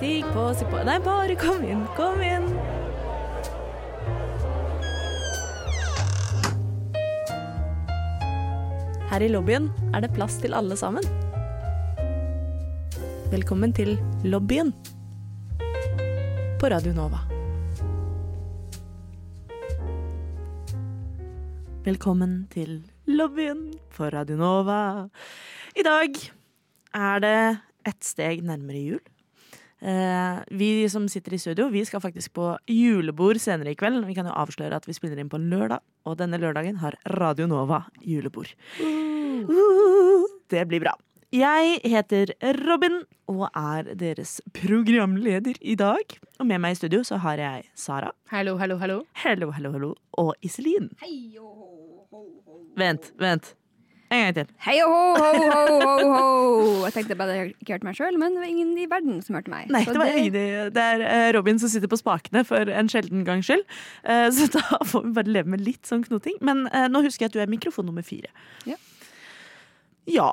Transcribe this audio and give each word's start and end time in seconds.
Stig 0.00 0.24
på, 0.32 0.42
si 0.56 0.64
på 0.64 0.78
Nei, 0.88 0.94
bare 1.04 1.34
kom 1.36 1.60
inn, 1.60 1.82
kom 1.92 2.22
inn. 2.24 2.46
Her 9.10 9.26
i 9.26 9.28
lobbyen 9.28 9.66
er 9.92 10.00
det 10.00 10.08
plass 10.16 10.38
til 10.40 10.56
alle 10.56 10.78
sammen. 10.80 11.04
Velkommen 13.28 13.76
til 13.76 13.92
lobbyen 14.24 14.72
på 16.64 16.72
Radio 16.72 16.96
Nova. 16.96 17.20
Velkommen 21.84 22.46
til 22.56 22.78
lobbyen 23.04 23.66
på 23.92 24.08
Radio 24.16 24.40
Nova. 24.40 24.82
I 25.76 25.84
dag 25.84 26.26
er 26.96 27.26
det 27.28 27.38
ett 27.84 28.14
steg 28.14 28.46
nærmere 28.48 28.86
jul. 28.88 29.09
Eh, 29.80 30.38
vi 30.50 30.88
som 30.92 31.08
sitter 31.08 31.34
i 31.34 31.38
studio, 31.40 31.68
vi 31.72 31.84
skal 31.88 32.02
faktisk 32.04 32.34
på 32.36 32.52
julebord 32.68 33.40
senere 33.40 33.72
i 33.72 33.78
kveld. 33.78 34.04
Vi 34.04 34.14
kan 34.14 34.28
jo 34.28 34.36
avsløre 34.36 34.76
at 34.76 34.88
vi 34.88 34.96
spiller 34.96 35.20
inn 35.20 35.30
på 35.32 35.40
lørdag, 35.40 35.80
og 36.04 36.18
denne 36.20 36.40
lørdagen 36.40 36.80
har 36.82 36.98
Radio 37.16 37.48
Nova 37.48 37.86
julebord. 38.04 38.52
Uh, 38.80 40.26
det 40.52 40.66
blir 40.68 40.84
bra. 40.84 40.92
Jeg 41.30 41.78
heter 41.86 42.32
Robin 42.66 43.04
og 43.30 43.44
er 43.54 43.92
deres 43.94 44.40
programleder 44.52 45.54
i 45.62 45.76
dag. 45.78 46.16
Og 46.40 46.48
med 46.50 46.58
meg 46.58 46.74
i 46.74 46.80
studio 46.80 47.04
så 47.06 47.20
har 47.22 47.38
jeg 47.38 47.68
Sara. 47.78 48.10
Hallo, 48.32 48.56
hallo, 48.58 48.76
hallo. 48.82 49.04
Hello, 49.22 49.52
hello, 49.54 49.70
hello. 49.76 49.94
Og 50.18 50.34
Iselin. 50.42 50.90
Hei 51.00 51.38
ho, 51.38 51.46
ho, 52.10 52.24
ho. 52.44 52.58
Vent, 52.76 53.12
vent. 53.22 53.54
En 54.10 54.24
gang 54.24 54.32
til. 54.34 54.48
Hei 54.66 54.76
og 54.82 54.90
ho, 54.90 55.02
ho, 55.22 55.50
ho, 55.54 55.74
ho, 55.86 56.06
ho. 56.10 56.70
Jeg 56.88 56.94
tenkte 56.96 57.16
bare 57.18 57.36
jeg 57.36 57.52
ikke 57.62 57.76
hørte 57.76 57.86
meg 57.86 57.98
sjøl, 57.98 58.16
men 58.18 58.34
det 58.34 58.42
var 58.42 58.48
ingen 58.50 58.72
i 58.82 58.86
verden 58.90 59.20
som 59.22 59.36
hørte 59.38 59.52
meg. 59.52 59.68
Nei, 59.70 59.84
det, 59.86 59.94
var 60.00 60.10
ingen, 60.18 60.34
det 60.74 60.82
er 60.96 61.04
eh, 61.06 61.26
Robin 61.36 61.60
som 61.62 61.70
sitter 61.70 61.90
på 61.92 61.98
spakene 62.00 62.42
for 62.48 62.72
en 62.74 62.90
sjelden 62.90 63.22
gangs 63.28 63.46
skyld. 63.46 63.62
Eh, 64.02 64.26
Så 64.34 64.48
da 64.56 64.80
får 64.90 65.04
vi 65.06 65.12
bare 65.20 65.30
leve 65.38 65.54
med 65.54 65.62
litt 65.62 65.86
sånn 65.86 66.02
knoting. 66.08 66.40
Men 66.42 66.64
eh, 66.74 66.88
nå 66.90 67.04
husker 67.06 67.28
jeg 67.28 67.30
at 67.30 67.38
du 67.38 67.44
er 67.44 67.52
mikrofon 67.54 67.86
nummer 67.86 68.02
fire. 68.06 68.32
Ja. 68.66 68.74
Ja. 70.10 70.32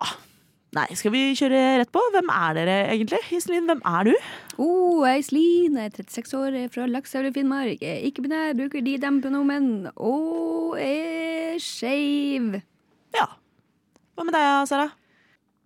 Nei, 0.75 0.87
skal 0.99 1.13
vi 1.13 1.21
kjøre 1.37 1.59
rett 1.79 1.93
på? 1.93 2.01
Hvem 2.17 2.27
er 2.33 2.57
dere 2.57 2.73
egentlig? 2.91 3.21
Iselin, 3.37 3.69
hvem 3.69 3.79
er 3.87 4.09
du? 4.09 4.13
Oh, 4.59 5.05
jeg 5.05 5.13
er 5.13 5.21
Iselin, 5.21 5.77
jeg 5.79 5.93
er 5.93 5.99
36 6.01 6.37
år, 6.41 6.57
er 6.65 6.73
fra 6.73 6.89
Lakselv 6.89 7.29
i 7.29 7.33
Finnmark. 7.37 7.77
Jeg 7.85 7.93
er 8.01 8.09
ikke 8.09 8.25
binær, 8.25 8.57
bruker 8.57 8.83
de 8.83 8.97
dem 9.05 9.21
pronomen, 9.23 9.69
og 9.95 10.75
er 10.81 11.55
skeiv. 11.63 12.57
Ja. 13.15 13.29
Hva 14.17 14.23
med 14.25 14.33
deg, 14.33 14.63
Sara? 14.65 14.87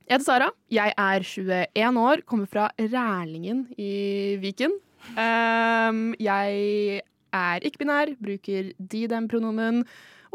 Jeg 0.03 0.17
heter 0.17 0.25
Sara. 0.25 0.47
Jeg 0.75 0.91
er 0.99 1.23
21 1.23 2.01
år, 2.01 2.21
kommer 2.27 2.49
fra 2.51 2.65
Rælingen 2.75 3.61
i 3.79 4.35
Viken. 4.41 4.73
Um, 5.15 6.01
jeg 6.19 6.99
er 7.31 7.63
ikke-binær, 7.69 8.11
bruker 8.19 8.73
de-dem-pronomen, 8.75 9.85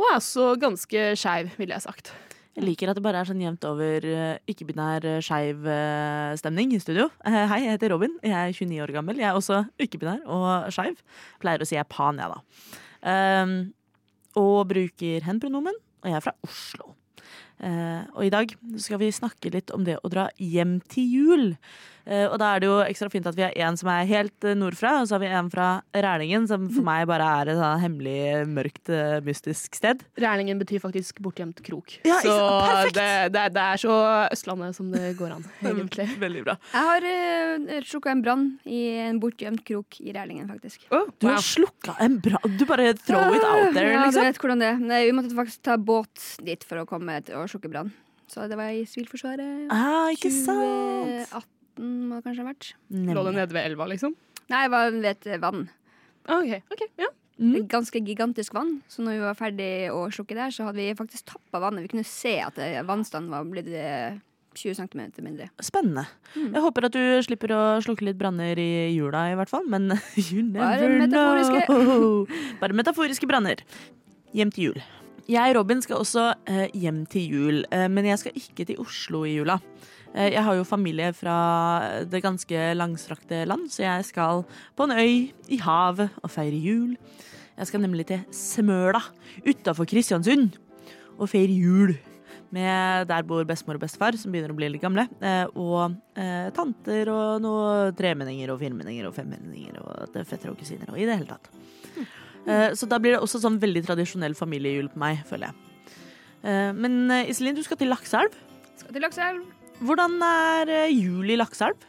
og 0.00 0.08
er 0.08 0.16
også 0.16 0.48
ganske 0.64 1.04
skeiv, 1.20 1.52
ville 1.60 1.76
jeg 1.76 1.84
sagt. 1.84 2.14
Jeg 2.56 2.64
liker 2.64 2.88
at 2.88 2.96
det 2.96 3.04
bare 3.04 3.20
er 3.20 3.28
sånn 3.28 3.44
jevnt 3.44 3.68
over 3.68 4.08
eh, 4.08 4.40
ikke-binær, 4.48 5.04
eh, 5.04 5.20
skeiv 5.20 5.68
eh, 5.68 6.32
stemning 6.40 6.72
i 6.72 6.80
studio. 6.80 7.10
Hei, 7.52 7.66
jeg 7.66 7.76
heter 7.76 7.92
Robin. 7.92 8.16
Jeg 8.24 8.32
er 8.32 8.56
29 8.56 8.84
år 8.88 8.96
gammel. 8.96 9.20
Jeg 9.20 9.28
er 9.28 9.36
også 9.36 9.66
ikke-binær 9.76 10.24
og 10.24 10.72
skeiv. 10.72 11.04
Pleier 11.44 11.60
å 11.60 11.68
si 11.68 11.76
jeg 11.76 11.84
er 11.84 11.92
pan, 11.92 12.16
jeg, 12.16 12.32
da. 12.32 12.76
Um, 13.44 13.58
og 14.40 14.62
bruker 14.72 15.28
hen-pronomen. 15.28 15.76
Og 16.00 16.08
jeg 16.08 16.16
er 16.16 16.32
fra 16.32 16.40
Oslo. 16.48 16.96
Eh, 17.64 18.02
og 18.12 18.26
i 18.26 18.32
dag 18.32 18.52
skal 18.82 19.00
vi 19.00 19.12
snakke 19.14 19.52
litt 19.54 19.72
om 19.74 19.86
det 19.86 19.98
å 20.02 20.10
dra 20.12 20.28
hjem 20.36 20.78
til 20.92 21.12
jul. 21.12 21.46
Eh, 22.06 22.26
og 22.30 22.36
da 22.38 22.52
er 22.54 22.62
det 22.62 22.68
jo 22.68 22.76
ekstra 22.84 23.08
fint 23.10 23.26
at 23.26 23.34
vi 23.34 23.42
har 23.42 23.54
en 23.66 23.76
som 23.78 23.88
er 23.90 24.06
helt 24.06 24.46
eh, 24.46 24.54
nordfra, 24.58 24.92
og 25.00 25.08
så 25.08 25.16
har 25.16 25.22
vi 25.24 25.30
en 25.34 25.48
fra 25.50 25.68
Rælingen, 25.90 26.44
som 26.46 26.68
for 26.70 26.86
meg 26.86 27.06
bare 27.10 27.26
er 27.40 27.50
et 27.50 27.58
sånn 27.58 27.82
hemmelig, 27.82 28.18
mørkt, 28.54 28.92
eh, 28.94 29.16
mystisk 29.26 29.74
sted. 29.74 30.04
Rælingen 30.22 30.60
betyr 30.62 30.82
faktisk 30.84 31.18
bortgjemt 31.24 31.62
krok. 31.66 31.96
Ja, 32.06 32.20
så 32.22 32.36
det, 32.94 33.08
det, 33.34 33.44
det 33.56 33.64
er 33.64 33.82
så 33.82 33.96
Østlandet 34.30 34.78
som 34.78 34.92
det 34.94 35.16
går 35.18 35.34
an, 35.38 35.48
egentlig. 35.72 36.06
Veldig 36.22 36.44
bra. 36.46 36.56
Jeg 36.70 36.90
har 36.92 37.08
uh, 37.10 37.74
slukka 37.90 38.14
en 38.14 38.22
brann 38.22 38.46
i 38.70 38.80
en 39.08 39.18
bortgjemt 39.22 39.64
krok 39.66 39.98
i 40.04 40.14
Rælingen, 40.14 40.46
faktisk. 40.52 40.86
Oh, 40.94 41.08
Du 41.18 41.26
har 41.26 41.40
wow. 41.40 41.46
slukka 41.48 41.96
en 42.06 42.20
brann 42.22 42.56
Du 42.56 42.64
bare 42.70 42.92
throw 43.02 43.34
it 43.34 43.42
out 43.42 43.74
there, 43.74 43.90
Ja, 43.90 44.04
du 44.04 44.12
liksom. 44.12 44.28
vet 44.28 44.40
hvordan 44.42 44.62
det 44.62 44.70
er. 44.70 44.80
Nei, 44.94 45.02
Vi 45.10 45.16
måtte 45.18 45.34
faktisk 45.34 45.66
ta 45.66 45.76
båt 45.76 46.22
dit 46.46 46.62
for 46.66 46.84
å 46.84 46.86
komme 46.88 47.18
til 47.26 47.38
å 47.40 47.48
slukke 47.50 47.70
brann. 47.72 47.90
Så 48.30 48.46
det 48.50 48.56
var 48.58 48.70
i 48.74 48.86
Sivilforsvaret. 48.86 49.68
Ah, 49.74 50.08
ikke 50.14 50.30
sant? 50.34 51.26
2018 51.34 51.55
må 51.82 52.18
det 52.18 52.24
kanskje 52.26 52.44
ha 52.44 52.50
vært. 52.50 52.72
Lå 52.90 53.04
det 53.06 53.14
Nemlig. 53.14 53.36
nede 53.40 53.56
ved 53.56 53.70
elva, 53.70 53.86
liksom? 53.90 54.16
Nei, 54.52 54.62
det 54.64 54.72
var 54.72 54.90
ved 54.94 55.08
et 55.12 55.40
vann. 55.42 55.64
OK. 56.26 56.52
ok, 56.72 56.84
ja. 57.00 57.10
Mm. 57.36 57.66
Ganske 57.68 58.00
gigantisk 58.00 58.54
vann. 58.56 58.78
Så 58.88 59.02
når 59.04 59.18
vi 59.18 59.24
var 59.26 59.36
ferdig 59.36 59.70
å 59.92 60.06
slukke 60.14 60.36
der, 60.38 60.54
så 60.54 60.68
hadde 60.68 60.80
vi 60.80 60.94
faktisk 60.96 61.26
tappa 61.34 61.60
vannet. 61.60 61.84
Vi 61.84 61.92
kunne 61.92 62.06
se 62.08 62.38
at 62.40 62.56
vannstanden 62.88 63.34
var 63.34 63.44
blitt 63.50 63.68
eh, 63.68 64.16
20 64.56 64.78
cm 64.80 65.02
mindre. 65.20 65.50
Spennende. 65.60 66.06
Mm. 66.34 66.54
Jeg 66.54 66.64
håper 66.64 66.88
at 66.88 66.96
du 66.96 67.04
slipper 67.26 67.52
å 67.52 67.62
slukke 67.84 68.08
litt 68.08 68.18
branner 68.20 68.56
i 68.58 68.70
jula, 68.96 69.26
i 69.32 69.36
hvert 69.38 69.52
fall. 69.52 69.68
Men 69.68 69.90
you 70.30 70.42
never 70.42 70.96
Bare 71.04 71.10
know. 71.12 72.24
Bare 72.62 72.76
metaforiske 72.76 73.28
branner. 73.28 73.60
Hjem 74.36 74.52
til 74.54 74.70
jul. 74.70 74.80
Jeg, 75.26 75.56
Robin, 75.56 75.80
skal 75.82 75.98
også 75.98 76.24
eh, 76.46 76.68
hjem 76.78 77.00
til 77.10 77.32
jul, 77.34 77.64
eh, 77.74 77.88
men 77.90 78.06
jeg 78.06 78.20
skal 78.20 78.36
ikke 78.38 78.66
til 78.68 78.78
Oslo 78.78 79.24
i 79.26 79.34
jula. 79.34 79.56
Eh, 80.14 80.30
jeg 80.32 80.42
har 80.46 80.54
jo 80.54 80.66
familie 80.66 81.08
fra 81.12 81.36
det 82.06 82.22
ganske 82.22 82.68
langstrakte 82.78 83.44
land, 83.44 83.66
så 83.74 83.82
jeg 83.82 84.04
skal 84.12 84.44
på 84.76 84.86
en 84.86 84.94
øy 84.94 85.32
i 85.50 85.58
havet 85.58 86.14
og 86.22 86.30
feire 86.30 86.60
jul. 86.62 86.94
Jeg 87.56 87.66
skal 87.66 87.82
nemlig 87.82 88.06
til 88.06 88.22
Smøla 88.30 89.00
utafor 89.48 89.88
Kristiansund 89.88 90.60
og 91.18 91.28
feire 91.28 91.52
jul. 91.52 91.96
Med 92.54 93.08
der 93.10 93.24
bor 93.26 93.42
bestemor 93.44 93.80
og 93.80 93.82
bestefar, 93.82 94.14
som 94.14 94.30
begynner 94.30 94.52
å 94.54 94.56
bli 94.56 94.68
litt 94.70 94.84
gamle. 94.84 95.08
Eh, 95.18 95.48
og 95.58 95.96
eh, 96.14 96.52
tanter 96.54 97.10
og 97.10 97.42
noe 97.42 97.90
tremenninger 97.98 98.52
og 98.52 98.60
firmenninger 98.62 99.08
og 99.08 99.16
femmenninger 99.16 99.82
og 99.82 100.20
fettere 100.22 100.54
og 100.54 100.60
kusiner 100.60 100.94
og 100.94 101.00
i 101.02 101.08
det 101.08 101.18
hele 101.18 101.34
tatt. 101.34 101.50
Eh, 102.46 102.72
så 102.78 102.86
da 102.86 102.98
blir 103.02 103.16
det 103.16 103.22
også 103.22 103.40
sånn 103.42 103.58
veldig 103.62 103.82
tradisjonell 103.88 104.36
familiejul 104.38 104.88
på 104.92 105.02
meg, 105.02 105.22
føler 105.28 105.50
jeg. 105.50 105.90
Eh, 106.46 106.70
men 106.78 107.10
eh, 107.10 107.30
Iselin, 107.32 107.56
du 107.56 107.62
skal 107.66 107.78
til 107.80 107.90
Lakseelv. 107.90 108.34
Skal 108.78 108.94
til 108.94 109.02
Lakseelv. 109.02 109.44
Hvordan 109.82 110.16
er 110.22 110.72
jul 110.92 111.34
i 111.34 111.36
Lakseelv? 111.36 111.82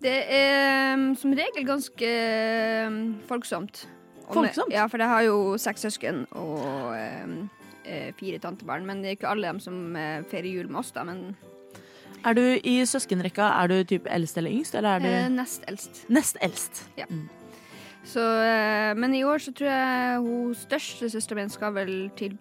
Det 0.00 0.16
er 0.32 0.96
mm, 0.96 1.10
som 1.20 1.34
regel 1.36 1.66
ganske 1.68 2.12
mm, 2.88 3.02
folksomt. 3.28 3.84
Folksomt? 4.32 4.72
Ja, 4.72 4.86
for 4.88 5.02
jeg 5.02 5.10
har 5.10 5.26
jo 5.26 5.58
seks 5.60 5.84
søsken 5.84 6.22
og 6.38 6.94
eh, 6.96 8.08
fire 8.16 8.40
tantebarn. 8.40 8.86
Men 8.88 9.02
det 9.02 9.10
er 9.10 9.18
ikke 9.18 9.28
alle 9.28 9.50
dem 9.50 9.60
som 9.60 9.92
feirer 10.30 10.48
jul 10.48 10.70
med 10.70 10.80
oss, 10.80 10.94
da. 10.96 11.04
Men 11.04 11.34
Er 12.24 12.36
du 12.36 12.42
i 12.64 12.78
søskenrekka, 12.86 13.50
er 13.60 13.68
du 13.68 13.84
typ 13.84 14.08
eldst 14.08 14.38
eller 14.38 14.54
yngst, 14.54 14.74
eller 14.74 14.96
er 14.96 15.04
du 15.04 15.34
nest 15.34 15.68
eldst. 15.68 16.04
nest 16.08 16.40
eldst? 16.40 16.84
Så, 18.04 18.20
eh, 18.42 18.94
men 18.96 19.14
i 19.14 19.24
år 19.24 19.38
så 19.44 19.52
tror 19.54 19.68
jeg 19.70 20.22
hun 20.24 20.54
største 20.56 21.10
søstera 21.12 21.42
mi 21.42 21.48
skal 21.52 21.74
vel 21.76 21.94
til 22.18 22.38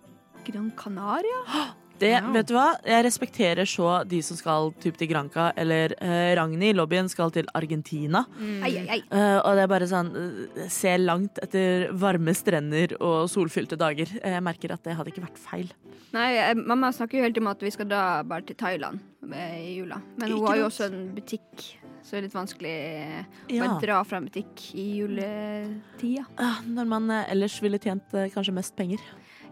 Gran 0.48 0.72
Canaria. 0.80 1.44
Det, 2.00 2.14
Wow. 2.24 2.32
vet 2.32 2.48
du 2.48 2.54
hva? 2.56 2.68
Jeg 2.88 3.04
respekterer 3.04 3.68
så 3.68 4.06
de 4.08 4.22
som 4.24 4.38
skal 4.40 4.70
typ 4.80 4.96
til 4.96 5.10
Granca, 5.12 5.50
eller 5.60 5.92
eh, 6.00 6.30
Ragnhild, 6.40 6.78
lobbyen, 6.80 7.10
skal 7.12 7.28
til 7.36 7.44
Argentina. 7.54 8.22
Ei, 8.40 8.70
ei, 8.80 8.86
ei. 8.88 9.00
Uh, 9.12 9.42
og 9.44 9.58
det 9.60 9.66
er 9.66 9.68
bare 9.68 9.90
sånn 9.92 10.14
uh, 10.16 10.62
Se 10.72 10.94
langt 10.96 11.42
etter 11.44 11.90
varme 11.92 12.32
strender 12.32 12.94
og 13.04 13.28
solfylte 13.28 13.76
dager. 13.76 14.14
Eh, 14.24 14.32
Jeg 14.38 14.46
merker 14.48 14.72
at 14.78 14.88
det 14.88 14.96
hadde 14.96 15.12
ikke 15.12 15.26
vært 15.26 15.44
feil. 15.44 15.74
Nei, 16.16 16.30
jeg, 16.38 16.56
mamma 16.72 16.94
snakker 16.96 17.20
jo 17.20 17.26
helt 17.28 17.42
om 17.44 17.52
at 17.52 17.68
vi 17.68 17.74
skal 17.76 17.92
dra 17.92 18.06
bare 18.24 18.48
til 18.48 18.56
Thailand 18.64 19.04
i 19.36 19.76
jula. 19.82 20.00
Men 20.16 20.32
hun 20.32 20.38
Ikke 20.40 20.54
har 20.54 20.62
jo 20.64 20.70
også 20.72 20.88
en 20.88 21.02
butikk, 21.20 21.68
så 22.10 22.16
det 22.16 22.24
er 22.24 22.26
litt 22.26 22.34
vanskelig 22.34 22.72
eh, 22.74 23.24
å 23.46 23.54
Ja. 23.54 23.68
bare 23.68 23.82
dra 23.84 24.00
fra 24.10 24.18
en 24.18 24.26
butikk 24.26 24.64
i 24.74 24.86
juletida. 24.98 26.26
Når 26.66 26.88
man 26.90 27.10
eh, 27.14 27.28
ellers 27.36 27.60
ville 27.62 27.78
tjent 27.78 28.16
eh, 28.18 28.32
kanskje 28.34 28.56
mest 28.58 28.74
penger. 28.80 29.04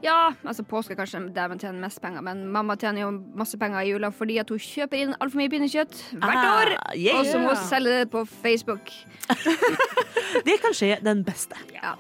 Ja, 0.02 0.32
altså 0.46 0.62
påske 0.66 0.94
er 0.94 1.00
kanskje 1.00 1.22
der 1.34 1.48
man 1.50 1.58
tjener 1.62 1.80
mest 1.82 2.02
penger, 2.02 2.22
men 2.26 2.44
mamma 2.54 2.76
tjener 2.78 3.02
jo 3.06 3.12
masse 3.38 3.58
penger 3.58 3.82
i 3.82 3.92
jula 3.96 4.12
fordi 4.14 4.36
at 4.42 4.50
hun 4.54 4.60
kjøper 4.62 5.00
inn 5.02 5.16
altfor 5.18 5.40
mye 5.42 5.50
pinnekjøtt 5.54 6.02
hvert 6.18 6.38
Ah, 6.42 6.60
år. 6.60 6.74
yeah. 6.94 7.18
Og 7.18 7.26
så 7.26 7.40
må 7.42 7.54
hun 7.54 7.64
selge 7.70 7.96
det 8.04 8.10
på 8.14 8.22
Facebook. 8.30 8.92
Det 10.46 10.58
kan 10.62 10.74
skje 10.76 10.98
den 11.02 11.24
beste. 11.26 11.58
Ja. 11.74 11.96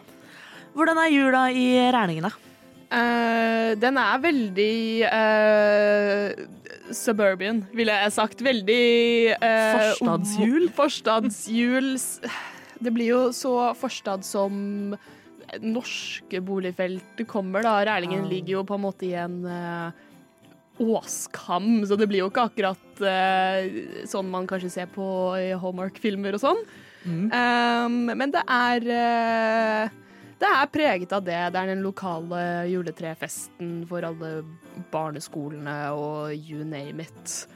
Hvordan 0.77 0.99
er 1.01 1.09
jula 1.09 1.47
i 1.49 1.65
Rælingen, 1.93 2.27
da? 2.27 2.33
Eh, 2.87 3.73
den 3.81 3.97
er 3.99 4.19
veldig 4.23 4.75
eh, 5.09 6.45
suburban, 6.95 7.63
ville 7.75 7.93
jeg 8.03 8.13
sagt. 8.15 8.41
Veldig 8.45 8.81
eh, 9.35 9.93
Forstadsjul? 9.97 10.69
Forstadsjul. 10.79 11.93
Det 12.77 12.93
blir 12.93 13.09
jo 13.11 13.21
så 13.33 13.53
forstad 13.77 14.25
som 14.27 14.95
norske 15.63 16.41
boligfelt 16.43 17.23
kommer, 17.29 17.63
da. 17.63 17.79
Rælingen 17.87 18.25
Ah. 18.25 18.29
ligger 18.29 18.59
jo 18.59 18.63
på 18.67 18.75
en 18.75 18.83
måte 18.83 19.07
i 19.07 19.13
en 19.15 19.39
eh, 19.45 19.91
åskam, 20.79 21.85
så 21.87 21.97
det 21.97 22.07
blir 22.09 22.21
jo 22.21 22.29
ikke 22.29 22.47
akkurat 22.51 23.01
eh, 23.01 24.03
sånn 24.05 24.29
man 24.29 24.45
kanskje 24.49 24.69
ser 24.69 24.91
på 24.93 25.05
i 25.39 25.53
Hallmark-filmer 25.57 26.37
og 26.37 26.43
sånn. 26.43 26.59
Mm. 27.07 27.31
Um, 27.31 27.97
men 28.19 28.33
det 28.35 28.43
er 28.51 28.87
eh, 28.91 29.95
Det 30.37 30.49
er 30.53 30.69
preget 30.69 31.13
av 31.15 31.23
det. 31.25 31.37
Det 31.53 31.61
er 31.61 31.71
den 31.71 31.81
lokale 31.85 32.39
juletrefesten 32.69 33.79
for 33.89 34.05
alle 34.05 34.43
barneskolene 34.93 35.77
og 35.97 36.35
you 36.35 36.65
name 36.65 37.01
it. 37.07 37.47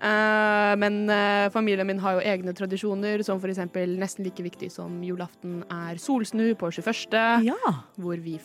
Uh, 0.00 0.72
men 0.80 1.02
uh, 1.12 1.50
familien 1.52 1.84
min 1.84 2.00
har 2.00 2.16
jo 2.16 2.22
egne 2.24 2.54
tradisjoner, 2.56 3.20
som 3.26 3.36
f.eks. 3.36 3.60
nesten 4.00 4.24
like 4.24 4.40
viktig 4.46 4.70
som 4.72 5.02
julaften 5.04 5.60
er 5.68 6.00
solsnu 6.00 6.54
på 6.56 6.70
21., 6.72 7.44
Ja. 7.44 7.74
hvor 8.00 8.16
vi 8.24 8.38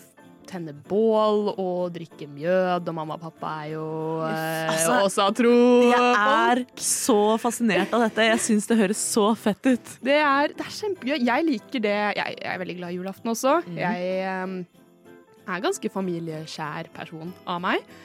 tenner 0.48 0.76
bål 0.90 1.52
og 1.54 1.94
drikke 1.96 2.28
mjød, 2.30 2.88
og 2.88 2.96
mamma 2.96 3.18
og 3.18 3.26
pappa 3.26 3.52
er 3.64 3.74
jo 3.74 3.88
eh, 4.28 4.72
Altså, 4.72 4.98
også 5.08 5.28
tro. 5.38 5.56
Jeg 5.92 6.12
er 6.22 6.64
så 6.82 7.20
fascinert 7.42 7.94
av 7.96 8.06
dette. 8.08 8.30
Jeg 8.30 8.42
syns 8.48 8.70
det 8.70 8.80
høres 8.80 9.02
så 9.02 9.28
fett 9.40 9.72
ut. 9.72 9.94
Det 10.06 10.18
er, 10.22 10.56
det 10.56 10.66
er 10.66 10.74
kjempegøy. 10.80 11.18
Jeg 11.20 11.48
liker 11.50 11.86
det. 11.86 11.98
Jeg, 12.20 12.40
jeg 12.42 12.52
er 12.54 12.64
veldig 12.64 12.78
glad 12.80 12.96
i 12.96 13.00
julaften 13.00 13.34
også. 13.34 13.60
Mm. 13.68 13.80
Jeg 13.82 14.44
um, 14.46 14.58
er 15.46 15.66
ganske 15.66 15.94
familieskjær 15.94 16.92
person 16.96 17.34
av 17.50 17.64
meg. 17.66 17.96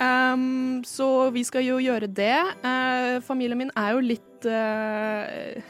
Um, 0.00 0.80
så 0.88 1.28
vi 1.34 1.44
skal 1.44 1.66
jo 1.66 1.76
gjøre 1.82 2.08
det. 2.08 2.36
Uh, 2.64 3.20
familien 3.26 3.60
min 3.60 3.74
er 3.76 3.92
jo 3.94 4.04
litt 4.04 4.48
eh, 4.48 5.60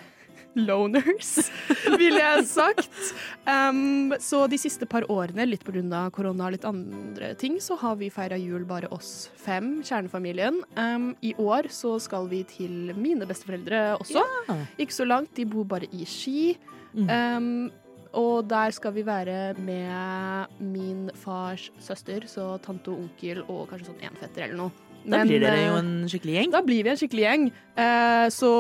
loners, 0.59 1.51
ville 2.01 2.21
jeg 2.21 2.47
sagt. 2.51 3.13
Um, 3.47 4.15
så 4.23 4.45
de 4.51 4.59
siste 4.61 4.89
par 4.91 5.07
årene, 5.13 5.47
litt 5.49 5.65
pga. 5.67 6.07
korona 6.15 6.49
og 6.49 6.57
litt 6.57 6.67
andre 6.69 7.35
ting, 7.41 7.61
så 7.61 7.79
har 7.81 7.99
vi 8.01 8.11
feira 8.11 8.39
jul 8.41 8.65
bare 8.69 8.91
oss 8.95 9.31
fem, 9.37 9.81
kjernefamilien. 9.87 10.63
Um, 10.77 11.13
I 11.23 11.35
år 11.39 11.71
så 11.71 11.99
skal 12.03 12.29
vi 12.31 12.43
til 12.45 12.95
mine 12.97 13.29
besteforeldre 13.29 13.97
også. 14.01 14.25
Ja. 14.49 14.59
Ikke 14.79 14.97
så 14.97 15.07
langt, 15.09 15.35
de 15.37 15.47
bor 15.47 15.65
bare 15.65 15.91
i 15.93 16.07
Ski. 16.09 16.57
Um, 16.95 17.71
og 18.19 18.49
der 18.51 18.73
skal 18.75 18.95
vi 18.97 19.05
være 19.07 19.55
med 19.63 20.47
min 20.59 21.11
fars 21.15 21.71
søster, 21.79 22.27
så 22.27 22.57
tante 22.63 22.91
og 22.91 23.05
onkel 23.05 23.45
og 23.47 23.69
kanskje 23.71 23.93
sånn 23.93 24.09
enfetter 24.11 24.49
eller 24.49 24.59
noe. 24.65 24.90
Da 25.05 25.21
Men, 25.21 25.31
blir 25.31 25.41
dere 25.41 25.61
jo 25.63 25.77
eh, 25.77 25.81
en 25.81 25.93
skikkelig 26.11 26.35
gjeng. 26.37 26.51
Da 26.53 26.61
blir 26.65 26.85
vi 26.85 26.91
en 26.93 26.99
skikkelig 27.01 27.25
gjeng. 27.25 27.47
Eh, 27.85 28.27
så, 28.35 28.51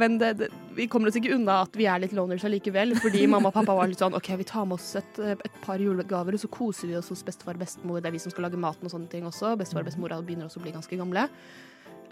men 0.00 0.16
det, 0.20 0.30
det, 0.40 0.48
vi 0.78 0.86
kommer 0.90 1.10
oss 1.10 1.18
ikke 1.20 1.34
unna 1.36 1.60
at 1.66 1.76
vi 1.76 1.88
er 1.90 2.00
litt 2.02 2.14
loners 2.16 2.46
allikevel, 2.48 2.96
fordi 3.02 3.26
mamma 3.34 3.52
og 3.52 3.58
pappa 3.58 3.76
var 3.76 3.90
litt 3.90 4.00
sånn 4.00 4.16
OK, 4.16 4.32
vi 4.40 4.48
tar 4.48 4.64
med 4.70 4.78
oss 4.78 4.94
et, 5.00 5.20
et 5.34 5.60
par 5.66 5.82
julegaver, 5.82 6.36
og 6.36 6.44
så 6.44 6.50
koser 6.52 6.90
vi 6.90 6.98
oss 7.00 7.12
hos 7.12 7.24
bestefar 7.26 7.58
og 7.58 7.66
bestemor. 7.66 8.00
Det 8.00 8.10
er 8.10 8.16
vi 8.16 8.24
som 8.24 8.32
skal 8.32 8.48
lage 8.48 8.60
maten 8.60 8.88
og 8.88 8.96
sånne 8.96 9.12
ting 9.12 9.28
også. 9.28 9.54
Bestefar 9.60 9.84
og 9.84 9.92
bestemor 9.92 10.16
begynner 10.24 10.48
også 10.48 10.62
å 10.62 10.66
bli 10.66 10.74
ganske 10.74 11.00
gamle. 11.00 11.28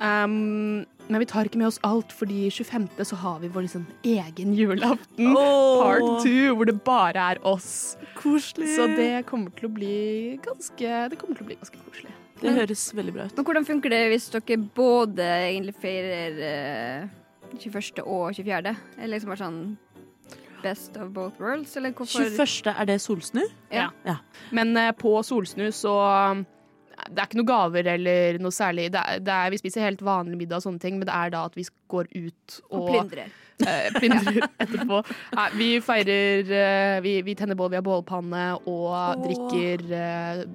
Um, 0.03 0.83
men 1.07 1.21
vi 1.23 1.27
tar 1.31 1.47
ikke 1.47 1.61
med 1.61 1.69
oss 1.69 1.79
alt, 1.87 2.13
fordi 2.17 2.49
25. 2.51 2.89
så 3.07 3.17
har 3.23 3.39
vi 3.43 3.51
vår 3.53 3.67
liksom 3.69 3.85
egen 4.03 4.55
julaften. 4.57 5.31
Oh. 5.37 5.83
Part 5.83 6.25
two, 6.25 6.55
hvor 6.57 6.67
det 6.67 6.81
bare 6.83 7.31
er 7.35 7.43
oss. 7.47 7.97
Koselig. 8.19 8.75
Så 8.77 8.89
det 8.97 9.27
kommer 9.29 9.55
til 9.57 9.69
å 9.69 9.73
bli 9.73 9.95
ganske 10.43 11.09
Det 11.13 11.19
kommer 11.21 11.39
til 11.39 11.47
å 11.47 11.51
bli 11.53 11.59
ganske 11.61 11.85
koselig. 11.87 12.15
Det 12.43 12.53
høres 12.57 12.85
veldig 12.97 13.15
bra 13.15 13.27
ut. 13.29 13.37
Men 13.39 13.47
hvordan 13.49 13.67
funker 13.69 13.93
det 13.93 14.03
hvis 14.13 14.29
dere 14.35 14.59
både 14.77 15.27
egentlig 15.49 15.75
feirer 15.83 16.41
eh, 16.49 17.11
21. 17.59 18.03
og 18.05 18.33
24.? 18.35 18.77
Eller 18.99 19.13
liksom 19.15 19.33
bare 19.33 19.43
sånn 19.45 19.61
best 20.63 20.97
of 20.97 21.11
both 21.11 21.41
worlds, 21.43 21.77
eller 21.77 21.91
hvorfor 21.91 22.29
21. 22.31 22.71
er 22.71 22.87
det 22.87 23.01
solsnu? 23.03 23.43
Ja. 23.75 23.89
Ja. 24.07 24.17
Men 24.55 24.77
eh, 24.79 24.93
på 24.95 25.17
Solsnu 25.27 25.71
så 25.75 25.95
um, 25.99 26.45
Det 27.09 27.19
er 27.19 27.27
ikke 27.27 27.41
noe 27.41 27.49
gaver 27.49 27.89
eller 27.97 28.39
noe 28.39 28.55
særlig. 28.55 28.93
Det 28.95 29.01
er, 29.03 29.23
det 29.27 29.35
er, 29.35 29.51
vi 29.51 29.59
spiser 29.59 29.83
helt 29.89 30.03
vanlig 30.07 30.39
middag 30.39 30.61
og 30.61 30.67
sånne 30.69 30.83
ting, 30.83 31.01
men 31.01 31.09
det 31.09 31.17
er 31.17 31.33
da 31.35 31.47
at 31.49 31.59
vi 31.59 31.67
går 31.91 32.11
ut 32.15 32.61
Og 32.71 32.79
og, 32.79 32.91
plyndrer. 32.93 33.33
eh, 33.67 33.89
plyndrer 33.99 34.47
etterpå. 34.63 35.03
Nei, 35.39 35.49
vi 35.59 35.69
feirer 35.83 36.55
eh, 36.63 37.01
vi, 37.03 37.17
vi 37.27 37.35
tenner 37.39 37.59
bål, 37.59 37.73
vi 37.75 37.81
har 37.81 37.87
bålpanne 37.87 38.47
og 38.71 39.27
drikker 39.27 39.87
eh, 39.99 40.47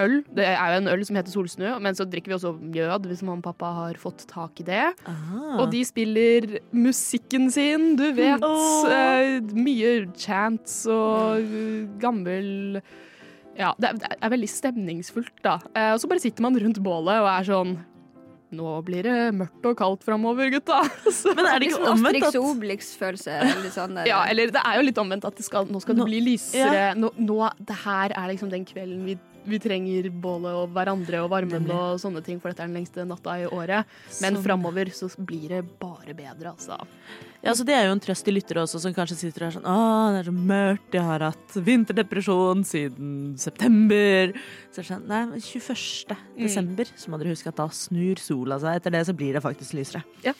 solsnuøl. 0.00 0.24
Det 0.36 0.46
er 0.46 0.72
jo 0.74 0.78
en 0.80 0.88
øl 0.92 1.04
som 1.06 1.16
heter 1.18 1.34
Solsnø, 1.34 1.72
men 1.80 1.94
så 1.98 2.06
drikker 2.08 2.32
vi 2.32 2.36
også 2.38 2.52
mjød 2.60 3.06
hvis 3.10 3.22
mamma 3.22 3.40
og 3.40 3.44
pappa 3.50 3.72
har 3.76 4.00
fått 4.00 4.26
tak 4.30 4.60
i 4.60 4.66
det. 4.66 4.86
Aha. 5.06 5.58
Og 5.60 5.70
de 5.72 5.82
spiller 5.84 6.58
musikken 6.72 7.50
sin, 7.50 7.96
du 7.96 8.06
vet. 8.16 8.42
Oh. 8.42 8.88
Eh, 8.90 9.40
mye 9.54 9.94
chants 10.16 10.82
og 10.90 11.40
eh, 11.44 11.86
gammel 12.00 12.80
Ja, 13.58 13.74
det 13.78 13.88
er, 13.90 13.98
det 14.00 14.16
er 14.22 14.30
veldig 14.32 14.48
stemningsfullt, 14.48 15.34
da. 15.44 15.58
Eh, 15.74 15.92
og 15.94 16.00
så 16.00 16.08
bare 16.08 16.22
sitter 16.22 16.42
man 16.46 16.56
rundt 16.56 16.80
bålet 16.82 17.20
og 17.20 17.28
er 17.28 17.48
sånn 17.48 17.78
Nå 18.50 18.80
blir 18.82 19.06
det 19.06 19.16
mørkt 19.38 19.66
og 19.68 19.76
kaldt 19.78 20.02
framover, 20.02 20.48
gutta. 20.50 20.80
Så, 21.14 21.30
Men 21.38 21.46
er 21.46 21.60
det 21.62 21.68
ikke 21.68 21.76
sånn 21.76 21.92
omvendt 21.92 22.24
at 22.26 22.38
og 22.40 22.48
Obelix-følelse. 22.48 23.36
Sånn 23.70 24.00
ja, 24.08 24.24
eller 24.26 24.50
det 24.50 24.62
er 24.66 24.80
jo 24.80 24.86
litt 24.88 24.98
omvendt 24.98 25.26
at 25.28 25.36
det 25.38 25.46
skal, 25.46 25.68
nå 25.70 25.78
skal 25.78 25.94
det 25.94 26.02
Nå- 26.02 26.08
bli 26.08 26.18
lysere. 26.32 26.88
Nå, 26.98 27.12
nå, 27.14 27.36
det 27.62 27.76
her 27.84 28.10
er 28.10 28.32
liksom 28.32 28.50
den 28.50 28.66
kvelden 28.66 29.04
vi, 29.06 29.14
vi 29.50 29.58
trenger 29.62 30.08
bålet 30.10 30.54
og 30.56 30.70
hverandre 30.74 31.20
og 31.24 31.30
varmen 31.32 31.64
Nemlig. 31.66 31.74
og 31.76 31.98
sånne 32.02 32.22
ting, 32.24 32.38
for 32.40 32.50
dette 32.52 32.62
er 32.64 32.70
den 32.70 32.76
lengste 32.78 33.04
natta 33.06 33.34
i 33.42 33.46
året. 33.50 33.84
Men 34.22 34.36
Sånn. 34.38 34.44
framover 34.44 34.90
så 34.94 35.10
blir 35.18 35.48
det 35.48 35.64
bare 35.80 36.14
bedre, 36.14 36.54
altså. 36.54 36.78
Ja, 37.42 37.54
så 37.56 37.64
Det 37.64 37.72
er 37.74 37.86
jo 37.88 37.92
en 37.96 38.00
trøst 38.04 38.24
til 38.24 38.34
lyttere 38.36 38.60
også, 38.62 38.78
som 38.82 38.92
kanskje 38.92 39.16
sitter 39.16 39.46
der 39.46 39.54
sånn 39.54 39.64
Å, 39.64 40.12
det 40.12 40.18
er 40.20 40.30
så 40.30 40.34
mørkt, 40.36 40.92
jeg 40.92 41.02
har 41.06 41.20
hatt 41.24 41.54
vinterdepresjon 41.56 42.64
siden 42.68 43.12
september. 43.40 44.32
Så 44.74 44.84
sånn, 44.84 45.06
nei, 45.08 45.22
21. 45.40 46.16
Mm. 46.36 46.42
desember, 46.44 46.84
så 46.96 47.08
må 47.10 47.18
dere 47.18 47.32
huske 47.34 47.48
at 47.48 47.56
da 47.56 47.68
snur 47.68 48.20
sola 48.20 48.58
seg. 48.60 48.76
Etter 48.80 48.90
det 48.94 49.06
så 49.08 49.14
blir 49.16 49.32
det 49.36 49.42
faktisk 49.42 49.74
lysere. 49.78 50.04
Ja. 50.24 50.34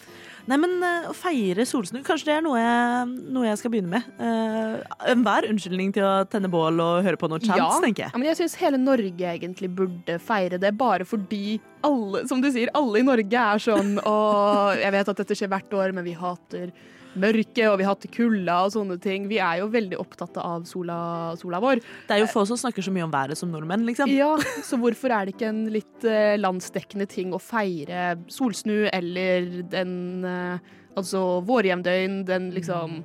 Nei, 0.48 0.56
men 0.60 0.76
eh, 0.87 1.08
å 1.10 1.14
feire 1.16 1.66
solsnu, 1.69 2.00
kanskje 2.06 2.31
det 2.31 2.37
er 2.38 2.44
noe 2.44 2.60
jeg, 2.60 3.10
noe 3.34 3.48
jeg 3.48 3.60
skal 3.60 3.72
begynne 3.75 3.92
med. 3.92 4.06
Uh, 4.20 4.78
Enhver 5.12 5.48
unnskyldning 5.50 5.92
til 5.96 6.06
å 6.06 6.14
tenne 6.31 6.50
bål 6.52 6.81
og 6.84 7.04
høre 7.06 7.20
på 7.20 7.28
noe 7.31 7.42
chants, 7.42 7.81
tenker 7.84 8.06
jeg. 8.06 8.14
Ja, 8.14 8.20
men 8.20 8.31
jeg 8.31 8.38
syns 8.40 8.56
hele 8.60 8.81
Norge 8.81 9.34
egentlig 9.34 9.70
burde 9.76 10.16
feire 10.22 10.60
det, 10.60 10.72
bare 10.81 11.06
fordi 11.08 11.58
alle, 11.87 12.25
som 12.31 12.42
du 12.42 12.48
sier, 12.52 12.72
alle 12.76 13.00
i 13.00 13.06
Norge 13.06 13.42
er 13.52 13.62
sånn 13.62 13.94
Og 14.04 14.76
jeg 14.76 14.92
vet 14.92 15.08
at 15.12 15.20
dette 15.22 15.37
skjer 15.37 15.48
hvert 15.48 15.76
år, 15.76 15.94
men 15.96 16.04
vi 16.04 16.12
hater 16.16 16.72
mørket, 17.19 17.65
og 17.69 17.79
vi 17.81 17.87
har 17.87 17.97
hatt 17.97 18.07
kulda 18.15 18.57
og 18.67 18.75
sånne 18.75 18.99
ting. 19.03 19.29
Vi 19.31 19.41
er 19.43 19.61
jo 19.62 19.71
veldig 19.73 19.99
opptatt 20.01 20.37
av 20.41 20.67
sola, 20.69 20.99
sola 21.41 21.61
vår. 21.62 21.83
Det 22.09 22.17
er 22.17 22.25
jo 22.25 22.31
få 22.31 22.45
som 22.49 22.61
snakker 22.61 22.85
så 22.87 22.95
mye 22.95 23.07
om 23.07 23.15
været 23.15 23.39
som 23.39 23.51
nordmenn, 23.53 23.87
liksom. 23.89 24.12
Ja, 24.15 24.33
så 24.67 24.79
hvorfor 24.81 25.15
er 25.15 25.27
det 25.27 25.37
ikke 25.37 25.51
en 25.51 25.65
litt 25.75 26.07
eh, 26.09 26.37
landsdekkende 26.41 27.09
ting 27.11 27.35
å 27.35 27.43
feire 27.43 28.15
solsnu 28.31 28.85
eller 28.93 29.65
den 29.71 29.97
eh, 30.26 30.76
Altså 30.99 31.21
vårjevndøgn, 31.47 32.25
den 32.26 32.49
liksom 32.50 32.97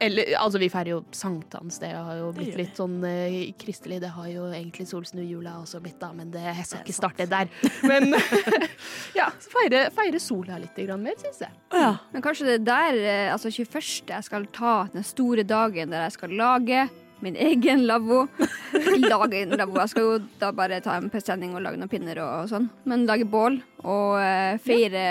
eller, 0.00 0.34
altså 0.38 0.58
Vi 0.58 0.68
feirer 0.72 0.90
jo 0.90 1.00
sankthans. 1.14 1.78
Det 1.82 1.90
har 1.94 2.18
jo 2.18 2.30
blitt 2.36 2.56
litt 2.58 2.78
sånn 2.78 2.96
eh, 3.08 3.52
kristelig. 3.60 4.00
Det 4.02 4.10
har 4.14 4.28
jo 4.32 4.48
egentlig 4.50 4.88
solsnu-jula 4.90 5.56
også 5.62 5.80
blitt, 5.84 6.00
da, 6.02 6.10
men 6.16 6.32
det, 6.34 6.42
jeg 6.48 6.66
skal 6.68 6.82
ikke 6.82 6.96
starte 6.96 7.28
der. 7.30 7.52
Men 7.86 8.16
ja, 9.18 9.30
feire, 9.54 9.86
feire 9.94 10.20
sola 10.22 10.58
litt 10.62 10.78
grann 10.82 11.04
mer, 11.04 11.16
syns 11.20 11.44
jeg. 11.46 11.54
Ja. 11.74 11.94
Men 12.12 12.24
kanskje 12.24 12.48
det 12.50 12.58
er 12.58 12.66
der, 12.68 13.00
eh, 13.04 13.32
altså 13.32 13.52
21. 13.54 14.10
jeg 14.10 14.28
skal 14.28 14.50
ta 14.54 14.74
den 14.92 15.06
store 15.06 15.46
dagen 15.46 15.94
der 15.94 16.08
jeg 16.08 16.18
skal 16.18 16.36
lage 16.38 16.88
min 17.24 17.36
egen 17.40 17.86
lavvo. 17.88 18.26
Lage 19.08 19.38
en 19.40 19.54
lavvo, 19.56 19.78
jeg 19.80 19.92
skal 19.94 20.04
jo 20.04 20.16
da 20.40 20.50
bare 20.52 20.82
ta 20.84 20.98
en 20.98 21.08
presenning 21.12 21.54
og 21.56 21.62
lage 21.64 21.80
noen 21.80 21.88
pinner 21.88 22.20
og 22.20 22.50
sånn. 22.50 22.68
Men 22.90 23.06
lage 23.08 23.24
bål 23.24 23.56
og 23.80 24.18
eh, 24.20 24.58
feire 24.60 25.06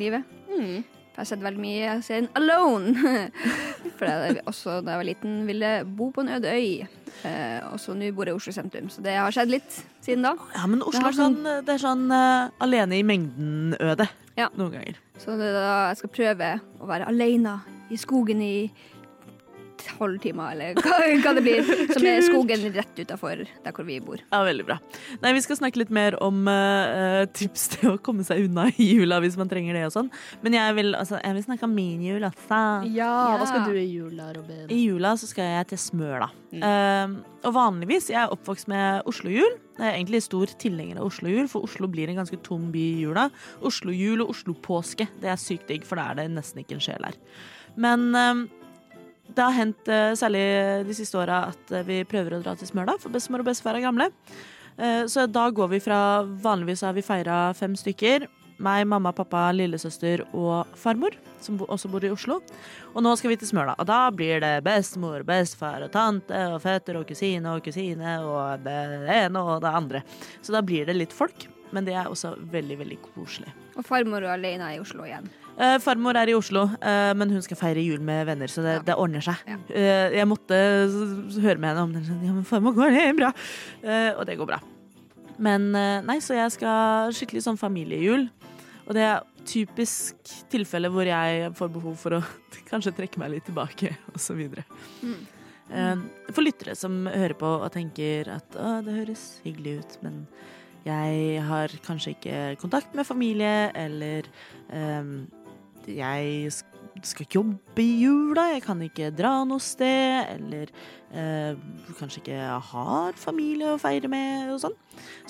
livet. 0.00 0.26
Mm. 0.50 0.82
For 1.14 1.22
jeg 1.22 1.28
har 1.28 1.30
sett 1.30 1.44
veldig 1.44 1.62
mye 1.62 1.90
serien 2.02 2.26
Alone. 2.34 2.94
For 3.98 4.08
jeg 4.10 4.40
også 4.50 4.80
da 4.82 4.96
jeg 4.96 5.00
var 5.00 5.06
liten 5.06 5.36
ville 5.46 5.68
bo 5.86 6.08
på 6.10 6.24
en 6.24 6.32
øde 6.34 6.50
øy. 6.50 6.88
Eh, 7.24 7.60
og 7.70 7.78
så 7.78 7.94
nå 7.94 8.08
bor 8.16 8.26
jeg 8.26 8.34
i 8.34 8.40
Oslo 8.40 8.52
sentrum, 8.56 8.88
så 8.90 9.04
det 9.04 9.14
har 9.14 9.30
skjedd 9.34 9.52
litt 9.54 9.76
siden 10.02 10.26
da. 10.26 10.32
ja, 10.56 10.64
men 10.66 10.82
Oslo 10.82 11.04
Det 11.04 11.12
er 11.12 11.18
sånn, 11.20 11.36
det 11.64 11.74
er 11.76 11.80
sånn 11.84 12.02
uh, 12.10 12.50
alene 12.66 12.98
i 12.98 13.04
mengden-øde 13.06 14.08
Ja. 14.36 14.48
noen 14.58 14.74
ganger. 14.74 14.98
Så 15.22 15.36
det 15.38 15.52
da 15.54 15.68
jeg 15.92 16.00
skal 16.02 16.12
prøve 16.18 16.50
å 16.82 16.90
være 16.90 17.06
alene 17.12 17.54
i 17.94 18.00
skogen 18.00 18.42
i 18.42 18.56
tolv 19.86 20.20
timer, 20.22 20.54
eller 20.54 20.78
hva, 20.80 20.98
hva 21.24 21.34
det 21.36 21.44
blir. 21.44 21.72
Som 21.92 22.06
er 22.08 22.22
skogen 22.24 22.66
rett 22.74 23.00
utafor 23.00 23.44
der 23.44 23.74
hvor 23.74 23.86
vi 23.88 23.98
bor. 24.04 24.22
Ja, 24.30 24.42
veldig 24.46 24.66
bra. 24.68 24.78
Nei, 25.22 25.34
Vi 25.36 25.44
skal 25.44 25.58
snakke 25.60 25.82
litt 25.82 25.92
mer 25.94 26.16
om 26.24 26.44
uh, 26.48 27.24
tips 27.36 27.66
til 27.76 27.94
å 27.94 27.98
komme 28.04 28.26
seg 28.26 28.46
unna 28.46 28.68
i 28.72 28.90
jula 28.94 29.20
hvis 29.24 29.38
man 29.40 29.50
trenger 29.50 29.78
det 29.78 29.86
og 29.88 29.94
sånn. 29.96 30.10
Men 30.44 30.56
jeg 30.58 30.78
vil, 30.78 30.94
altså, 30.98 31.18
jeg 31.20 31.38
vil 31.38 31.46
snakke 31.48 31.68
om 31.68 31.76
min 31.76 32.02
jul, 32.04 32.24
altså. 32.26 32.62
Ja, 32.94 33.12
hva 33.38 33.48
skal 33.50 33.68
du 33.68 33.78
i 33.80 33.86
jula, 33.86 34.30
Robin? 34.36 34.64
I 34.72 34.80
jula 34.86 35.14
så 35.20 35.28
skal 35.30 35.52
jeg 35.58 35.72
til 35.74 35.82
Smøla. 35.84 36.30
Mm. 36.54 36.64
Uh, 36.64 37.34
og 37.44 37.56
vanligvis, 37.56 38.08
jeg 38.12 38.20
er 38.22 38.32
oppvokst 38.32 38.70
med 38.72 39.08
Oslo-jul. 39.10 39.58
Jeg 39.74 39.88
er 39.88 39.96
egentlig 39.96 40.22
stor 40.24 40.52
tilhenger 40.60 41.00
av 41.00 41.08
Oslo-jul, 41.10 41.48
for 41.50 41.66
Oslo 41.66 41.88
blir 41.90 42.10
en 42.10 42.20
ganske 42.20 42.38
tom 42.46 42.70
by 42.74 42.84
i 42.92 43.02
jula. 43.04 43.26
Oslo-jul 43.66 44.22
og 44.24 44.30
Oslo-påske, 44.32 45.08
det 45.20 45.32
er 45.32 45.40
sykt 45.40 45.66
digg, 45.70 45.86
for 45.88 46.00
da 46.00 46.12
er 46.12 46.22
det 46.22 46.28
nesten 46.36 46.62
ikke 46.62 46.78
en 46.78 46.84
sjel 46.84 47.08
her. 47.08 47.18
Men 47.80 48.06
eh, 48.14 48.44
det 49.34 49.42
har 49.42 49.56
hendt, 49.56 49.88
eh, 49.88 50.12
særlig 50.18 50.86
de 50.86 50.94
siste 50.96 51.18
åra, 51.18 51.48
at 51.52 51.72
eh, 51.74 51.82
vi 51.86 52.04
prøver 52.08 52.36
å 52.36 52.42
dra 52.42 52.54
til 52.58 52.68
Smøla, 52.70 52.98
for 53.00 53.10
bestemor 53.14 53.42
og 53.44 53.48
bestefar 53.50 53.76
er 53.78 53.84
gamle. 53.86 54.10
Eh, 54.78 55.04
Så 55.10 55.26
da 55.30 55.48
går 55.50 55.68
vi 55.70 55.80
fra 55.80 56.22
Vanligvis 56.24 56.82
har 56.82 56.94
vi 56.94 57.02
feira 57.02 57.54
fem 57.54 57.74
stykker. 57.74 58.26
Meg, 58.62 58.86
mamma, 58.86 59.10
pappa, 59.12 59.48
lillesøster 59.50 60.22
og 60.32 60.66
farmor, 60.78 61.16
som 61.42 61.58
også 61.58 61.90
bor 61.90 62.04
i 62.06 62.10
Oslo. 62.14 62.36
Og 62.94 63.02
nå 63.02 63.16
skal 63.18 63.32
vi 63.32 63.36
til 63.36 63.48
Smøla. 63.50 63.74
Og 63.82 63.86
da 63.86 64.10
blir 64.14 64.38
det 64.40 64.62
bestemor, 64.62 65.24
bestefar 65.26 65.82
og 65.82 65.90
tante 65.90 66.44
og 66.54 66.60
fetter 66.62 67.00
og 67.00 67.08
kusine 67.08 67.50
og 67.56 67.64
kusine 67.66 68.20
og 68.22 68.62
det 68.62 68.76
ene 69.10 69.42
og 69.42 69.60
det 69.60 69.74
andre. 69.74 70.04
Så 70.40 70.54
da 70.54 70.62
blir 70.62 70.86
det 70.86 70.94
litt 70.94 71.12
folk. 71.12 71.48
Men 71.74 71.84
det 71.84 71.96
er 71.98 72.06
også 72.06 72.36
veldig, 72.52 72.76
veldig 72.78 72.98
koselig. 73.02 73.50
Og 73.74 73.82
farmor 73.82 74.22
er 74.22 74.36
alene 74.36 74.76
i 74.76 74.78
Oslo 74.78 75.02
igjen. 75.02 75.26
Eh, 75.54 75.76
farmor 75.78 76.16
er 76.18 76.32
i 76.32 76.34
Oslo, 76.34 76.64
uh, 76.66 77.12
men 77.14 77.30
hun 77.30 77.42
skal 77.44 77.58
feire 77.60 77.82
jul 77.84 78.00
med 78.02 78.26
venner, 78.26 78.50
så 78.50 78.62
det, 78.64 78.72
Ja. 78.80 78.82
det 78.88 78.96
ordner 78.98 79.22
seg. 79.22 79.36
Ja. 79.46 79.58
Uh, 79.70 80.16
jeg 80.18 80.26
måtte 80.26 80.54
høre 81.44 81.58
med 81.62 81.70
henne 81.70 81.84
om 81.84 81.92
det. 81.94 82.02
Ja, 82.10 82.32
men 82.32 82.44
farmor, 82.48 82.74
går 82.74 82.90
det 82.90 83.04
bra? 83.20 83.30
Og 84.18 84.24
det 84.26 84.38
går 84.38 84.50
bra. 84.50 84.58
Men 85.38 85.70
nei, 86.06 86.18
så 86.22 86.34
jeg 86.38 86.52
skal 86.54 87.14
skikkelig 87.14 87.42
sånn 87.42 87.58
familiejul. 87.58 88.28
Og 88.86 88.94
det 88.94 89.02
er 89.02 89.22
typisk 89.48 90.16
tilfelle 90.52 90.90
hvor 90.92 91.06
jeg 91.08 91.52
får 91.58 91.70
behov 91.72 91.96
for 92.00 92.18
å 92.18 92.24
kanskje 92.70 92.94
trekke 92.96 93.20
meg 93.22 93.34
litt 93.36 93.46
tilbake, 93.48 93.94
videre. 94.36 94.64
Mm. 95.02 95.22
Eh, 95.70 95.96
For 96.32 96.44
lyttere 96.44 96.74
som 96.76 97.04
hører 97.08 97.36
på 97.40 97.48
og 97.62 97.70
tenker 97.72 98.28
at 98.36 98.58
å, 98.60 98.78
det 98.84 98.98
høres 98.98 99.24
hyggelig 99.44 99.78
ut, 99.80 99.96
men 100.04 100.20
jeg 100.84 101.40
har 101.46 101.72
kanskje 101.86 102.12
ikke 102.12 102.40
kontakt 102.60 102.92
med 102.96 103.08
familie, 103.08 103.70
eller 103.72 104.28
eh, 104.68 105.14
jeg 105.90 106.52
skal 107.02 107.26
ikke 107.26 107.40
jobbe 107.40 107.82
i 107.82 107.98
jula, 108.04 108.46
jeg 108.54 108.62
kan 108.64 108.80
ikke 108.84 109.10
dra 109.14 109.32
noe 109.48 109.62
sted, 109.62 110.30
eller 110.36 110.70
eh, 111.12 111.58
kanskje 111.98 112.22
ikke 112.22 112.38
har 112.70 113.18
familie 113.20 113.74
å 113.74 113.80
feire 113.80 114.10
med 114.10 114.52
og 114.54 114.62
sånn. 114.62 114.76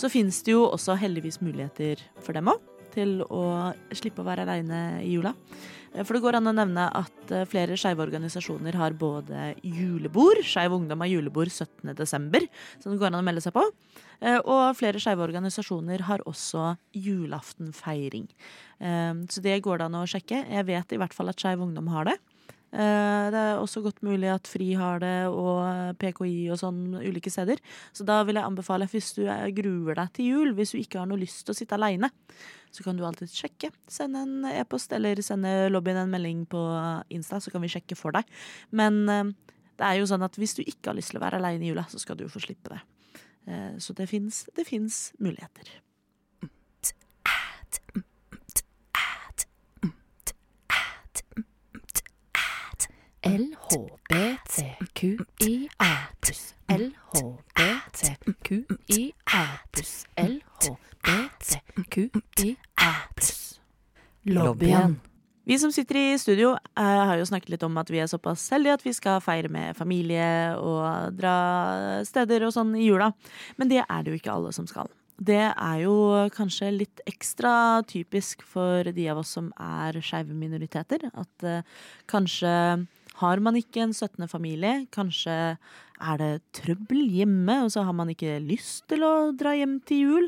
Så 0.00 0.12
finnes 0.12 0.42
det 0.44 0.54
jo 0.54 0.66
også 0.68 0.98
heldigvis 1.00 1.40
muligheter 1.44 2.02
for 2.20 2.36
dem 2.36 2.52
òg, 2.52 2.60
til 2.94 3.22
å 3.26 3.72
slippe 3.96 4.22
å 4.22 4.28
være 4.28 4.44
aleine 4.44 4.82
i 5.02 5.16
jula. 5.16 5.34
For 6.02 6.16
det 6.16 6.22
går 6.24 6.34
an 6.40 6.50
å 6.50 6.54
nevne 6.56 6.88
at 6.98 7.30
eh, 7.30 7.44
flere 7.46 7.76
skeive 7.78 8.02
organisasjoner 8.02 8.74
har 8.80 8.96
både 8.98 9.52
julebord, 9.62 10.40
Skeiv 10.42 10.74
Ungdom 10.74 11.04
har 11.04 11.12
julebord 11.12 11.52
17.12., 11.52 12.48
som 12.82 12.90
det 12.90 12.98
går 12.98 13.12
an 13.12 13.20
å 13.20 13.24
melde 13.26 13.44
seg 13.44 13.54
på. 13.54 13.62
Eh, 14.18 14.40
Og 14.42 14.74
flere 14.74 14.98
skeive 14.98 15.22
organisasjoner 15.22 16.02
har 16.08 16.24
også 16.26 16.72
julaftenfeiring. 16.98 18.26
Eh, 18.80 19.14
Så 19.30 19.40
det 19.44 19.60
går 19.62 19.78
det 19.78 19.86
an 19.86 20.00
å 20.02 20.06
sjekke. 20.10 20.42
Jeg 20.50 20.66
vet 20.66 20.92
i 20.92 20.98
hvert 20.98 21.14
fall 21.14 21.30
at 21.30 21.38
Skeiv 21.38 21.62
Ungdom 21.62 21.88
har 21.94 22.10
det. 22.10 22.18
Det 22.74 23.38
er 23.38 23.60
også 23.62 23.84
godt 23.84 24.00
mulig 24.02 24.26
at 24.34 24.48
FRI 24.50 24.72
har 24.74 24.98
det, 24.98 25.28
og 25.30 25.94
PKI 26.02 26.48
og 26.50 26.58
sånn 26.58 26.96
ulike 26.98 27.30
steder. 27.30 27.60
Så 27.94 28.02
da 28.04 28.16
vil 28.26 28.34
jeg 28.34 28.42
anbefale, 28.48 28.88
hvis 28.90 29.12
du 29.14 29.28
er- 29.30 29.52
gruer 29.54 29.94
deg 29.94 30.10
til 30.12 30.24
jul, 30.26 30.50
hvis 30.58 30.72
du 30.74 30.78
ikke 30.82 30.98
har 30.98 31.06
noe 31.06 31.20
lyst 31.22 31.44
til 31.46 31.54
å 31.54 31.56
sitte 31.56 31.78
aleine, 31.78 32.10
så 32.74 32.82
kan 32.82 32.98
du 32.98 33.04
alltid 33.06 33.30
sjekke. 33.30 33.70
Sende 33.90 34.24
en 34.26 34.48
e-post 34.50 34.92
eller 34.96 35.20
sende 35.22 35.52
lobbyen 35.70 36.00
en 36.02 36.10
melding 36.10 36.44
på 36.50 36.60
Insta, 37.14 37.38
så 37.40 37.52
kan 37.54 37.62
vi 37.62 37.70
sjekke 37.70 37.96
for 37.98 38.16
deg. 38.16 38.26
Men 38.74 39.00
eh, 39.12 39.30
det 39.78 39.86
er 39.86 40.00
jo 40.00 40.10
sånn 40.10 40.26
at 40.26 40.36
hvis 40.40 40.56
du 40.58 40.64
ikke 40.64 40.90
har 40.90 40.98
lyst 40.98 41.14
til 41.14 41.20
å 41.20 41.24
være 41.24 41.38
aleine 41.40 41.66
i 41.66 41.70
jula, 41.70 41.86
så 41.90 42.02
skal 42.02 42.18
du 42.18 42.26
jo 42.26 42.32
få 42.34 42.42
slippe 42.42 42.74
det. 42.74 42.82
Eh, 43.46 43.72
Så 43.78 43.94
det 43.94 44.08
fins 44.10 45.12
muligheter. 45.22 45.70
LHBTQIA 54.64 55.92
pluss 56.20 56.54
LHBTQIA 56.68 57.44
pluss 59.72 60.06
LHBTQIA 60.16 60.64
Lobbyen. 64.24 64.96
Vi 65.44 65.58
som 65.60 65.72
sitter 65.72 65.96
i 65.96 66.18
studio, 66.18 66.54
eh, 66.76 67.04
har 67.06 67.18
jo 67.18 67.26
snakket 67.28 67.50
litt 67.52 67.62
om 67.62 67.76
at 67.76 67.90
vi 67.92 68.00
er 68.00 68.08
såpass 68.08 68.46
heldige 68.54 68.78
at 68.78 68.84
vi 68.86 68.92
skal 68.96 69.20
feire 69.20 69.50
med 69.52 69.76
familie 69.76 70.56
og 70.56 71.12
dra 71.18 72.00
steder 72.08 72.46
og 72.46 72.54
sånn 72.56 72.72
i 72.80 72.86
jula. 72.86 73.12
Men 73.58 73.68
det 73.68 73.82
er 73.84 74.02
det 74.02 74.14
jo 74.14 74.20
ikke 74.22 74.32
alle 74.32 74.52
som 74.56 74.66
skal. 74.66 74.88
Det 75.20 75.52
er 75.52 75.78
jo 75.84 75.94
kanskje 76.34 76.72
litt 76.72 77.00
ekstra 77.06 77.84
typisk 77.86 78.42
for 78.42 78.88
de 78.88 79.08
av 79.12 79.20
oss 79.20 79.36
som 79.36 79.52
er 79.60 80.00
skeive 80.00 80.32
minoriteter. 80.32 81.10
At 81.12 81.44
eh, 81.44 81.62
kanskje 82.08 82.88
har 83.20 83.40
man 83.44 83.60
ikke 83.60 83.84
en 83.84 83.92
støttende 83.94 84.30
familie. 84.32 84.86
Kanskje 84.90 85.58
er 86.04 86.20
det 86.20 86.30
trøbbel 86.60 87.02
hjemme, 87.10 87.56
og 87.64 87.72
så 87.74 87.82
har 87.86 87.96
man 87.96 88.10
ikke 88.12 88.36
lyst 88.44 88.84
til 88.92 89.04
å 89.06 89.32
dra 89.36 89.54
hjem 89.56 89.78
til 89.88 90.02
jul. 90.04 90.26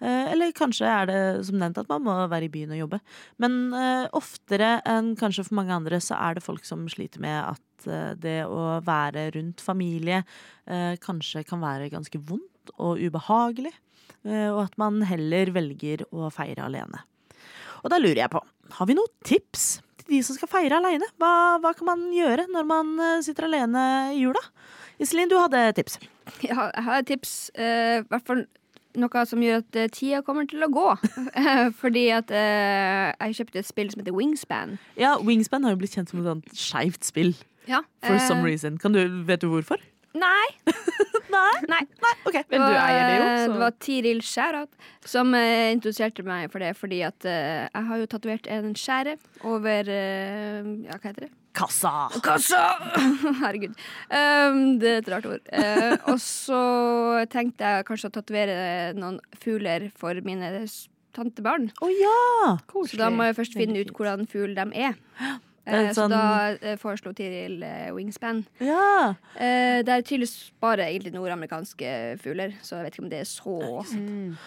Eh, 0.00 0.32
Eller 0.32 0.54
kanskje 0.56 0.88
er 0.88 1.08
det 1.10 1.20
som 1.48 1.58
nevnt 1.60 1.78
at 1.82 1.88
man 1.92 2.04
må 2.06 2.16
være 2.30 2.48
i 2.48 2.52
byen 2.52 2.74
og 2.76 2.82
jobbe. 2.82 3.00
Men 3.38 3.58
eh, 3.76 4.06
oftere 4.16 4.78
enn 4.88 5.14
kanskje 5.20 5.46
for 5.48 5.60
mange 5.60 5.76
andre 5.76 6.00
så 6.04 6.18
er 6.18 6.38
det 6.38 6.46
folk 6.46 6.64
som 6.68 6.86
sliter 6.90 7.22
med 7.24 7.38
at 7.54 7.88
eh, 7.88 8.14
det 8.20 8.38
å 8.48 8.78
være 8.86 9.30
rundt 9.36 9.64
familie 9.64 10.24
kanskje 11.00 11.46
kan 11.48 11.62
være 11.62 11.86
ganske 11.88 12.18
vondt 12.28 12.72
og 12.76 13.00
ubehagelig. 13.00 13.72
eh, 14.24 14.48
og 14.52 14.66
at 14.66 14.74
man 14.80 15.00
heller 15.08 15.52
velger 15.54 16.04
å 16.12 16.28
feire 16.34 16.66
alene. 16.66 17.04
Og 17.84 17.90
da 17.92 18.00
lurer 18.00 18.24
jeg 18.24 18.32
på, 18.32 18.42
har 18.76 18.88
vi 18.90 18.96
noen 18.98 19.14
tips 19.24 19.78
de 20.08 20.20
som 20.24 20.36
skal 20.38 20.50
feire 20.50 20.78
alene? 20.80 21.06
Hva, 21.20 21.32
hva 21.62 21.72
kan 21.76 21.88
man 21.90 22.06
gjøre 22.14 22.46
når 22.52 22.68
man 22.68 22.94
eh, 23.04 23.18
sitter 23.26 23.48
alene 23.48 23.82
i 24.14 24.22
jula? 24.22 24.42
Iselin, 24.98 25.30
du 25.30 25.36
hadde 25.38 25.60
tips. 25.78 25.98
Ja, 26.42 26.68
jeg 26.74 26.84
har 26.88 27.02
et 27.02 27.06
tips. 27.10 27.34
eh, 27.54 28.00
I 28.00 28.06
hvert 28.10 28.26
fall 28.26 28.46
noe 28.98 29.22
som 29.30 29.42
gjør 29.44 29.60
at 29.62 29.76
eh, 29.78 29.90
tida 29.94 30.22
kommer 30.26 30.48
til 30.50 30.64
å 30.66 30.70
gå. 30.72 30.86
Fordi 31.82 32.06
at 32.16 32.32
eh, 32.34 33.12
jeg 33.28 33.38
kjøpte 33.40 33.62
et 33.62 33.68
spill 33.68 33.92
som 33.92 34.02
heter 34.02 34.16
Wingspan. 34.16 34.74
Ja, 34.98 35.14
Wingspan 35.22 35.66
har 35.66 35.76
jo 35.76 35.82
blitt 35.84 35.94
kjent 35.94 36.10
som 36.10 36.22
et 36.24 36.26
sånt 36.26 36.50
skeivt 36.58 37.06
spill. 37.06 37.34
Ja. 37.68 37.84
For 38.02 38.18
some 38.24 38.42
reason. 38.42 38.78
Kan 38.80 38.96
du, 38.96 39.04
vet 39.28 39.44
du 39.44 39.50
hvorfor? 39.52 39.78
Nei. 40.18 40.46
Nei. 41.68 41.82
Nei. 42.04 42.14
okay. 42.24 42.44
Men 42.50 42.64
du 42.64 42.78
eier 42.78 43.02
det 43.04 43.16
jo, 43.16 43.28
Eh, 43.28 43.44
så 43.44 43.52
Det 43.52 43.62
var 43.62 43.74
Tiril 43.84 44.22
Skjærat 44.24 44.86
som 45.08 45.34
uh, 45.34 45.72
introduserte 45.72 46.24
meg 46.26 46.52
for 46.52 46.64
det, 46.64 46.74
fordi 46.76 47.00
at 47.06 47.26
uh, 47.26 47.66
jeg 47.66 47.88
har 47.90 48.00
jo 48.00 48.08
tatovert 48.10 48.48
en 48.52 48.72
skjære 48.76 49.16
over 49.48 49.90
uh, 49.92 50.72
Ja, 50.86 50.98
hva 50.98 51.10
heter 51.10 51.28
det? 51.28 51.32
Kassa! 51.58 52.08
Kassa! 52.22 52.60
Herregud. 53.42 53.74
Um, 54.12 54.78
det 54.78 54.92
er 54.92 55.00
et 55.00 55.08
rart 55.10 55.26
ord. 55.26 55.48
Eh, 55.50 55.96
og 56.06 56.20
så 56.22 56.60
tenkte 57.32 57.66
jeg 57.66 57.86
kanskje 57.88 58.12
å 58.12 58.14
tatovere 58.14 58.58
noen 58.94 59.18
fugler 59.42 59.88
for 59.98 60.20
mine 60.22 60.52
tantebarn. 61.16 61.72
Oh, 61.82 61.90
ja! 61.90 62.54
Så 62.86 63.00
da 63.00 63.10
må 63.10 63.26
jeg 63.26 63.38
først 63.40 63.58
finne 63.58 63.82
ut 63.82 63.90
hvordan 63.96 64.28
fugl 64.30 64.54
de 64.54 64.68
er. 64.78 64.94
Eh, 65.68 65.90
Så 65.92 66.02
sånn- 66.06 66.10
da 66.10 66.56
eh, 66.62 66.76
foreslo 66.80 67.12
Tiril 67.12 67.62
eh, 67.62 67.90
Wingspan. 67.92 68.44
Ja. 68.60 69.14
Eh, 69.36 69.82
det 69.84 69.88
er 69.88 70.02
tydeligvis 70.02 70.50
bare 70.60 70.86
egentlig 70.88 71.12
nordamerikanske 71.12 72.18
fugler, 72.22 72.54
så 72.62 72.76
jeg 72.78 72.84
vet 72.86 72.94
ikke 72.96 73.04
om 73.04 73.10
det 73.10 73.20
er 73.20 73.28
så 73.28 73.84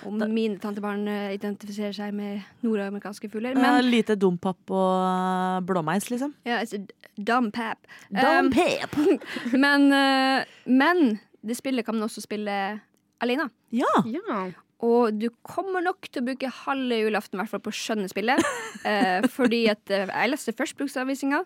Om 0.07 0.33
mine 0.33 0.57
tantebarn 0.59 1.07
identifiserer 1.33 1.93
seg 1.93 2.13
med 2.13 2.41
nordamerikanske 2.63 3.29
fugler. 3.31 3.53
Men, 3.55 3.61
Men 3.77 3.91
lite 3.91 4.15
dompap 4.17 4.57
og 4.71 5.63
blåmeis, 5.65 6.09
liksom. 6.09 6.33
ja, 6.45 6.59
it's 6.61 6.73
dumpap. 7.17 7.77
dumb 8.09 8.53
Um, 8.53 9.19
men, 9.59 9.91
eh, 9.93 10.45
men 10.65 11.19
det 11.45 11.57
spillet 11.57 11.85
kan 11.85 11.95
man 11.95 12.07
også 12.09 12.21
spille 12.21 12.81
alene. 13.21 13.49
Ja. 13.71 13.85
Ja. 14.05 14.49
Og 14.81 15.13
du 15.13 15.27
kommer 15.45 15.83
nok 15.85 16.07
til 16.09 16.23
å 16.23 16.27
bruke 16.31 16.53
halve 16.63 16.97
julaften 17.03 17.37
i 17.37 17.41
hvert 17.41 17.53
fall 17.53 17.65
på 17.67 17.75
skjønnespillet. 17.81 18.41
Eh, 18.81 19.27
fordi 19.29 19.59
at 19.69 19.91
eh, 19.93 20.09
jeg 20.09 20.29
leste 20.31 20.53
først 20.57 20.73
bruksanvisninga. 20.79 21.43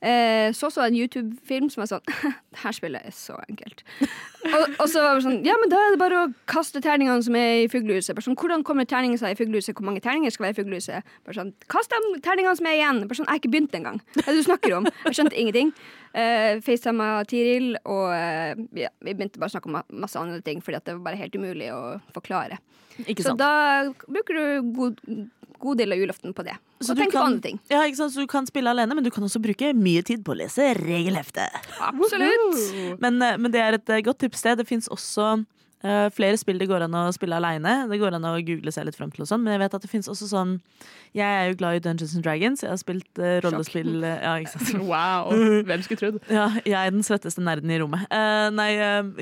Eh, 0.00 0.54
så 0.56 0.70
så 0.72 0.86
jeg 0.86 0.94
en 0.94 0.96
YouTube-film 1.02 1.66
som 1.68 1.82
var 1.82 1.90
sånn 1.90 2.06
Det 2.06 2.60
her 2.62 2.76
spillet 2.76 3.10
er 3.10 3.12
så 3.12 3.36
enkelt. 3.44 3.82
Og, 4.48 4.64
og 4.80 4.86
så 4.90 5.02
var 5.04 5.18
det 5.18 5.24
sånn 5.26 5.38
Ja, 5.46 5.56
men 5.60 5.70
da 5.72 5.80
er 5.82 5.94
det 5.94 6.00
bare 6.00 6.22
å 6.22 6.30
kaste 6.50 6.82
terningene 6.84 7.24
som 7.24 7.36
er 7.38 7.64
i 7.64 7.68
fuglehuset. 7.72 8.14
Bare 8.16 8.26
sånn, 8.26 8.38
Hvordan 8.38 8.64
kommer 8.66 8.88
terningene 8.88 9.20
seg 9.20 9.34
i 9.34 9.38
fuglehuset? 9.38 9.74
Hvor 9.76 9.88
mange 9.88 10.02
terninger 10.04 10.34
skal 10.34 10.48
være 10.48 10.56
i 10.56 10.58
fuglehuset? 10.60 11.14
Bare 11.28 11.38
sånn, 11.38 11.52
Kast 11.72 11.94
de 11.94 12.20
terningene 12.24 12.56
som 12.58 12.70
er 12.70 12.78
igjen! 12.78 13.02
Bare 13.04 13.20
sånn, 13.20 13.28
Jeg 13.28 13.34
har 13.34 13.42
ikke 13.42 13.54
begynt 13.54 13.78
engang. 13.78 14.02
Hva 14.16 14.24
er 14.24 14.30
det 14.30 14.42
du 14.42 14.48
snakker 14.48 14.76
om? 14.78 14.90
Jeg 15.08 15.18
skjønte 15.18 15.40
ingenting. 15.42 15.72
Uh, 16.08 16.58
FaceTima 16.64 17.08
Tiril, 17.28 17.74
og 17.84 18.06
uh, 18.10 18.58
ja, 18.78 18.90
vi 19.04 19.12
begynte 19.12 19.40
bare 19.40 19.52
å 19.52 19.56
snakke 19.56 19.70
om 19.70 19.80
masse 20.02 20.18
andre 20.18 20.40
ting, 20.44 20.62
fordi 20.64 20.80
det 20.86 20.96
var 20.96 21.10
bare 21.10 21.20
helt 21.20 21.36
umulig 21.36 21.68
å 21.74 21.82
forklare. 22.16 22.58
Ikke 23.04 23.22
sant. 23.22 23.36
Så 23.36 23.36
da 23.38 24.08
bruker 24.08 24.38
du 24.38 24.72
god, 24.74 25.02
god 25.58 25.80
del 25.82 25.94
av 25.94 26.00
julaften 26.00 26.34
på 26.36 26.44
det. 26.46 26.56
Så 26.80 26.92
Og 26.92 27.00
du 27.00 27.04
kan, 27.04 27.12
på 27.12 27.24
andre 27.26 27.44
ting. 27.48 27.60
Ja, 27.70 27.82
ikke 27.84 28.00
sant? 28.00 28.14
Så 28.14 28.24
du 28.24 28.30
kan 28.30 28.46
spille 28.48 28.70
alene, 28.70 28.94
men 28.94 29.06
du 29.06 29.10
kan 29.14 29.24
også 29.26 29.42
bruke 29.42 29.72
mye 29.76 30.02
tid 30.06 30.24
på 30.26 30.34
å 30.34 30.40
lese 30.40 30.72
regelheftet. 30.78 31.70
Absolutt. 31.90 33.00
Men, 33.02 33.22
eh, 33.22 33.38
men 33.38 33.54
det 33.54 33.62
er 33.62 33.78
et 33.78 33.94
eh, 33.94 34.04
godt 34.06 34.22
tips. 34.24 34.42
Det 34.46 34.58
Det 34.62 34.68
fins 34.68 34.88
også 34.88 35.38
Uh, 35.78 36.08
flere 36.10 36.34
spill 36.34 36.58
det 36.58 36.66
går 36.66 36.82
an 36.88 36.94
å 36.98 37.04
spille 37.14 37.36
aleine. 37.38 37.84
Det 37.86 38.00
går 38.00 38.16
an 38.16 38.24
å 38.26 38.32
google 38.42 38.72
seg 38.74 38.88
litt 38.88 38.96
frem 38.98 39.12
til 39.14 39.22
og 39.22 39.28
sånn, 39.30 39.44
men 39.44 39.54
jeg 39.54 39.60
vet 39.62 39.76
at 39.78 39.84
det 39.84 39.90
fins 39.92 40.08
også 40.10 40.26
sånn 40.26 40.56
Jeg 41.14 41.22
er 41.22 41.52
jo 41.52 41.58
glad 41.60 41.78
i 41.78 41.82
Dungeons 41.84 42.16
and 42.18 42.26
Dragons. 42.26 42.64
Jeg 42.64 42.72
har 42.72 42.80
spilt 42.80 43.20
uh, 43.22 43.36
rollespill 43.44 44.02
eh, 44.02 44.16
Ja, 44.24 44.32
ikke 44.42 44.56
sant. 44.56 44.82
Wow, 44.90 45.30
hvem 45.68 45.84
skulle 45.86 46.00
trodd? 46.02 46.18
Ja, 46.26 46.48
jeg 46.64 46.74
er 46.74 46.90
den 46.90 47.06
svetteste 47.06 47.44
nerden 47.46 47.70
i 47.70 47.78
rommet. 47.78 48.10
Eh, 48.10 48.48
nei, 48.54 48.72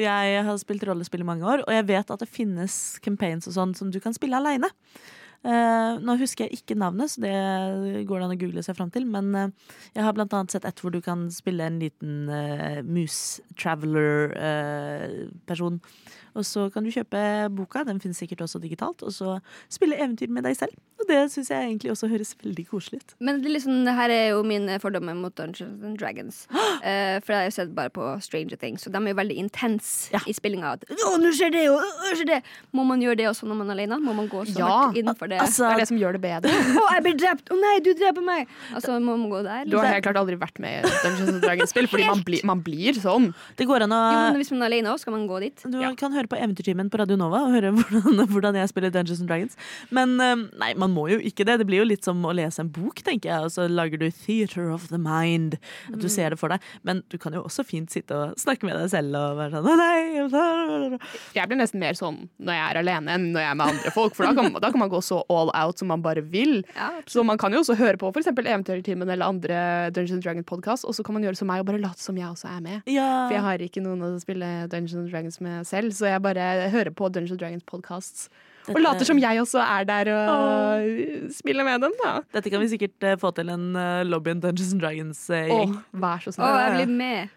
jeg 0.00 0.46
har 0.48 0.56
spilt 0.62 0.86
rollespill 0.88 1.26
i 1.26 1.28
mange 1.28 1.44
år, 1.44 1.66
og 1.66 1.76
jeg 1.76 1.86
vet 1.92 2.14
at 2.14 2.24
det 2.24 2.30
finnes 2.30 2.80
campaigns 3.04 3.50
og 3.50 3.56
sånn 3.58 3.76
som 3.76 3.92
du 3.92 4.00
kan 4.00 4.16
spille 4.16 4.40
aleine. 4.40 4.72
Eh, 5.46 6.00
nå 6.02 6.16
husker 6.18 6.44
jeg 6.46 6.56
ikke 6.58 6.74
navnet, 6.78 7.10
så 7.12 7.20
det 7.22 7.32
går 8.08 8.18
det 8.18 8.26
an 8.26 8.34
å 8.34 8.38
google 8.40 8.62
seg 8.66 8.76
fram 8.78 8.90
til. 8.94 9.04
Men 9.06 9.26
eh, 9.38 9.52
jeg 9.94 10.04
har 10.06 10.14
blant 10.16 10.34
annet 10.34 10.52
sett 10.56 10.66
et 10.66 10.80
hvor 10.82 10.92
du 10.94 11.00
kan 11.04 11.20
spille 11.34 11.64
en 11.66 11.80
liten 11.82 12.12
uh, 12.30 12.80
mus-traveler-person. 12.82 15.74
Og 16.36 16.44
så 16.44 16.66
kan 16.72 16.84
du 16.86 16.90
kjøpe 16.94 17.20
boka, 17.56 17.82
den 17.88 17.98
finnes 18.02 18.18
sikkert 18.20 18.44
også 18.44 18.60
digitalt, 18.62 19.02
og 19.02 19.12
så 19.14 19.38
spille 19.72 19.96
eventyr 19.96 20.28
med 20.32 20.44
deg 20.46 20.56
selv. 20.58 20.74
Og 21.00 21.04
det 21.10 21.18
syns 21.32 21.50
jeg 21.52 21.60
egentlig 21.68 21.90
også 21.92 22.08
høres 22.08 22.30
veldig 22.40 22.62
koselig 22.70 23.00
ut. 23.02 23.10
Men 23.20 23.42
det, 23.44 23.50
liksom, 23.52 23.82
det 23.84 23.92
her 23.98 24.08
er 24.14 24.22
jo 24.32 24.38
mine 24.48 24.78
fordommer 24.80 25.12
mot 25.18 25.34
Dungeons 25.36 25.82
and 25.84 25.98
Dragons. 26.00 26.46
Uh, 26.50 27.20
for 27.24 27.34
jeg 27.34 27.40
har 27.40 27.44
jo 27.50 27.54
sett 27.58 27.74
bare 27.76 27.92
på 27.92 28.06
Stranger 28.24 28.56
Things, 28.56 28.86
og 28.88 28.94
de 28.94 29.02
er 29.02 29.12
jo 29.12 29.18
veldig 29.18 29.36
intense 29.42 30.12
Ja. 30.14 30.20
i 30.26 30.32
spillinga. 30.36 30.72
Å, 30.76 31.10
nå 31.20 31.32
skjer 31.36 31.52
det, 31.52 31.66
og 31.72 31.82
nå 31.84 32.14
skjer 32.16 32.30
det! 32.30 32.38
Må 32.76 32.84
man 32.88 33.02
gjøre 33.04 33.18
det 33.20 33.28
også 33.28 33.48
når 33.48 33.60
man 33.60 33.70
er 33.72 33.76
alene? 33.80 33.98
Må 34.02 34.14
man 34.16 34.28
gå 34.32 34.44
så 34.48 34.56
Ja, 34.58 34.70
hardt 34.86 34.96
inn 35.02 35.12
for 35.16 35.28
det? 35.28 35.38
Altså, 35.44 35.66
Det 35.66 35.74
er 35.76 35.82
det 35.84 35.88
som 35.92 36.00
gjør 36.00 36.16
det 36.16 36.22
bedre. 36.24 36.54
Å, 36.82 36.86
jeg 36.96 37.04
blir 37.08 37.18
drept! 37.20 37.52
Å 37.52 37.58
nei, 37.60 37.74
du 37.84 37.92
dreper 37.96 38.24
meg! 38.24 38.48
Altså, 38.72 38.96
må 39.00 39.16
man 39.20 39.28
gå 39.32 39.42
der? 39.46 39.68
Du 39.68 39.76
har 39.76 39.84
liksom? 39.84 39.92
helt 39.98 40.08
klart 40.08 40.20
aldri 40.24 40.40
vært 40.40 40.58
med 40.64 40.80
i 40.80 40.94
Dungeons 41.04 41.32
and 41.36 41.42
Dragons-spill, 41.44 41.90
fordi 41.92 42.08
man, 42.08 42.24
blir- 42.26 42.44
man 42.48 42.64
blir 42.66 42.96
sånn. 42.98 43.30
det 43.60 43.68
går 43.68 43.84
an 43.86 43.94
å 43.96 44.00
Jo, 44.16 44.18
men 44.32 44.40
hvis 44.40 44.50
man 44.56 44.64
er 44.64 44.70
alene 44.72 44.92
også, 44.94 45.04
skal 45.06 45.16
man 45.18 45.28
gå 45.28 45.40
dit? 45.44 45.66
Du 45.70 45.78
Ja. 45.80 45.92
kan 45.98 46.12
høre 46.16 46.25
på 46.30 46.38
Eventyrtimen 46.38 46.90
på 46.92 47.00
Radio 47.00 47.18
Nova 47.20 47.44
og 47.46 47.54
høre 47.56 47.72
hvordan, 47.76 48.24
hvordan 48.32 48.58
jeg 48.60 48.72
spiller 48.72 48.92
Dungeons 48.94 49.22
and 49.22 49.30
Dragons. 49.30 49.56
Men 49.94 50.16
eh, 50.22 50.46
nei, 50.60 50.72
man 50.78 50.94
må 50.94 51.08
jo 51.12 51.18
ikke 51.20 51.46
det. 51.48 51.58
Det 51.62 51.68
blir 51.68 51.82
jo 51.82 51.88
litt 51.88 52.06
som 52.06 52.22
å 52.26 52.34
lese 52.36 52.62
en 52.64 52.70
bok, 52.72 53.02
tenker 53.06 53.32
jeg. 53.32 53.46
Og 53.46 53.54
så 53.54 53.66
lager 53.70 54.00
du 54.00 54.08
Theater 54.10 54.70
of 54.74 54.88
the 54.92 55.00
Mind. 55.00 55.58
At 55.92 56.00
du 56.02 56.08
ser 56.12 56.34
det 56.34 56.40
for 56.40 56.52
deg. 56.52 56.64
Men 56.86 57.02
du 57.12 57.18
kan 57.22 57.34
jo 57.36 57.44
også 57.46 57.64
fint 57.66 57.92
sitte 57.92 58.16
og 58.16 58.36
snakke 58.40 58.66
med 58.68 58.78
deg 58.78 58.90
selv 58.92 59.16
og 59.18 59.40
være 59.40 59.62
sånn 59.62 59.80
nei, 59.80 60.98
Jeg 61.36 61.48
blir 61.50 61.58
nesten 61.60 61.82
mer 61.82 61.96
sånn 61.98 62.22
når 62.40 62.56
jeg 62.56 62.64
er 62.66 62.80
alene 62.80 63.14
enn 63.16 63.26
når 63.34 63.42
jeg 63.42 63.50
er 63.50 63.58
med 63.58 63.72
andre 63.74 63.92
folk, 63.94 64.14
for 64.16 64.26
da 64.26 64.32
kan, 64.36 64.52
da 64.62 64.70
kan 64.72 64.80
man 64.82 64.90
gå 64.92 65.00
så 65.04 65.20
all 65.32 65.50
out 65.56 65.80
som 65.80 65.90
man 65.92 66.02
bare 66.04 66.22
vil. 66.24 66.60
Ja, 66.76 66.90
Så 67.08 67.24
man 67.26 67.38
kan 67.40 67.54
jo 67.54 67.62
også 67.62 67.76
høre 67.78 67.98
på 68.00 68.10
f.eks. 68.12 68.30
Eventyrtimen 68.36 69.08
eller 69.10 69.26
andre 69.26 69.58
Dungeons 69.94 70.18
and 70.18 70.24
Dragons-podkast, 70.24 70.86
og 70.86 70.94
så 70.96 71.04
kan 71.06 71.16
man 71.16 71.26
gjøre 71.26 71.38
som 71.38 71.50
meg 71.50 71.62
og 71.62 71.68
bare 71.70 71.82
late 71.82 72.02
som 72.02 72.16
jeg 72.18 72.28
også 72.28 72.48
er 72.52 72.60
med. 72.64 72.76
Ja. 72.90 73.08
For 73.26 73.36
jeg 73.36 73.44
har 73.46 73.64
ikke 73.66 73.82
noen 73.84 74.04
å 74.06 74.10
spille 74.22 74.50
Dungeons 74.72 74.96
and 75.00 75.10
Dragons 75.12 75.40
med 75.44 75.66
selv, 75.68 75.94
så 75.96 76.08
jeg 76.10 76.15
bare 76.24 76.68
hører 76.72 76.92
på 76.94 77.08
Dungeons 77.12 77.36
and 77.36 77.42
Dragons 77.42 77.66
podcasts. 77.66 78.28
Og 78.66 78.80
later 78.82 79.06
som 79.06 79.18
jeg 79.22 79.38
også 79.38 79.60
er 79.62 79.84
der 79.86 80.08
og 80.10 81.30
spiller 81.34 81.66
med 81.66 81.84
dem, 81.86 81.92
da. 82.02 82.16
Dette 82.34 82.50
kan 82.50 82.62
vi 82.64 82.70
sikkert 82.72 83.06
eh, 83.06 83.14
få 83.20 83.30
til 83.36 83.52
en 83.54 83.68
uh, 83.78 84.02
Lobby 84.06 84.32
and 84.34 84.42
Dungeons 84.42 84.72
and 84.74 84.82
Åh, 84.82 84.88
Dragons-gjeng. 84.88 85.76
vær 86.02 86.24
så 86.24 86.34
snill. 86.34 86.48
Åh, 86.48 86.58
jeg 86.64 86.74
blir 86.80 86.96
med. 86.98 87.36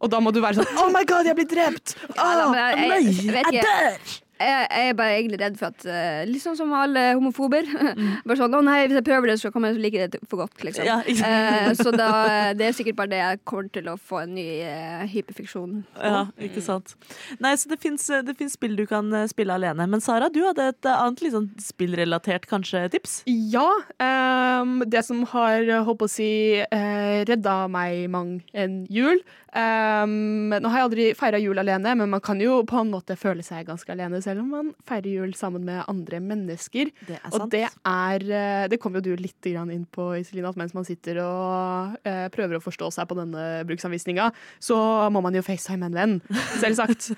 Og 0.00 0.08
da 0.08 0.22
må 0.24 0.32
du 0.32 0.40
være 0.40 0.62
sånn 0.62 0.80
Oh 0.80 0.88
my 0.94 1.04
god, 1.04 1.28
jeg 1.28 1.36
blir 1.36 1.48
drept! 1.50 1.96
Ja, 2.16 2.30
da, 2.40 2.46
jeg, 2.72 2.88
jeg, 2.88 3.14
jeg, 3.28 3.44
jeg 3.52 3.64
dør! 3.68 4.12
Jeg, 4.40 4.66
jeg 4.70 4.90
er 4.90 4.96
bare 4.96 5.16
egentlig 5.18 5.40
redd 5.42 5.56
for 5.60 5.68
at 5.68 5.84
uh, 5.84 6.22
Litt 6.28 6.42
sånn 6.42 6.56
som 6.58 6.72
alle 6.76 7.10
homofober. 7.12 7.66
bare 8.26 8.38
sånn 8.40 8.56
'Å 8.56 8.62
nei, 8.64 8.78
hvis 8.88 9.00
jeg 9.00 9.06
prøver 9.06 9.32
det, 9.32 9.38
så 9.42 9.52
kommer 9.52 9.70
jeg 9.70 9.76
til 9.76 9.82
å 9.82 9.86
like 9.86 10.06
det 10.14 10.20
for 10.30 10.44
godt', 10.44 10.64
liksom. 10.64 10.86
Ja, 10.88 11.00
Eh, 11.30 11.72
så 11.78 11.90
da, 12.00 12.10
det 12.56 12.68
er 12.68 12.76
sikkert 12.76 12.98
bare 12.98 13.12
det 13.12 13.20
jeg 13.20 13.40
kommer 13.48 13.68
til 13.74 13.90
å 13.90 13.96
få 13.98 14.22
en 14.24 14.34
ny 14.36 14.46
uh, 14.64 15.04
hyperfiksjon 15.10 15.74
på. 15.96 16.04
Ja, 16.04 16.22
ikke 16.40 16.62
sant. 16.64 16.94
Nei, 17.42 17.52
så 17.60 17.70
det 17.70 17.80
fins 17.82 18.08
spill 18.54 18.76
du 18.78 18.84
kan 18.88 19.10
spille 19.30 19.56
alene. 19.56 19.86
Men 19.90 20.02
Sara, 20.04 20.30
du 20.32 20.40
hadde 20.46 20.70
et 20.72 20.90
annet 20.90 21.24
litt 21.24 21.34
sånn 21.36 21.50
spillrelatert 21.60 22.48
kanskje 22.50 22.86
tips? 22.94 23.20
Ja. 23.26 23.68
Um, 24.00 24.80
det 24.90 25.04
som 25.06 25.22
har, 25.34 25.66
holdt 25.86 26.02
på 26.02 26.08
å 26.08 26.12
si, 26.12 26.30
uh, 26.62 27.20
redda 27.28 27.56
meg 27.72 28.08
mang 28.12 28.38
en 28.56 28.82
jul. 28.90 29.22
Ehm, 29.56 30.52
nå 30.52 30.70
har 30.70 30.80
jeg 30.80 30.86
aldri 30.86 31.06
feira 31.18 31.40
jul 31.42 31.58
alene, 31.58 31.94
men 31.98 32.10
man 32.12 32.22
kan 32.22 32.38
jo 32.42 32.60
på 32.68 32.78
en 32.80 32.92
måte 32.92 33.16
føle 33.18 33.42
seg 33.42 33.66
ganske 33.66 33.90
alene 33.90 34.20
selv 34.22 34.44
om 34.44 34.52
man 34.54 34.70
feirer 34.86 35.10
jul 35.10 35.34
sammen 35.38 35.64
med 35.66 35.82
andre 35.90 36.20
mennesker. 36.22 36.92
Det 37.08 37.18
er 37.18 37.34
Og 37.34 37.48
det 37.50 37.66
er 37.66 38.26
eh, 38.30 38.68
Det 38.70 38.80
kom 38.80 38.94
jo 38.94 39.02
du 39.02 39.14
litt 39.18 39.46
inn 39.50 39.86
på, 39.90 40.12
Iselin, 40.20 40.46
at 40.46 40.58
mens 40.58 40.74
man 40.76 40.84
sitter 40.86 41.18
og 41.24 41.96
uh, 42.06 42.26
prøver 42.32 42.58
å 42.58 42.62
forstå 42.62 42.90
seg 42.94 43.08
på 43.08 43.16
denne 43.18 43.64
bruksanvisninga, 43.66 44.28
så 44.62 44.76
må 45.10 45.22
man 45.24 45.34
jo 45.34 45.42
facetime 45.42 45.88
en 45.88 45.96
venn. 45.96 46.14
Selvsagt. 46.60 47.10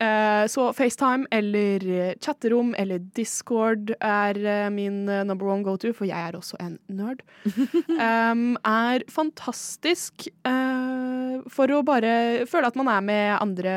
uh, 0.00 0.44
så 0.54 0.70
FaceTime 0.76 1.28
eller 1.34 2.16
chatterom 2.22 2.74
eller 2.78 3.02
Discord 3.16 3.92
er 4.00 4.40
uh, 4.40 4.68
min 4.72 5.04
number 5.06 5.46
one 5.46 5.62
go 5.66 5.76
to, 5.76 5.92
for 5.92 6.08
jeg 6.08 6.16
er 6.16 6.38
også 6.38 6.58
en 6.62 6.78
nerd. 6.88 7.22
Um, 7.46 8.56
er 8.66 9.04
fantastisk 9.12 10.28
for 11.52 11.70
å 11.72 11.75
bare 11.86 12.46
føle 12.48 12.70
at 12.70 12.78
man 12.78 12.88
er 12.92 13.04
med 13.04 13.26
andre 13.36 13.74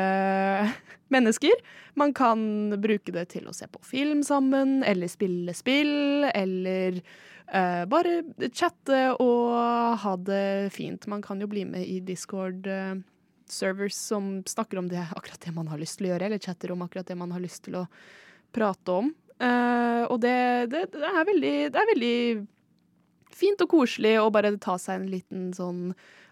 mennesker. 1.14 1.60
Man 1.98 2.14
kan 2.16 2.40
bruke 2.80 3.12
det 3.12 3.26
til 3.34 3.48
å 3.50 3.54
se 3.56 3.68
på 3.70 3.82
film 3.84 4.22
sammen, 4.26 4.80
eller 4.86 5.10
spille 5.10 5.54
spill, 5.56 6.26
eller 6.30 7.00
uh, 7.52 7.84
bare 7.90 8.20
chatte 8.54 9.02
og 9.18 10.00
ha 10.04 10.16
det 10.16 10.70
fint. 10.76 11.08
Man 11.10 11.24
kan 11.24 11.42
jo 11.42 11.50
bli 11.50 11.66
med 11.68 11.86
i 11.86 12.00
Discord. 12.04 12.66
Uh, 12.66 13.00
Servers 13.50 13.96
som 13.98 14.44
snakker 14.46 14.78
om 14.78 14.86
det, 14.86 15.02
akkurat 15.10 15.42
det 15.42 15.50
man 15.56 15.66
har 15.72 15.80
lyst 15.80 15.98
til 15.98 16.06
å 16.06 16.12
gjøre, 16.12 16.28
eller 16.28 16.38
chatter 16.38 16.70
om 16.70 16.84
akkurat 16.84 17.08
det 17.08 17.16
man 17.18 17.32
har 17.34 17.42
lyst 17.42 17.64
til 17.66 17.80
å 17.80 17.88
prate 18.54 18.94
om. 18.94 19.10
Uh, 19.40 20.06
og 20.12 20.20
det, 20.22 20.70
det, 20.70 20.84
det, 20.94 21.10
er 21.10 21.26
veldig, 21.26 21.54
det 21.74 21.80
er 21.80 21.90
veldig 21.90 22.16
fint 23.40 23.62
og 23.64 23.72
koselig 23.72 24.16
å 24.20 24.30
bare 24.32 24.52
ta 24.62 24.76
seg 24.80 25.00
en 25.00 25.10
liten 25.12 25.50
sånn 25.56 25.90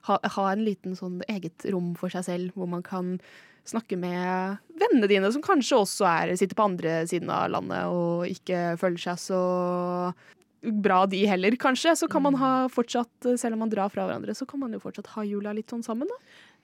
ha, 0.09 0.19
ha 0.23 0.49
en 0.53 0.65
liten 0.67 0.97
sånn 0.99 1.21
eget 1.29 1.67
rom 1.73 1.95
for 1.99 2.13
seg 2.13 2.27
selv, 2.29 2.57
hvor 2.57 2.69
man 2.71 2.85
kan 2.87 3.17
snakke 3.69 3.99
med 4.01 4.59
vennene 4.81 5.11
dine, 5.11 5.31
som 5.35 5.45
kanskje 5.45 5.83
også 5.83 6.07
er, 6.09 6.35
sitter 6.41 6.57
på 6.57 6.69
andre 6.71 7.03
siden 7.11 7.31
av 7.35 7.51
landet 7.53 7.93
og 7.93 8.29
ikke 8.31 8.79
føler 8.81 9.03
seg 9.03 9.21
så 9.21 9.41
bra 10.63 11.05
de 11.07 11.21
heller, 11.29 11.55
kanskje. 11.61 11.95
Så 11.97 12.09
kan 12.11 12.25
man 12.25 12.39
ha 12.41 12.53
fortsatt, 12.73 13.13
selv 13.39 13.55
om 13.55 13.63
man 13.67 13.73
drar 13.73 13.93
fra 13.93 14.07
hverandre, 14.09 14.35
så 14.35 14.47
kan 14.49 14.63
man 14.65 14.75
jo 14.75 14.83
fortsatt 14.83 15.13
ha 15.15 15.27
jula 15.27 15.55
litt 15.57 15.71
sånn 15.71 15.85
sammen, 15.87 16.11
da. 16.11 16.19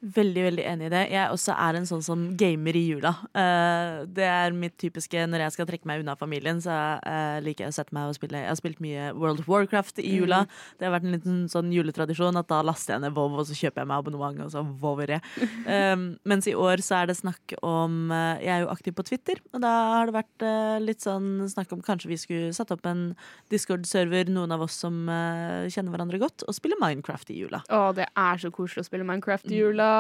Veldig 0.04 0.42
veldig 0.44 0.64
enig 0.68 0.88
i 0.90 0.92
det. 0.92 1.02
Jeg 1.14 1.32
også 1.32 1.54
er 1.56 1.78
en 1.78 1.86
sånn 1.88 2.02
som 2.04 2.24
gamer 2.36 2.76
i 2.76 2.82
jula. 2.90 3.14
Uh, 3.32 4.04
det 4.12 4.26
er 4.28 4.52
mitt 4.52 4.74
typiske 4.80 5.22
når 5.30 5.46
jeg 5.46 5.54
skal 5.54 5.68
trekke 5.70 5.88
meg 5.88 6.02
unna 6.02 6.12
familien, 6.20 6.58
så 6.60 6.74
uh, 7.00 7.38
liker 7.44 7.64
jeg 7.64 7.72
å 7.72 7.76
sette 7.78 7.96
meg 7.96 8.10
og 8.10 8.18
spille. 8.18 8.42
Jeg 8.42 8.50
har 8.50 8.58
spilt 8.58 8.82
mye 8.84 9.06
World 9.16 9.40
of 9.40 9.48
Warcraft 9.48 10.02
i 10.04 10.10
jula. 10.18 10.42
Det 10.76 10.84
har 10.84 10.92
vært 10.92 11.08
en 11.08 11.16
liten 11.16 11.38
sånn 11.48 11.70
juletradisjon 11.72 12.36
at 12.36 12.50
da 12.52 12.60
laster 12.66 12.98
jeg 12.98 13.04
ned 13.06 13.16
WoW, 13.16 13.38
og 13.40 13.48
så 13.48 13.56
kjøper 13.56 13.80
jeg 13.80 13.90
meg 13.94 14.02
abonnement, 14.02 14.42
og 14.44 14.52
så 14.52 14.64
wower 14.82 15.14
jeg. 15.14 15.24
Um, 15.64 16.04
mens 16.34 16.50
i 16.50 16.56
år 16.58 16.84
så 16.84 17.00
er 17.00 17.08
det 17.08 17.16
snakk 17.22 17.56
om 17.64 18.12
uh, 18.12 18.36
Jeg 18.42 18.52
er 18.58 18.66
jo 18.66 18.72
aktiv 18.74 18.98
på 18.98 19.06
Twitter, 19.08 19.40
og 19.54 19.64
da 19.64 19.72
har 19.94 20.10
det 20.10 20.18
vært 20.18 20.46
litt 20.84 21.00
sånn 21.04 21.46
snakk 21.48 21.72
om 21.72 21.80
kanskje 21.84 22.10
vi 22.10 22.20
skulle 22.20 22.52
satt 22.56 22.74
opp 22.74 22.84
en 22.90 23.06
Discord-server, 23.52 24.28
noen 24.28 24.52
av 24.52 24.66
oss 24.66 24.76
som 24.84 25.06
kjenner 25.08 25.94
hverandre 25.94 26.20
godt, 26.20 26.44
og 26.44 26.56
spille 26.56 26.76
Minecraft 26.80 27.32
i 27.32 27.40
jula. 27.40 27.64
Å, 27.72 27.86
det 27.96 28.10
er 28.10 28.42
så 28.42 28.52
koselig 28.54 28.84
å 28.84 28.88
spille 28.90 29.06
Minecraft 29.08 29.48
i 29.48 29.62
jula. 29.62 29.93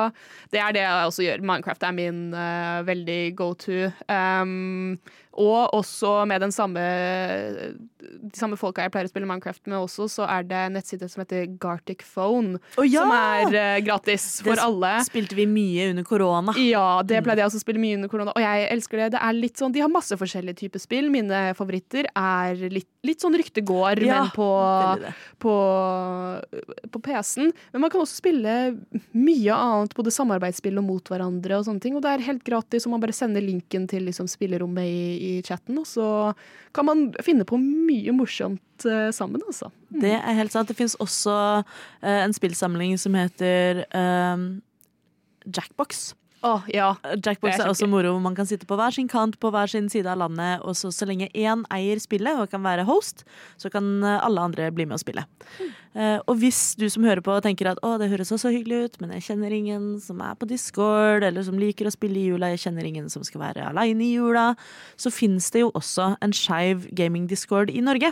Det 0.52 0.60
er 0.60 0.74
det 0.76 0.82
jeg 0.82 1.08
også 1.08 1.26
gjør. 1.26 1.44
Minecraft 1.44 1.86
er 1.88 1.96
min 1.96 2.20
uh, 2.34 2.86
veldig 2.86 3.20
go 3.38 3.52
to. 3.58 3.90
Um, 4.08 4.98
og 5.40 5.74
også 5.74 6.20
med 6.30 6.44
den 6.44 6.54
samme 6.54 6.82
de 8.04 8.36
samme 8.36 8.56
folka 8.60 8.84
jeg 8.84 8.92
pleier 8.94 9.08
å 9.08 9.12
spille 9.12 9.28
Minecraft 9.28 9.68
med 9.70 9.78
også, 9.78 10.06
så 10.10 10.26
er 10.28 10.46
det 10.48 10.58
en 10.58 10.76
nettside 10.78 11.08
som 11.10 11.22
heter 11.22 11.46
Gartic 11.60 12.04
Phone, 12.06 12.58
oh, 12.78 12.86
ja! 12.86 13.04
som 13.04 13.12
er 13.14 13.54
uh, 13.54 13.84
gratis 13.84 14.26
for 14.44 14.56
Det 14.56 14.64
alle. 14.64 14.92
spilte 15.06 15.38
vi 15.38 15.46
mye 15.50 15.90
under 15.92 16.06
korona. 16.06 16.54
Ja, 16.60 17.02
det 17.06 17.22
pleide 17.24 17.42
jeg 17.42 17.50
også 17.50 17.60
å 17.62 17.64
spille 17.64 17.82
mye 17.82 17.98
under 17.98 18.12
korona, 18.12 18.34
og 18.34 18.44
jeg 18.44 18.68
elsker 18.74 19.02
det. 19.02 19.10
Det 19.16 19.22
er 19.26 19.38
litt 19.38 19.60
sånn, 19.60 19.74
De 19.74 19.82
har 19.84 19.92
masse 19.92 20.16
forskjellige 20.20 20.60
typer 20.64 20.82
spill. 20.82 21.10
Mine 21.12 21.42
favoritter 21.58 22.08
er 22.10 22.64
litt, 22.72 22.88
litt 23.06 23.24
sånn 23.24 23.36
ryktegård, 23.38 24.04
Ja, 24.04 24.24
men 24.24 24.32
på, 24.34 24.48
på, 25.44 25.54
på 26.94 27.02
PC-en. 27.08 27.52
Men 27.74 27.84
man 27.86 27.92
kan 27.92 28.04
også 28.04 28.20
spille 28.20 28.56
mye 29.12 29.56
annet, 29.56 29.96
både 29.96 30.14
samarbeidsspill 30.14 30.80
og 30.80 30.88
mot 30.88 31.12
hverandre. 31.12 31.58
Og 31.58 31.68
sånne 31.68 31.84
ting, 31.84 31.96
og 31.98 32.04
det 32.04 32.14
er 32.14 32.26
helt 32.28 32.44
gratis, 32.46 32.86
og 32.86 32.94
man 32.96 33.04
bare 33.04 33.16
sender 33.16 33.44
linken 33.44 33.88
til 33.90 34.06
liksom, 34.08 34.28
spillerommet 34.30 34.88
i, 34.88 35.23
i 35.24 35.42
chatten. 35.46 35.78
Og 35.80 35.86
så 35.88 36.08
kan 36.76 36.88
man 36.88 37.06
finne 37.24 37.46
på 37.48 37.58
mye 37.60 38.14
morsomt 38.16 38.88
eh, 38.88 39.08
sammen, 39.14 39.42
altså. 39.46 39.70
Det 39.94 40.16
er 40.18 40.38
helt 40.40 40.54
sant. 40.54 40.68
Det 40.70 40.78
fins 40.78 40.98
også 41.02 41.36
eh, 42.02 42.20
en 42.24 42.36
spillsamling 42.36 42.98
som 43.00 43.16
heter 43.18 43.84
um, 43.94 44.48
Jackbox. 45.46 46.12
Oh, 46.44 46.64
ja. 46.68 46.90
Jackbox 47.16 47.56
er 47.56 47.64
er 47.64 47.72
også 47.72 47.88
moro. 47.88 48.12
hvor 48.12 48.20
Man 48.20 48.34
kan 48.36 48.46
sitte 48.46 48.68
på 48.68 48.76
hver 48.76 48.92
sin 48.92 49.08
kant 49.08 49.38
på 49.40 49.48
hver 49.50 49.70
sin 49.70 49.88
side 49.88 50.10
av 50.10 50.20
landet, 50.20 50.60
og 50.60 50.76
så, 50.76 50.92
så 50.92 51.08
lenge 51.08 51.30
én 51.32 51.64
eier 51.72 52.02
spillet 52.02 52.36
og 52.36 52.50
kan 52.52 52.62
være 52.64 52.84
host, 52.84 53.24
så 53.56 53.72
kan 53.72 54.04
alle 54.04 54.40
andre 54.40 54.68
bli 54.70 54.84
med 54.84 54.98
og 54.98 55.00
spille. 55.00 55.24
Eh, 55.60 55.72
og 55.94 56.34
hvis 56.40 56.74
du 56.78 56.88
som 56.90 57.04
hører 57.06 57.22
på 57.22 57.36
tenker 57.44 57.68
at 57.70 57.80
å, 57.86 57.92
det 58.00 58.10
høres 58.10 58.32
også 58.34 58.50
hyggelig 58.50 58.78
ut, 58.84 58.96
men 59.02 59.12
jeg 59.14 59.26
kjenner 59.28 59.54
ingen 59.54 59.84
som 60.02 60.18
er 60.24 60.34
på 60.38 60.48
Discord, 60.50 61.22
eller 61.26 61.44
som 61.46 61.58
liker 61.60 61.86
å 61.86 61.94
spille 61.94 62.18
i 62.18 62.26
jula, 62.32 62.50
jeg 62.54 62.64
kjenner 62.66 62.88
ingen 62.88 63.06
som 63.12 63.22
skal 63.26 63.44
være 63.44 63.68
aleine 63.68 64.02
i 64.02 64.14
jula, 64.16 64.48
så 64.98 65.12
fins 65.14 65.50
det 65.54 65.62
jo 65.62 65.70
også 65.78 66.14
en 66.24 66.34
skeiv 66.34 66.88
gaming-discord 66.98 67.70
i 67.70 67.82
Norge. 67.84 68.10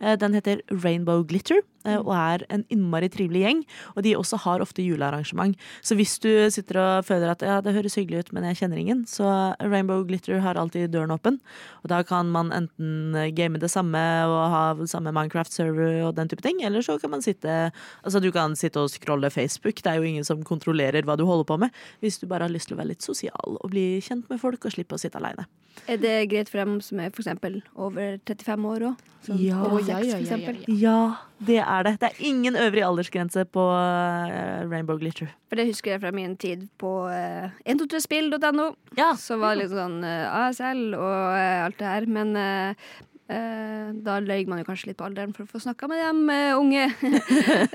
Eh, 0.00 0.16
den 0.18 0.34
heter 0.34 0.62
Rainbow 0.70 1.24
Glitter, 1.26 1.60
eh, 1.84 1.98
og 1.98 2.12
er 2.14 2.44
en 2.54 2.64
innmari 2.70 3.08
trivelig 3.10 3.42
gjeng. 3.44 3.62
Og 3.96 4.04
de 4.06 4.14
også 4.16 4.38
har 4.44 4.62
ofte 4.62 4.84
julearrangement. 4.84 5.56
Så 5.82 5.96
hvis 5.98 6.18
du 6.22 6.30
sitter 6.54 6.80
og 6.82 7.06
føler 7.08 7.32
at 7.32 7.42
ja, 7.42 7.60
det 7.64 7.74
høres 7.74 7.98
hyggelig 7.98 8.26
ut, 8.26 8.32
men 8.36 8.46
jeg 8.50 8.62
kjenner 8.62 8.80
ingen, 8.80 9.04
så 9.10 9.54
Rainbow 9.60 10.04
Glitter 10.06 10.40
har 10.44 10.58
alltid 10.60 10.92
døren 10.94 11.14
åpen. 11.14 11.40
Og 11.82 11.90
da 11.92 12.02
kan 12.06 12.30
man 12.30 12.52
enten 12.54 13.16
game 13.34 13.58
det 13.58 13.70
samme 13.72 13.98
og 14.28 14.38
ha 14.52 14.64
samme 14.86 15.12
Minecraft-server 15.12 16.04
og 16.06 16.16
den 16.16 16.30
type 16.30 16.44
ting, 16.44 16.62
eller 16.62 16.84
så 16.84 16.98
kan 17.00 17.10
man 17.10 17.17
sitte 17.24 17.56
Altså 18.02 18.20
du 18.22 18.30
kan 18.34 18.54
sitte 18.58 18.82
og 18.82 18.90
scrolle 18.92 19.30
Facebook, 19.32 19.82
det 19.82 19.90
er 19.90 20.00
jo 20.00 20.08
ingen 20.08 20.26
som 20.26 20.42
kontrollerer 20.46 21.06
hva 21.06 21.16
du 21.18 21.24
holder 21.28 21.48
på 21.48 21.58
med, 21.64 21.74
hvis 22.02 22.20
du 22.20 22.26
bare 22.30 22.46
har 22.46 22.54
lyst 22.54 22.70
til 22.70 22.78
å 22.78 22.82
være 22.82 22.94
litt 22.94 23.06
sosial 23.06 23.58
og 23.58 23.70
bli 23.72 24.00
kjent 24.04 24.28
med 24.30 24.40
folk 24.42 24.64
og 24.64 24.74
slippe 24.74 24.96
å 24.96 25.02
sitte 25.02 25.20
aleine. 25.20 25.48
Er 25.86 26.00
det 26.02 26.14
greit 26.32 26.50
for 26.50 26.60
dem 26.62 26.80
som 26.82 27.00
er 27.00 27.12
eksempel 27.12 27.60
over 27.78 28.18
35 28.26 28.68
år 28.72 28.90
òg? 28.90 29.06
Ja. 29.28 29.58
Ja, 29.86 29.98
ja, 29.98 29.98
ja, 30.00 30.54
ja, 30.66 30.98
det 31.44 31.58
er 31.60 31.82
det. 31.84 31.98
Det 32.00 32.08
er 32.08 32.20
ingen 32.24 32.56
øvrig 32.56 32.82
aldersgrense 32.86 33.44
på 33.44 33.60
eh, 33.60 34.64
Rainbow 34.70 34.96
Glitter. 34.98 35.28
For 35.50 35.58
det 35.58 35.68
husker 35.68 35.94
jeg 35.94 36.02
fra 36.02 36.12
min 36.14 36.36
tid 36.36 36.66
på 36.80 36.90
uh, 37.08 37.50
123spill.no. 37.68 38.70
Ja. 38.98 39.12
Så 39.18 39.38
var 39.40 39.54
det 39.56 39.64
litt 39.66 39.74
sånn 39.74 40.00
uh, 40.04 40.46
ASL 40.46 40.94
og 40.96 41.34
uh, 41.34 41.66
alt 41.66 41.78
det 41.80 41.88
her. 41.88 42.08
Men 42.08 42.34
eh, 42.36 42.70
eh, 42.70 42.88
da 43.28 44.14
løy 44.24 44.46
man 44.48 44.60
jo 44.62 44.64
kanskje 44.64 44.90
litt 44.90 44.98
på 44.98 45.04
alderen 45.04 45.34
for 45.36 45.44
å 45.44 45.50
få 45.50 45.60
snakka 45.60 45.88
med 45.90 46.00
dem 46.00 46.30
eh, 46.32 46.56
unge. 46.56 46.88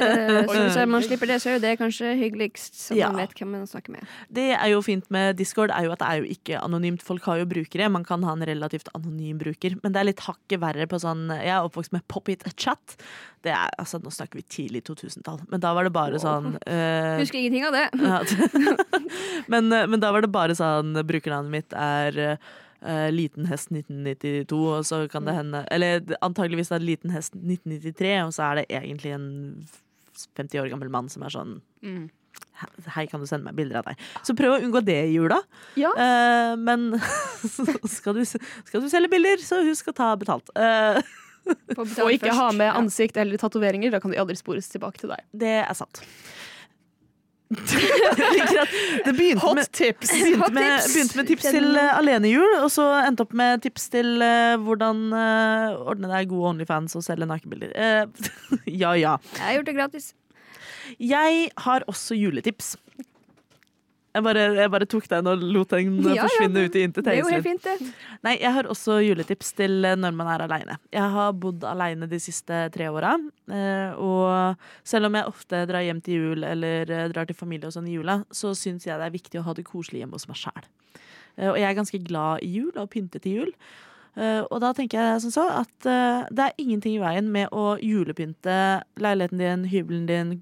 Eh, 0.03 0.45
så 0.47 0.57
hvis 0.57 0.77
man 0.89 1.03
slipper 1.05 1.29
det, 1.29 1.37
så 1.41 1.51
er 1.51 1.55
jo 1.57 1.61
det 1.63 1.73
kanskje 1.79 2.13
hyggeligst, 2.17 2.75
så 2.75 2.95
Ja. 2.97 3.09
man 3.11 3.21
vet 3.21 3.35
hvem 3.37 3.51
man 3.53 3.67
snakker 3.69 3.93
med. 3.95 4.07
Det 4.33 4.47
er 4.55 4.67
jo 4.71 4.81
fint 4.85 5.05
med 5.13 5.37
Discord, 5.37 5.71
er 5.71 5.85
jo 5.85 5.93
at 5.93 6.01
det 6.01 6.09
er 6.09 6.23
jo 6.23 6.33
ikke 6.33 6.59
anonymt. 6.59 7.03
Folk 7.05 7.25
har 7.29 7.39
jo 7.41 7.47
brukere. 7.49 7.89
Man 7.91 8.05
kan 8.07 8.23
ha 8.25 8.33
en 8.33 8.45
relativt 8.47 8.89
anonym 8.97 9.37
bruker. 9.41 9.77
Men 9.83 9.93
det 9.93 10.01
er 10.01 10.09
litt 10.09 10.23
hakket 10.25 10.61
verre 10.63 10.87
på 10.89 10.99
sånn 11.01 11.27
Jeg 11.35 11.53
er 11.53 11.67
oppvokst 11.67 11.93
med 11.93 12.05
Pop-It-chat. 12.11 12.97
Det 13.43 13.53
er, 13.53 13.69
altså, 13.77 13.99
Nå 14.03 14.11
snakker 14.13 14.39
vi 14.39 14.45
tidlig 14.47 14.83
2000-tall, 14.87 15.43
men 15.51 15.61
da 15.63 15.73
var 15.75 15.83
det 15.87 15.93
bare 15.95 16.19
sånn 16.21 16.55
uh, 16.57 17.19
Husker 17.19 17.39
ingenting 17.41 17.67
av 17.67 17.75
det. 17.75 17.85
men, 19.51 19.71
eh, 19.71 19.87
men 19.87 19.99
da 19.99 20.13
var 20.15 20.23
det 20.23 20.31
bare 20.33 20.55
sånn 20.57 20.95
Brukernavnet 21.03 21.51
mitt 21.51 21.75
er 21.75 22.37
eh, 22.85 23.09
Liten 23.13 23.47
hest 23.49 23.71
1992, 23.71 24.59
og 24.77 24.87
så 24.87 25.03
kan 25.11 25.27
det 25.27 25.37
hende 25.37 25.63
Eller 25.73 26.03
antageligvis 26.21 26.71
er 26.71 26.83
det 26.83 26.89
Liten 26.91 27.13
hest 27.15 27.35
1993, 27.37 28.17
og 28.25 28.35
så 28.35 28.49
er 28.49 28.61
det 28.61 28.67
egentlig 28.69 29.15
en 29.15 29.29
50 30.37 30.61
år 30.61 30.69
gammel 30.73 30.91
mann 30.93 31.09
som 31.09 31.25
er 31.25 31.33
sånn 31.33 31.61
Mm. 31.83 32.05
Hei, 32.95 33.03
kan 33.11 33.19
du 33.21 33.27
sende 33.27 33.45
meg 33.47 33.57
bilder 33.57 33.81
av 33.81 33.89
deg? 33.89 33.99
Så 34.25 34.33
prøv 34.37 34.55
å 34.55 34.61
unngå 34.63 34.79
det 34.85 34.95
i 35.09 35.15
jula. 35.17 35.39
Ja. 35.79 35.91
Uh, 35.97 36.53
men 36.57 36.93
skal, 37.97 38.15
du, 38.17 38.23
skal 38.23 38.83
du 38.83 38.87
selge 38.91 39.11
bilder, 39.11 39.41
så 39.43 39.59
husk 39.67 39.91
å 39.91 39.95
ta 39.97 40.11
betalt. 40.19 40.49
Uh, 40.55 41.01
betalt 41.43 41.99
Og 42.05 42.13
ikke 42.13 42.29
først. 42.31 42.39
ha 42.39 42.47
med 42.55 42.71
ansikt 42.71 43.19
eller 43.19 43.41
tatoveringer. 43.41 43.93
Da 43.93 43.99
kan 44.03 44.13
de 44.13 44.21
aldri 44.21 44.37
spores 44.39 44.69
tilbake 44.71 45.01
til 45.03 45.11
deg. 45.13 45.25
det 45.43 45.57
er 45.65 45.77
sant. 45.77 46.03
Det 47.53 49.13
begynte 49.13 49.43
Hot 49.43 49.57
med 49.59 49.69
tips! 49.71 50.11
Begynte 50.11 50.39
Hot 50.41 50.55
med, 50.55 50.79
tips. 50.79 50.93
begynte 50.93 51.19
med 51.19 51.29
tips 51.31 51.47
til 51.55 51.69
uh, 51.75 51.97
alenejul, 51.99 52.57
og 52.59 52.69
så 52.73 52.87
endte 53.03 53.25
opp 53.25 53.35
med 53.37 53.63
tips 53.65 53.87
til 53.93 54.23
uh, 54.23 54.55
hvordan 54.63 55.05
uh, 55.13 55.87
ordne 55.93 56.11
deg 56.11 56.31
gode 56.31 56.53
Onlyfans 56.53 56.97
og 56.99 57.05
selge 57.05 57.27
nakenbilder. 57.29 57.73
Uh, 57.73 58.29
ja 58.83 58.93
ja. 58.99 59.17
Jeg 59.37 59.45
har 59.45 59.57
gjort 59.59 59.71
det 59.71 59.77
gratis. 59.79 60.11
Jeg 60.99 61.49
har 61.65 61.85
også 61.89 62.17
juletips. 62.19 62.75
Jeg 64.13 64.21
bare, 64.23 64.41
jeg 64.59 64.69
bare 64.69 64.85
tok 64.85 65.07
den 65.09 65.27
og 65.31 65.41
lot 65.41 65.71
den 65.73 65.95
eh, 66.05 66.09
Ja, 66.13 66.13
ja, 66.19 66.25
forsvinne 66.27 66.53
det- 66.59 66.65
ut 66.69 66.75
i 66.77 66.83
intet. 66.85 67.03
Det 67.07 67.13
er 67.15 67.19
jo 67.23 67.29
helt 67.33 67.47
fint, 67.47 67.63
det. 67.65 67.93
Nei, 68.23 68.35
jeg 68.41 68.53
har 68.53 68.67
også 68.69 68.99
juletips 69.01 69.53
til 69.57 69.79
eh, 69.89 69.95
når 69.97 70.13
man 70.19 70.27
er 70.35 70.43
aleine. 70.45 70.77
Jeg 70.93 71.09
har 71.15 71.31
bodd 71.33 71.63
aleine 71.65 72.05
de 72.11 72.19
siste 72.21 72.59
tre 72.75 72.91
åra. 72.93 73.15
eh, 73.49 73.93
Og 73.97 74.55
selv 74.85 75.09
om 75.09 75.17
jeg 75.17 75.25
ofte 75.33 75.63
drar 75.65 75.81
hjem 75.87 76.01
til 76.05 76.13
jul 76.21 76.43
eller 76.45 76.91
eh, 76.93 77.07
drar 77.09 77.25
til 77.25 77.35
familie 77.35 77.65
og 77.67 77.73
sånn 77.73 77.89
i 77.89 77.95
jula, 77.97 78.19
så 78.31 78.53
syns 78.53 78.85
jeg 78.85 78.99
det 79.01 79.07
er 79.09 79.17
viktig 79.17 79.41
å 79.41 79.47
ha 79.49 79.53
det 79.57 79.65
koselig 79.65 80.03
hjemme 80.03 80.13
hos 80.19 80.27
meg 80.29 80.37
sjæl. 80.37 80.69
Og 81.49 81.55
jeg 81.57 81.65
er 81.65 81.73
ganske 81.73 81.97
glad 82.05 82.43
i 82.45 82.51
jul 82.59 82.75
og 82.77 82.91
pynte 82.93 83.17
til 83.19 83.39
jul. 83.39 83.51
Eh, 84.13 84.43
Og 84.45 84.59
da 84.61 84.69
tenker 84.77 84.99
jeg 84.99 85.21
som 85.23 85.31
så 85.33 85.43
at 85.63 85.87
eh, 85.89 86.25
det 86.29 86.45
er 86.45 86.61
ingenting 86.61 86.97
i 86.97 87.01
veien 87.01 87.31
med 87.33 87.49
å 87.49 87.79
julepynte 87.81 88.55
leiligheten 89.01 89.41
din, 89.41 89.63
hybelen 89.71 90.05
din, 90.09 90.33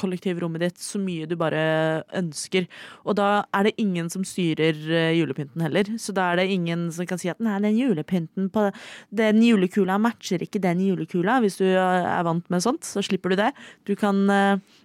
kollektivrommet 0.00 0.64
ditt 0.64 0.82
så 0.82 0.98
mye 1.02 1.28
du 1.30 1.36
bare 1.38 2.02
ønsker. 2.16 2.66
Og 3.06 3.18
da 3.20 3.44
er 3.54 3.68
det 3.68 3.76
ingen 3.82 4.10
som 4.10 4.26
styrer 4.26 4.74
eh, 4.88 5.12
julepynten 5.20 5.62
heller. 5.62 5.92
Så 6.00 6.14
da 6.16 6.32
er 6.32 6.42
det 6.42 6.48
ingen 6.56 6.88
som 6.94 7.06
kan 7.06 7.22
si 7.22 7.30
at 7.30 7.42
nei, 7.44 7.60
den 7.62 7.78
julepynten 7.78 8.50
på 8.50 8.66
den 9.14 9.42
julekula 9.44 10.00
matcher 10.02 10.42
ikke 10.42 10.62
den 10.62 10.82
julekula. 10.82 11.38
Hvis 11.44 11.60
du 11.60 11.66
er 11.70 12.26
vant 12.26 12.50
med 12.50 12.66
sånt, 12.66 12.82
så 12.86 13.04
slipper 13.04 13.30
du 13.34 13.40
det. 13.44 13.52
Du 13.86 13.94
kan 13.98 14.26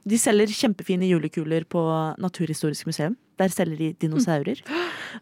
De 0.05 0.17
selger 0.19 0.51
kjempefine 0.53 1.07
julekuler 1.09 1.65
på 1.69 1.81
Naturhistorisk 2.21 2.85
museum. 2.89 3.15
Der 3.39 3.51
selger 3.51 3.77
de 3.77 3.93
dinosaurer. 4.05 4.61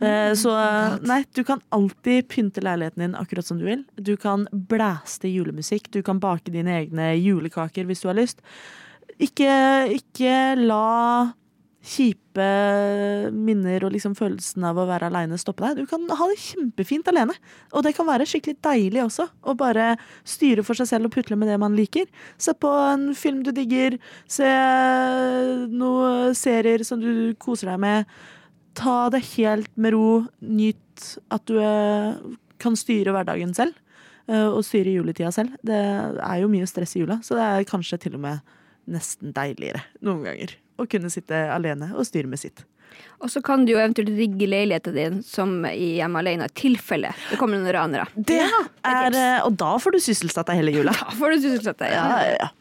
Eh, 0.02 0.34
Så 0.34 0.50
eh, 0.58 0.96
nei, 1.06 1.20
du 1.38 1.44
kan 1.46 1.60
alltid 1.70 2.26
pynte 2.32 2.64
leiligheten 2.66 3.04
din 3.04 3.16
akkurat 3.16 3.46
som 3.46 3.60
du 3.60 3.66
vil. 3.68 3.84
Du 3.96 4.16
kan 4.18 4.48
blæste 4.52 5.30
julemusikk. 5.30 5.92
Du 5.94 6.02
kan 6.02 6.18
bake 6.20 6.50
dine 6.52 6.74
egne 6.80 7.12
julekaker 7.22 7.86
hvis 7.86 8.02
du 8.02 8.08
har 8.10 8.18
lyst. 8.18 8.42
Ikke, 9.22 9.54
ikke 9.94 10.56
la 10.58 11.34
kjipe 11.84 12.46
minner 13.36 13.84
og 13.84 13.92
liksom 13.92 14.14
følelsen 14.16 14.64
av 14.70 14.78
å 14.80 14.86
være 14.88 15.10
aleine 15.10 15.36
stoppe 15.42 15.66
deg. 15.68 15.82
Du 15.84 15.90
kan 15.90 16.06
ha 16.16 16.28
det 16.30 16.38
kjempefint 16.40 17.10
alene. 17.12 17.36
Og 17.76 17.84
det 17.84 17.92
kan 17.98 18.08
være 18.08 18.28
skikkelig 18.30 18.56
deilig 18.64 19.02
også. 19.04 19.26
Å 19.44 19.56
bare 19.60 19.90
styre 20.24 20.64
for 20.64 20.80
seg 20.80 20.88
selv 20.94 21.10
og 21.10 21.16
putle 21.18 21.36
med 21.40 21.52
det 21.52 21.58
man 21.60 21.76
liker. 21.76 22.08
Se 22.40 22.56
på 22.56 22.72
en 22.94 23.10
film 23.20 23.44
du 23.44 23.52
digger. 23.56 23.98
Se 24.32 24.48
noen 25.74 26.34
serier 26.38 26.84
som 26.88 27.02
du 27.04 27.34
koser 27.42 27.74
deg 27.74 27.82
med. 27.84 28.16
Ta 28.80 29.10
det 29.14 29.24
helt 29.36 29.70
med 29.76 29.94
ro. 29.98 30.08
Nyt 30.40 31.10
at 31.34 31.44
du 31.50 31.60
eh, 31.60 32.16
kan 32.64 32.80
styre 32.80 33.14
hverdagen 33.16 33.54
selv. 33.58 33.76
eh, 34.32 34.48
Og 34.48 34.64
styre 34.66 34.96
juletida 34.96 35.32
selv. 35.36 35.56
Det 35.68 35.78
er 35.84 36.42
jo 36.42 36.52
mye 36.52 36.68
stress 36.70 36.96
i 36.96 37.04
jula, 37.04 37.20
så 37.26 37.36
det 37.38 37.44
er 37.50 37.70
kanskje 37.70 38.00
til 38.08 38.16
og 38.16 38.24
med 38.30 38.54
nesten 38.92 39.32
deiligere 39.36 39.80
noen 40.04 40.26
ganger 40.26 40.58
å 40.78 40.88
kunne 40.90 41.12
sitte 41.14 41.46
alene 41.54 41.92
og 41.94 42.08
styre 42.08 42.30
med 42.32 42.42
sitt. 42.42 42.64
Og 43.24 43.32
så 43.32 43.42
kan 43.46 43.64
du 43.66 43.74
jo 43.74 43.80
eventuelt 43.80 44.12
rigge 44.18 44.48
leiligheten 44.50 44.96
din 44.96 45.22
som 45.26 45.64
i 45.70 45.96
hjemme 46.00 46.20
alene, 46.20 46.50
i 46.50 46.58
tilfelle 46.60 47.14
det 47.30 47.40
kommer 47.40 47.60
noen 47.60 47.74
ranere. 47.74 48.08
Det 48.16 48.42
er, 48.44 49.16
eh, 49.16 49.40
og 49.46 49.56
da 49.60 49.78
får 49.82 49.96
du 49.96 50.02
sysselsatt 50.04 50.52
deg 50.52 50.60
hele 50.62 50.76
jula. 50.76 50.96
Da 51.04 51.16
får 51.18 51.36
du 51.36 51.46
sysselsatt 51.46 51.80
deg. 51.82 51.96
Ja, 51.96 52.10
ja, 52.28 52.36
ja. 52.42 52.52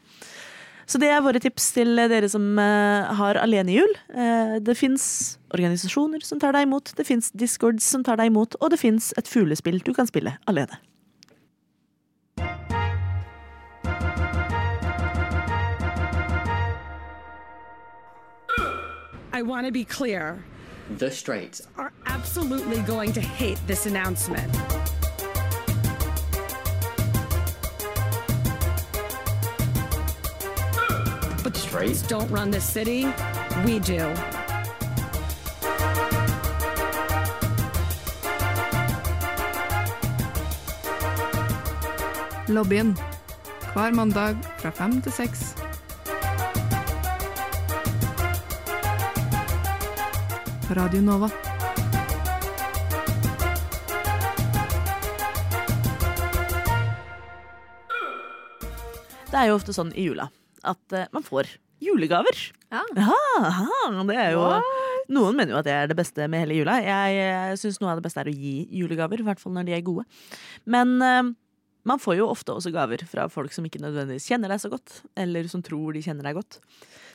Så 0.87 0.99
det 1.01 1.09
er 1.09 1.23
våre 1.25 1.41
tips 1.41 1.71
til 1.73 1.97
dere 1.97 2.29
som 2.29 2.59
eh, 2.61 3.13
har 3.17 3.39
alenejul. 3.41 3.95
Uh, 4.13 4.59
det 4.61 4.75
fins 4.77 5.39
organisasjoner 5.55 6.25
som 6.27 6.41
tar 6.43 6.53
deg 6.57 6.67
imot, 6.67 6.93
det 6.99 7.07
fins 7.09 7.31
discords 7.39 7.87
som 7.87 8.05
tar 8.05 8.21
deg 8.21 8.33
imot, 8.33 8.59
og 8.61 8.73
det 8.75 8.81
fins 8.83 9.13
et 9.21 9.31
fuglespill 9.31 9.81
du 9.87 9.93
kan 9.97 10.11
spille 10.11 10.35
alene. 10.51 10.81
I 19.43 19.45
want 19.45 19.67
to 19.67 19.73
be 19.73 19.85
clear. 19.85 20.45
The 20.99 21.11
Straits 21.11 21.63
Are 21.77 21.93
absolutely 22.07 22.81
going 22.83 23.13
to 23.15 23.21
hate 23.21 23.59
this 23.67 23.87
announcement. 23.87 24.53
But 31.43 31.55
the 31.55 31.59
Straits 31.59 32.03
don't 32.03 32.31
run 32.31 32.53
this 32.53 32.65
city. 32.65 33.07
We 33.65 33.81
do. 33.81 34.15
Lobbyen. 42.47 42.97
Hver 43.75 43.91
mandag 43.91 44.37
fra 44.59 44.71
fem 44.71 45.03
til 45.03 45.13
seks. 45.13 45.62
På 50.73 50.79
Radio 50.79 51.03
Nova. 51.05 51.27
Det 59.29 59.37
er 59.37 59.51
jo 59.51 59.59
ofte 59.59 59.75
sånn 59.77 59.91
i 59.93 60.07
jula 60.07 60.31
at 60.65 60.95
eh, 60.97 61.11
man 61.13 61.27
får 61.27 61.51
julegaver. 61.85 62.41
Ja. 62.73 62.81
Ja, 62.97 63.19
aha, 63.43 63.91
det 64.09 64.17
er 64.17 64.33
jo 64.33 64.47
Noen 65.13 65.37
mener 65.37 65.53
jo 65.53 65.59
at 65.61 65.69
det 65.69 65.75
er 65.77 65.93
det 65.93 65.99
beste 65.99 66.25
med 66.33 66.47
hele 66.47 66.57
jula. 66.63 66.79
Jeg 66.81 67.61
syns 67.61 67.77
noe 67.83 67.93
av 67.93 68.01
det 68.01 68.07
beste 68.07 68.23
er 68.25 68.31
å 68.33 68.33
gi 68.33 68.55
julegaver, 68.73 69.21
i 69.21 69.29
hvert 69.29 69.45
fall 69.45 69.53
når 69.53 69.69
de 69.69 69.77
er 69.77 69.85
gode. 69.85 70.07
Men 70.65 70.95
eh, 71.05 71.35
man 71.85 72.01
får 72.01 72.17
jo 72.23 72.31
ofte 72.33 72.57
også 72.57 72.73
gaver 72.73 73.05
fra 73.13 73.29
folk 73.29 73.53
som 73.53 73.69
ikke 73.69 73.83
nødvendigvis 73.85 74.31
kjenner 74.33 74.57
deg 74.57 74.65
så 74.65 74.73
godt, 74.73 75.03
eller 75.21 75.53
som 75.53 75.61
tror 75.61 75.93
de 75.93 76.07
kjenner 76.09 76.31
deg 76.31 76.41
godt. 76.41 76.63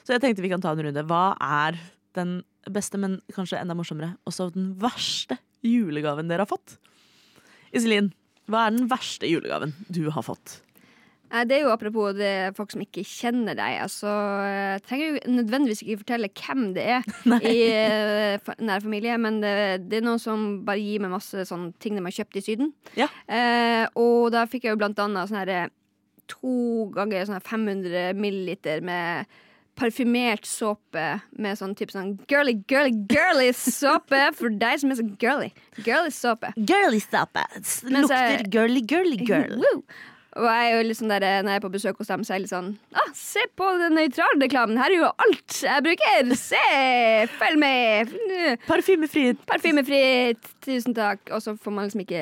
Så 0.06 0.14
jeg 0.14 0.22
tenkte 0.28 0.46
vi 0.46 0.54
kan 0.54 0.62
ta 0.62 0.78
en 0.78 0.86
runde. 0.92 1.08
Hva 1.10 1.32
er 1.42 1.82
den 2.14 2.38
beste, 2.74 3.00
men 3.02 3.20
kanskje 3.36 3.60
enda 3.62 3.76
morsommere, 3.78 4.16
også 4.28 4.50
den 4.56 4.72
verste 4.82 5.40
julegaven 5.66 6.30
dere 6.30 6.46
har 6.46 6.52
fått? 6.52 6.78
Iselin, 7.76 8.12
hva 8.48 8.68
er 8.68 8.78
den 8.78 8.88
verste 8.92 9.28
julegaven 9.30 9.74
du 9.92 10.06
har 10.14 10.24
fått? 10.24 10.62
Eh, 11.32 11.44
Det 11.44 11.58
er 11.58 11.66
jo 11.66 11.72
apropos 11.74 12.14
det 12.16 12.28
er 12.28 12.54
folk 12.56 12.72
som 12.72 12.82
ikke 12.86 13.04
kjenner 13.04 13.58
deg. 13.60 13.82
Altså, 13.84 14.08
jeg 14.48 14.84
trenger 14.88 15.08
jo 15.10 15.34
nødvendigvis 15.42 15.82
ikke 15.84 16.00
fortelle 16.06 16.30
hvem 16.32 16.62
det 16.78 16.86
er 16.94 17.10
i 17.52 17.58
eh, 17.74 18.54
nær 18.64 18.86
familie, 18.86 19.18
men 19.20 19.42
det, 19.44 19.56
det 19.90 20.00
er 20.00 20.06
noen 20.08 20.22
som 20.24 20.46
bare 20.68 20.80
gir 20.80 21.04
meg 21.04 21.12
masse 21.18 21.44
sånne 21.50 21.74
ting 21.84 22.00
de 22.00 22.06
har 22.08 22.16
kjøpt 22.22 22.40
i 22.40 22.46
Syden. 22.46 22.72
Ja. 22.96 23.10
Eh, 23.28 23.84
og 24.00 24.32
da 24.36 24.46
fikk 24.48 24.70
jeg 24.70 24.78
jo 24.78 24.80
blant 24.80 25.00
annet 25.04 25.28
sånn 25.32 25.42
her 25.44 25.74
to 26.28 26.88
ganger 26.96 27.28
sånn 27.28 27.44
500 27.44 28.16
milliliter 28.20 28.82
med 28.84 29.28
parfymert 29.78 30.48
såpe 30.50 31.06
med 31.38 31.60
sånn 31.60 31.76
type 31.78 31.94
sånn 31.94 32.16
girly, 32.30 32.58
girly, 32.70 32.94
girly 33.12 33.52
såpe 33.56 34.20
for 34.38 34.50
deg 34.50 34.82
som 34.82 34.92
er 34.94 35.00
så 35.00 35.08
girly. 35.22 35.52
Girly 35.86 36.14
såpe. 36.14 36.52
Girly 36.58 37.00
stop 37.04 37.38
Men 37.38 38.08
så 38.08 38.14
er- 38.18 38.38
Lukter 38.38 38.52
girly, 38.52 38.82
girly 38.82 39.18
girl. 39.24 39.58
Woo! 39.64 39.82
Og 40.38 40.46
jeg 40.46 40.68
er 40.70 40.76
jo 40.76 40.82
litt 40.86 40.98
sånn 41.00 41.10
der, 41.10 41.24
når 41.42 41.56
jeg 41.56 41.60
er 41.60 41.64
på 41.64 41.72
besøk 41.74 41.98
hos 42.02 42.12
dem, 42.12 42.24
så 42.26 42.34
er 42.34 42.38
jeg 42.38 42.44
litt 42.46 42.52
sånn 42.54 42.68
ah, 42.94 43.08
Se 43.18 43.42
på 43.58 43.70
den 43.82 43.96
nøytrale 43.98 44.38
reklamen! 44.44 44.78
Her 44.78 44.94
er 44.94 45.00
jo 45.00 45.10
alt 45.26 45.58
jeg 45.64 45.86
bruker! 45.88 46.30
Se! 46.38 46.62
Følg 47.40 47.62
med! 47.64 48.14
Parfymefritt. 48.68 49.42
Parfymefritt! 49.50 50.52
Tusen 50.66 50.94
takk. 50.98 51.24
Og 51.34 51.42
så 51.42 51.56
får 51.58 51.74
man 51.74 51.88
liksom 51.90 52.04
ikke 52.06 52.22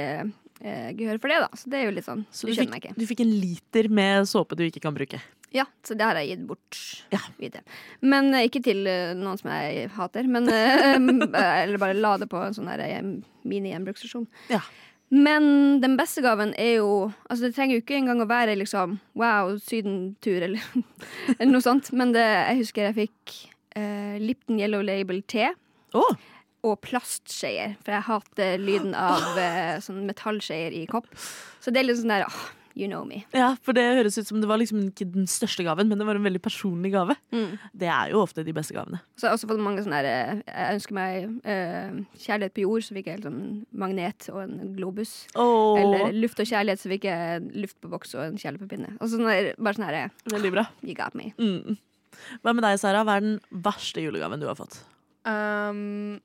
eh, 0.63 0.94
gehør 0.96 1.20
for 1.20 1.34
det, 1.34 1.41
da. 1.44 1.50
Så 1.60 1.72
det 1.72 1.82
er 1.82 1.89
jo 1.89 1.96
litt 1.98 2.08
sånn 2.08 2.24
Så 2.32 2.48
Du 2.48 2.54
du 2.56 2.63
fikk, 2.63 2.88
du 2.96 3.06
fikk 3.10 3.26
en 3.26 3.34
liter 3.44 3.91
med 3.91 4.30
såpe 4.32 4.56
du 4.56 4.63
ikke 4.70 4.84
kan 4.88 4.96
bruke. 4.96 5.20
Ja, 5.53 5.65
så 5.88 5.95
det 5.95 6.03
har 6.08 6.17
jeg 6.19 6.31
gitt 6.34 6.47
bort 6.49 6.79
Ja. 7.13 7.19
videre. 7.39 7.62
Men 8.01 8.34
eh, 8.34 8.47
ikke 8.49 8.63
til 8.65 8.88
eh, 8.89 9.13
noen 9.15 9.38
som 9.39 9.51
jeg 9.53 9.89
hater, 9.95 10.27
men 10.27 10.49
eh, 10.49 10.95
Eller 11.63 11.77
bare 11.81 11.93
la 11.99 12.15
det 12.21 12.27
på 12.31 12.41
en 12.41 12.55
sånn 12.58 12.67
her, 12.71 12.81
eh, 12.84 13.01
mini-gjenbruksstasjon. 13.47 14.25
Ja. 14.51 14.62
Men 15.13 15.79
den 15.84 15.93
beste 15.99 16.23
gaven 16.25 16.55
er 16.58 16.79
jo 16.79 17.12
Altså 17.29 17.45
Det 17.45 17.53
trenger 17.55 17.77
jo 17.77 17.84
ikke 17.84 17.99
engang 17.99 18.23
å 18.23 18.27
være 18.27 18.55
liksom 18.58 18.95
wow, 19.13 19.51
sydentur 19.62 20.41
eller, 20.47 20.63
eller 21.38 21.51
noe 21.53 21.62
sånt. 21.63 21.91
Men 21.93 22.12
det, 22.15 22.25
jeg 22.25 22.63
husker 22.63 22.89
jeg 22.89 22.97
fikk 23.03 23.36
eh, 23.77 24.17
Lipton 24.19 24.60
Yellow 24.60 24.81
Label 24.84 25.21
te 25.29 25.51
Å, 25.95 26.03
og 26.65 26.79
plastskjeer. 26.81 27.75
For 27.86 27.93
jeg 27.93 28.08
hater 28.10 28.58
lyden 28.60 28.95
av 28.97 29.38
eh, 29.39 29.75
sånn 29.86 30.01
metallskjeer 30.10 30.73
i 30.73 30.88
kopp. 30.89 31.05
Så 31.62 31.69
det 31.71 31.84
er 31.84 31.88
litt 31.91 32.01
sånn 32.01 32.12
der 32.12 32.25
ah, 32.25 32.39
You 32.76 32.90
know 32.92 33.06
me. 33.08 33.22
ja, 33.32 33.54
for 33.64 33.76
det 33.78 33.86
høres 33.96 34.18
ut 34.20 34.28
som 34.28 34.42
det 34.44 34.50
var 34.50 34.60
liksom 34.60 34.82
ikke 34.90 35.08
den 35.14 35.30
største 35.32 35.64
gaven, 35.64 35.88
men 35.88 36.02
det 36.02 36.08
var 36.08 36.18
en 36.20 36.26
veldig 36.26 36.42
personlig 36.44 36.92
gave. 36.92 37.16
Mm. 37.32 37.54
Det 37.72 37.88
er 37.88 38.12
jo 38.12 38.20
ofte 38.20 38.44
de 38.44 38.56
beste 38.56 38.76
gavene. 38.76 39.00
Så 39.16 39.30
har 39.30 39.38
også 39.38 39.48
fått 39.48 39.64
mange 39.64 39.86
sånne 39.86 40.02
der, 40.04 40.10
eh, 40.12 40.42
Jeg 40.50 40.80
ønsker 40.80 40.98
meg 40.98 41.30
uh, 41.48 42.02
kjærlighet 42.20 42.56
på 42.58 42.66
jord, 42.66 42.84
så 42.84 42.98
fikk 42.98 43.08
jeg 43.14 43.24
sånn 43.24 43.40
magnet 43.72 44.28
og 44.34 44.42
en 44.44 44.76
globus. 44.76 45.14
Oh. 45.40 45.80
Eller 45.80 46.12
luft 46.20 46.42
og 46.44 46.50
kjærlighet, 46.52 46.84
så 46.84 46.92
fikk 46.92 47.08
jeg 47.08 47.46
luft 47.56 47.80
på 47.80 47.92
boks 47.94 48.12
og 48.18 48.26
en 48.28 48.40
kjærlighet 48.42 48.66
på 48.66 48.72
pinne. 48.76 48.92
Og 49.00 49.12
sånn 49.14 49.24
der, 49.30 49.54
bare 49.56 49.80
sånn 49.80 49.88
her 49.88 50.12
veldig 50.36 50.52
bra. 50.58 50.68
You 50.84 50.98
got 51.00 51.16
me. 51.16 51.32
Mm. 51.40 51.80
Hva 52.44 52.56
med 52.56 52.68
deg, 52.68 52.80
Sara? 52.82 53.06
Hva 53.08 53.20
er 53.20 53.26
den 53.26 53.40
verste 53.66 54.04
julegaven 54.04 54.44
du 54.44 54.50
har 54.50 54.60
fått? 54.60 54.82
Um, 55.24 56.20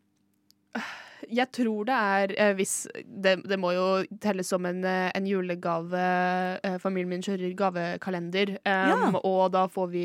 jeg 1.28 1.50
tror 1.52 1.84
det 1.88 1.96
er 1.96 2.32
eh, 2.38 2.52
hvis 2.58 2.74
det, 3.04 3.36
det 3.48 3.58
må 3.60 3.72
jo 3.74 3.86
telles 4.22 4.48
som 4.48 4.64
en, 4.68 4.80
eh, 4.86 5.10
en 5.14 5.26
julegave. 5.28 6.00
Eh, 6.64 6.78
familien 6.82 7.10
min 7.10 7.22
kjører 7.24 7.52
gavekalender, 7.58 8.56
um, 8.64 9.18
og 9.24 9.50
da 9.52 9.66
får 9.70 9.88
vi 9.92 10.04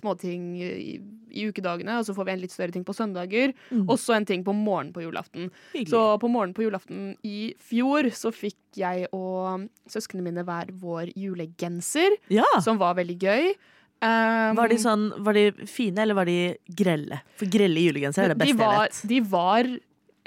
småting 0.00 0.48
i, 0.62 0.98
i 1.30 1.46
ukedagene, 1.50 1.98
og 2.00 2.06
så 2.08 2.14
får 2.16 2.28
vi 2.28 2.34
en 2.36 2.42
litt 2.44 2.54
større 2.54 2.72
ting 2.74 2.84
på 2.88 2.94
søndager, 2.96 3.52
Mm. 3.70 3.84
og 3.90 3.98
så 4.00 4.14
en 4.16 4.24
ting 4.24 4.42
på 4.44 4.52
morgenen 4.56 4.92
på 4.94 5.02
julaften. 5.04 5.50
Hyggelig. 5.74 5.90
Så 5.92 6.02
på 6.22 6.28
morgenen 6.32 6.54
på 6.56 6.64
julaften 6.64 7.10
i 7.26 7.54
fjor 7.60 8.08
så 8.16 8.32
fikk 8.32 8.56
jeg 8.80 9.08
og 9.12 9.66
søsknene 9.90 10.24
mine 10.24 10.44
hver 10.46 10.70
vår 10.80 11.12
julegenser, 11.18 12.16
ja. 12.32 12.46
som 12.64 12.78
var 12.80 12.94
veldig 12.98 13.18
gøy. 13.20 13.50
Um, 13.98 14.54
Var 14.54 14.70
de, 14.70 14.76
sånn, 14.78 15.08
var 15.26 15.34
de 15.34 15.48
fine, 15.66 15.98
eller 16.04 16.14
var 16.14 16.28
de 16.30 16.54
grelle? 16.78 17.16
For 17.40 17.50
grelle 17.50 17.82
julegensere 17.82 18.28
er 18.28 18.34
det 18.34 18.38
de 18.38 18.44
beste 18.52 18.60
var, 18.60 18.76
jeg 18.86 18.92
vet. 18.94 19.00
de 19.10 19.20
var 19.32 19.70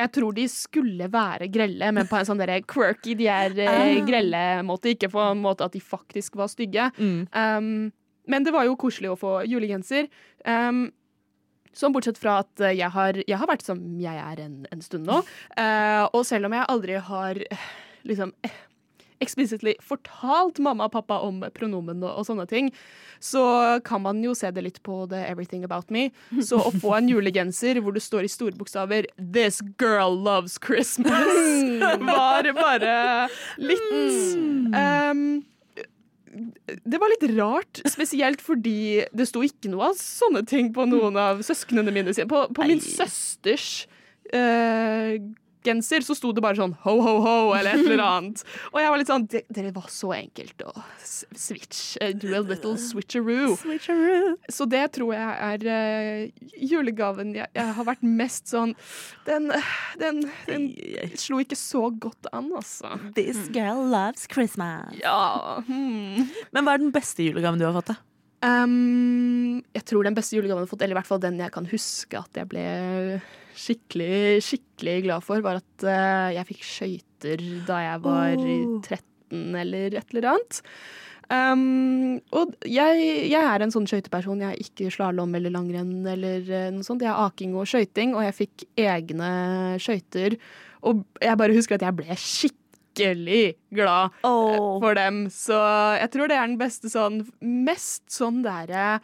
Jeg 0.01 0.11
tror 0.17 0.35
de 0.37 0.45
skulle 0.51 1.07
være 1.13 1.47
grelle, 1.53 1.91
men 1.95 2.09
på 2.09 2.17
en 2.19 2.27
sånn 2.27 2.41
der 2.41 2.55
quirky, 2.67 3.15
de 3.19 3.27
er 3.31 3.55
eh, 3.59 3.71
Ah. 3.71 4.05
grelle 4.07 4.43
måte. 4.67 4.91
Ikke 4.95 5.09
på 5.13 5.21
en 5.31 5.41
måte 5.43 5.65
at 5.67 5.73
de 5.77 5.81
faktisk 5.83 6.35
var 6.39 6.49
stygge. 6.51 6.89
Mm. 6.97 7.27
Um, 7.31 7.91
men 8.27 8.43
det 8.45 8.53
var 8.53 8.65
jo 8.67 8.75
koselig 8.79 9.11
å 9.13 9.19
få 9.19 9.37
julegenser. 9.49 10.09
Um, 10.45 10.89
Sånn 11.71 11.93
bortsett 11.95 12.17
fra 12.19 12.41
at 12.41 12.59
jeg 12.75 12.89
har, 12.91 13.15
jeg 13.23 13.37
har 13.39 13.47
vært 13.47 13.61
som 13.63 13.79
jeg 14.01 14.11
er 14.19 14.41
en, 14.43 14.57
en 14.75 14.81
stund 14.83 15.05
nå. 15.07 15.21
Uh, 15.55 16.03
og 16.11 16.25
selv 16.27 16.49
om 16.49 16.55
jeg 16.57 16.67
aldri 16.67 16.97
har 16.99 17.39
eh, 17.47 17.61
liksom 18.09 18.33
eh, 18.43 18.57
explicitly 19.23 19.75
fortalt 19.85 20.59
mamma 20.63 20.87
og 20.89 20.95
pappa 20.95 21.19
om 21.25 21.43
pronomen 21.55 22.01
og, 22.03 22.21
og 22.21 22.27
sånne 22.27 22.47
ting, 22.49 22.71
så 23.21 23.43
kan 23.85 24.01
man 24.05 24.23
jo 24.25 24.33
se 24.37 24.49
det 24.53 24.63
litt 24.65 24.79
på 24.85 25.03
The 25.11 25.21
Everything 25.29 25.65
About 25.67 25.93
Me. 25.93 26.09
Så 26.41 26.57
å 26.57 26.73
få 26.73 26.95
en 26.97 27.09
julegenser 27.11 27.81
hvor 27.81 27.95
det 27.95 28.03
står 28.03 28.25
i 28.25 28.31
store 28.33 28.57
bokstaver 28.57 29.07
'This 29.17 29.61
girl 29.81 30.17
loves 30.17 30.57
Christmas', 30.57 31.79
var 32.11 32.49
bare 32.57 32.97
litt 33.61 33.93
um, 34.73 35.41
det 36.31 36.99
var 36.99 37.11
litt 37.11 37.25
rart, 37.35 37.81
spesielt 37.91 38.41
fordi 38.43 39.03
det 39.11 39.27
sto 39.27 39.43
ikke 39.43 39.71
noe 39.71 39.91
av 39.91 39.97
sånne 39.99 40.45
ting 40.47 40.71
på 40.75 40.85
noen 40.87 41.17
av 41.19 41.41
søsknene 41.45 41.91
mine. 41.93 42.13
På, 42.31 42.45
på 42.55 42.67
min 42.69 42.79
søsters 42.83 43.85
eh, 44.31 45.19
genser 45.63 46.01
så 46.05 46.15
sto 46.17 46.31
det 46.33 46.41
bare 46.43 46.57
sånn 46.57 46.73
ho, 46.83 46.93
ho, 47.05 47.13
ho, 47.25 47.33
eller 47.57 47.75
et 47.77 47.85
eller 47.85 48.03
annet. 48.15 48.43
Og 48.73 48.79
jeg 48.81 48.89
var 48.93 49.01
litt 49.01 49.11
sånn 49.11 49.27
"Det- 49.29 49.43
Dere 49.53 49.71
var 49.75 49.87
så 49.93 50.11
enkelt 50.15 50.63
å 50.65 50.73
switch. 51.37 51.97
eh, 52.01 52.13
do 52.13 52.33
a 52.35 52.41
little 52.41 52.75
switcheroo. 52.87 53.55
Switcheroo. 53.61 54.35
Så 54.49 54.67
det 54.69 54.83
tror 54.97 55.13
jeg 55.13 55.31
er 55.49 55.65
uh, 55.69 56.51
julegaven 56.57 57.33
jeg, 57.35 57.47
jeg 57.55 57.73
har 57.77 57.85
vært 57.87 58.03
mest 58.03 58.47
sånn 58.51 58.73
Den, 59.25 59.51
den, 60.01 60.23
den 60.47 60.69
slo 61.19 61.39
ikke 61.43 61.57
så 61.59 61.87
godt 61.93 62.27
an, 62.33 62.49
altså. 62.57 62.95
This 63.15 63.47
girl 63.53 63.83
loves 63.91 64.27
Christmas. 64.31 64.95
Ja. 65.01 65.61
Hmm. 65.67 66.25
Men 66.51 66.65
hva 66.65 66.73
er 66.77 66.81
den 66.81 66.91
beste 66.95 67.23
julegaven 67.25 67.59
du 67.61 67.65
har 67.67 67.75
fått? 67.77 67.93
da? 67.93 67.99
Um, 68.41 69.59
jeg 69.75 69.83
tror 69.85 70.03
den 70.07 70.15
beste 70.17 70.33
julegaven 70.33 70.63
jeg 70.63 70.65
har 70.65 70.71
fått, 70.71 70.81
eller 70.81 70.95
i 70.95 70.99
hvert 70.99 71.09
fall 71.11 71.21
den 71.21 71.37
jeg 71.37 71.53
kan 71.53 71.67
huske 71.69 72.17
at 72.17 72.39
jeg 72.39 72.49
ble 72.49 72.63
skikkelig, 73.57 74.41
skikkelig 74.45 74.97
glad 75.07 75.25
for, 75.25 75.43
var 75.45 75.61
at 75.61 75.85
eh, 75.87 76.33
jeg 76.37 76.49
fikk 76.51 76.65
skøyter 76.67 77.45
da 77.67 77.79
jeg 77.85 78.03
var 78.03 78.35
oh. 78.41 78.75
13 78.81 79.55
eller 79.61 79.95
et 79.99 80.13
eller 80.15 80.29
annet. 80.33 80.61
Um, 81.31 82.17
og 82.35 82.57
jeg, 82.67 83.03
jeg 83.31 83.39
er 83.39 83.63
en 83.63 83.71
sånn 83.71 83.87
skøyteperson. 83.87 84.41
Jeg 84.43 84.51
er 84.51 84.63
ikke 84.65 84.91
slalåm 84.91 85.37
eller 85.37 85.53
langrenn 85.53 86.01
eller 86.03 86.43
eh, 86.43 86.71
noe 86.75 86.83
sånt. 86.83 87.05
Jeg 87.05 87.13
er 87.13 87.21
aking 87.23 87.55
og 87.55 87.69
skøyting, 87.71 88.17
og 88.17 88.25
jeg 88.25 88.37
fikk 88.41 88.65
egne 88.83 89.29
skøyter. 89.79 90.35
Og 90.89 91.05
jeg 91.23 91.39
bare 91.39 91.55
husker 91.55 91.77
at 91.77 91.85
jeg 91.87 91.97
ble 92.01 92.17
skikkelig 92.19 93.45
glad 93.79 94.17
Åh. 94.27 94.75
for 94.83 94.99
dem. 94.99 95.23
Så 95.31 95.61
jeg 96.01 96.11
tror 96.11 96.31
det 96.31 96.37
er 96.37 96.51
den 96.51 96.59
beste 96.59 96.91
sånn 96.91 97.21
Mest 97.39 98.09
sånn 98.11 98.43
derre 98.43 98.99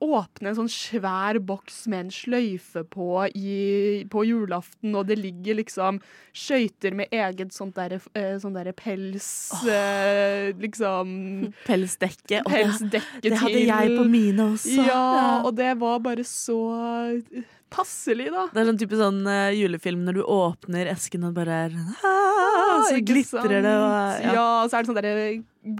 Åpne 0.00 0.52
en 0.52 0.54
sånn 0.60 0.68
svær 0.70 1.40
boks 1.42 1.80
med 1.90 2.04
en 2.04 2.10
sløyfe 2.14 2.84
på 2.86 3.06
i, 3.34 4.04
på 4.12 4.22
julaften, 4.28 4.92
og 4.94 5.08
det 5.08 5.16
ligger 5.18 5.58
liksom 5.58 5.98
skøyter 6.38 6.94
med 6.94 7.10
eget 7.10 7.50
sånt 7.56 7.74
derre 7.74 7.98
eh, 8.14 8.36
sånn 8.38 8.54
derre 8.54 8.70
pels 8.78 9.26
eh, 9.66 10.52
Liksom 10.54 11.10
Pelsdekke. 11.68 12.38
Det- 12.38 12.44
Pelsdekke 12.46 13.20
til 13.24 13.30
Det 13.34 13.42
hadde 13.42 13.64
jeg 13.66 13.96
på 13.98 14.06
mine 14.06 14.46
også. 14.54 14.86
Ja, 14.86 15.42
og 15.42 15.56
det 15.58 15.72
var 15.82 15.98
bare 16.06 16.22
så 16.24 16.60
passelig, 17.72 18.28
da. 18.34 18.46
Det 18.52 18.62
er 18.62 18.68
sånn 18.70 18.80
type 18.80 18.98
sånn 18.98 19.20
uh, 19.28 19.50
julefilm 19.54 20.02
når 20.06 20.18
du 20.18 20.22
åpner 20.24 20.90
esken 20.92 21.26
og 21.28 21.36
bare 21.36 21.60
er 21.66 21.76
ah, 21.78 22.84
Så 22.88 22.98
Ikke 22.98 23.12
glitrer 23.12 23.62
det. 23.64 23.74
Og, 23.74 24.24
ja. 24.24 24.34
ja. 24.34 24.46
og 24.62 24.70
så 24.70 24.78
er 24.78 24.84
det 24.84 24.90
sånn 24.90 25.00
derre 25.00 25.28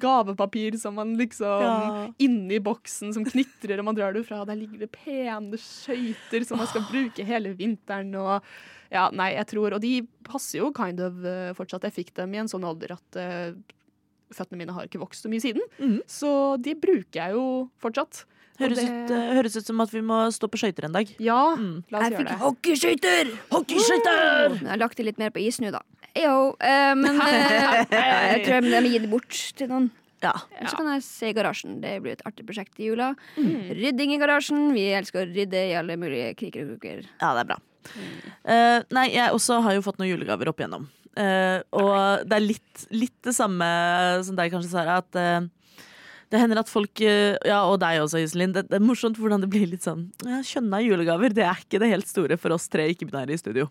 gavepapir 0.03 0.77
som 0.81 0.99
man 0.99 1.15
liksom 1.19 1.65
Ja. 1.65 1.77
Inni 2.23 2.61
boksen 2.65 3.15
som 3.17 3.25
knitrer, 3.27 3.81
og 3.81 3.89
man 3.89 3.99
drar 3.99 4.17
det 4.17 4.25
fra. 4.29 4.45
Der 4.49 4.59
ligger 4.59 4.85
det 4.85 4.91
pene 4.95 5.61
skøyter 5.61 6.45
som 6.49 6.61
man 6.61 6.71
skal 6.71 6.87
bruke 6.91 7.27
hele 7.27 7.55
vinteren. 7.59 8.13
Og 8.19 8.45
ja, 8.93 9.09
nei, 9.13 9.33
jeg 9.37 9.51
tror 9.51 9.77
Og 9.77 9.83
de 9.85 9.95
passer 10.29 10.63
jo 10.63 10.73
kind 10.77 11.01
of 11.05 11.19
uh, 11.25 11.53
fortsatt. 11.57 11.89
Jeg 11.89 11.99
fikk 12.03 12.15
dem 12.21 12.37
i 12.37 12.43
en 12.43 12.51
sånn 12.51 12.67
alder 12.69 12.97
at 12.99 13.21
uh, 13.21 13.53
føttene 14.35 14.61
mine 14.61 14.75
har 14.77 14.89
ikke 14.89 15.01
vokst 15.01 15.25
så 15.25 15.33
mye 15.33 15.43
siden. 15.43 15.65
Mm. 15.81 16.01
Så 16.09 16.31
de 16.65 16.77
bruker 16.79 17.23
jeg 17.23 17.37
jo 17.39 17.47
fortsatt. 17.81 18.27
Høres, 18.59 18.77
det- 18.81 18.89
ut, 18.91 19.11
eh, 19.15 19.35
høres 19.39 19.57
ut 19.57 19.67
som 19.67 19.81
at 19.81 19.91
vi 19.95 20.01
må 20.03 20.19
stå 20.35 20.49
på 20.51 20.59
skøyter 20.59 20.85
en 20.89 20.93
dag. 20.97 21.09
Ja, 21.23 21.55
Mm. 21.57 21.85
la 21.91 21.99
oss 21.99 22.05
Jeg 22.11 22.13
gjøre 22.19 22.29
det. 22.29 22.39
hockeyskøyter! 22.43 23.31
Hockeyskøyter! 23.53 24.59
Jeg 24.61 24.69
har 24.69 24.77
lagt 24.83 24.97
det 24.97 25.07
litt 25.07 25.19
mer 25.19 25.31
på 25.31 25.41
is 25.47 25.61
nå, 25.61 25.71
da. 25.71 25.81
Jo, 26.17 26.57
uh, 26.59 26.95
men 26.99 27.21
uh, 27.21 27.87
jeg 27.91 28.45
tror 28.45 28.59
jeg 28.59 28.83
må 28.83 28.91
gi 28.91 28.99
det 28.99 29.11
bort 29.11 29.31
til 29.57 29.69
noen. 29.69 29.91
Ja. 30.21 30.33
Så 30.67 30.75
kan 30.77 30.89
jeg 30.91 31.03
se 31.07 31.29
i 31.31 31.33
garasjen. 31.37 31.81
Det 31.81 31.93
blir 32.03 32.17
et 32.17 32.23
artig 32.27 32.45
prosjekt 32.45 32.75
i 32.83 32.89
jula. 32.91 33.13
Mm. 33.37 33.71
Rydding 33.79 34.15
i 34.17 34.19
garasjen. 34.19 34.73
Vi 34.75 34.89
elsker 34.99 35.23
å 35.23 35.29
rydde 35.31 35.61
i 35.71 35.75
alle 35.79 35.95
mulige 35.97 36.33
kriker 36.37 36.65
og 36.67 36.81
kroker. 36.81 37.05
Ja, 37.23 37.35
det 37.37 37.45
er 37.45 37.51
bra. 37.53 37.59
Eh, 38.45 38.83
nei, 38.91 39.05
jeg 39.15 39.31
også 39.31 39.61
har 39.63 39.77
jo 39.77 39.85
fått 39.87 40.01
noen 40.01 40.11
julegaver 40.11 40.49
opp 40.51 40.59
igjennom. 40.59 40.89
Uh, 41.19 41.63
og 41.73 42.27
det 42.29 42.35
er 42.37 42.45
litt, 42.45 42.83
litt 42.95 43.15
det 43.23 43.35
samme 43.35 43.69
som 44.27 44.35
deg 44.39 44.51
kanskje, 44.53 44.71
Sara. 44.75 44.99
At 45.05 45.15
eh, 45.19 45.47
det 46.29 46.41
hender 46.43 46.61
at 46.61 46.69
folk, 46.71 47.01
eh, 47.01 47.37
ja, 47.49 47.63
og 47.65 47.79
deg 47.83 48.03
også, 48.03 48.21
Iselin, 48.21 48.53
det, 48.53 48.67
det 48.69 48.77
er 48.79 48.85
morsomt 48.85 49.17
hvordan 49.21 49.45
det 49.45 49.49
blir 49.53 49.65
litt 49.71 49.87
sånn 49.87 50.07
ja, 50.29 50.43
Kjønna 50.45 50.83
julegaver, 50.85 51.33
det 51.33 51.47
er 51.47 51.63
ikke 51.63 51.81
det 51.81 51.89
helt 51.93 52.11
store 52.11 52.37
for 52.41 52.53
oss 52.57 52.69
tre 52.69 52.85
ikke-binære 52.93 53.33
i 53.33 53.41
studio. 53.41 53.69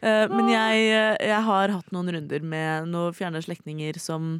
Uh, 0.00 0.26
men 0.32 0.48
jeg, 0.54 0.86
eh, 0.88 1.16
jeg 1.28 1.42
har 1.48 1.74
hatt 1.76 1.92
noen 1.94 2.14
runder 2.16 2.46
med 2.54 2.88
noen 2.90 3.16
fjerne 3.16 3.42
slektninger 3.44 4.00
som 4.00 4.38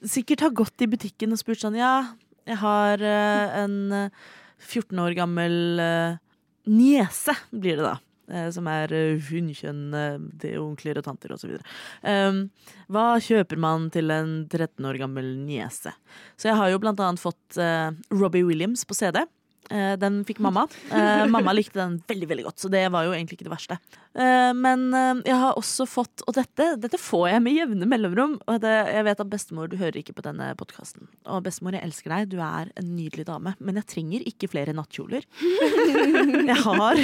sikkert 0.00 0.44
har 0.46 0.56
gått 0.56 0.84
i 0.84 0.88
butikken 0.90 1.32
og 1.34 1.40
spurt 1.40 1.60
sånn 1.60 1.78
Ja, 1.78 2.12
jeg 2.48 2.60
har 2.60 3.02
uh, 3.04 3.62
en 3.62 3.74
eh, 3.94 4.28
14 4.60 5.00
år 5.00 5.16
gammel 5.16 5.80
uh, 5.80 6.20
niese, 6.68 7.36
blir 7.52 7.80
det 7.80 7.86
da. 7.86 7.96
Eh, 8.32 8.48
Som 8.54 8.68
er 8.70 8.92
hundkjønn 9.28 9.50
hunnkjønn, 9.60 9.82
eh, 9.94 10.18
er 10.52 10.60
onkler 10.62 11.00
og 11.00 11.06
tanter 11.06 11.34
osv. 11.34 11.56
Um, 12.02 12.48
hva 12.90 13.18
kjøper 13.22 13.60
man 13.60 13.90
til 13.94 14.10
en 14.14 14.46
13 14.48 14.86
år 14.86 15.00
gammel 15.00 15.34
niese? 15.44 15.92
Så 16.36 16.50
jeg 16.50 16.58
har 16.58 16.70
jo 16.72 16.80
blant 16.82 17.00
annet 17.00 17.22
fått 17.22 17.58
eh, 17.60 17.90
Robbie 18.14 18.46
Williams 18.46 18.84
på 18.84 18.96
CD. 18.98 19.22
Eh, 19.70 19.94
den 20.02 20.20
fikk 20.26 20.40
mamma. 20.42 20.66
Eh, 20.90 21.24
mamma 21.30 21.54
likte 21.54 21.78
den 21.78 21.98
veldig 22.10 22.28
veldig 22.32 22.46
godt, 22.48 22.58
så 22.62 22.70
det 22.72 22.82
var 22.90 23.06
jo 23.06 23.12
egentlig 23.14 23.38
ikke 23.38 23.46
det 23.46 23.52
verste. 23.52 23.76
Eh, 24.18 24.50
men 24.58 24.88
jeg 25.22 25.36
har 25.38 25.54
også 25.54 25.84
fått 25.86 26.24
Og 26.26 26.34
dette, 26.34 26.64
dette 26.82 26.98
får 26.98 27.28
jeg 27.30 27.42
med 27.44 27.54
jevne 27.54 27.86
mellomrom. 27.88 28.38
Og 28.50 28.60
det, 28.64 28.72
jeg 28.90 29.06
vet 29.06 29.22
at 29.22 29.30
bestemor, 29.30 29.70
du 29.70 29.76
hører 29.80 30.00
ikke 30.00 30.16
på 30.16 30.24
denne 30.26 30.50
podkasten. 30.58 31.06
Og 31.30 31.44
bestemor, 31.46 31.76
jeg 31.78 31.86
elsker 31.86 32.14
deg, 32.14 32.32
du 32.34 32.40
er 32.42 32.72
en 32.80 32.90
nydelig 32.96 33.26
dame. 33.30 33.54
Men 33.60 33.78
jeg 33.80 33.88
trenger 33.94 34.26
ikke 34.26 34.50
flere 34.50 34.74
nattkjoler. 34.76 35.26
Jeg 36.50 36.56
har 36.64 36.98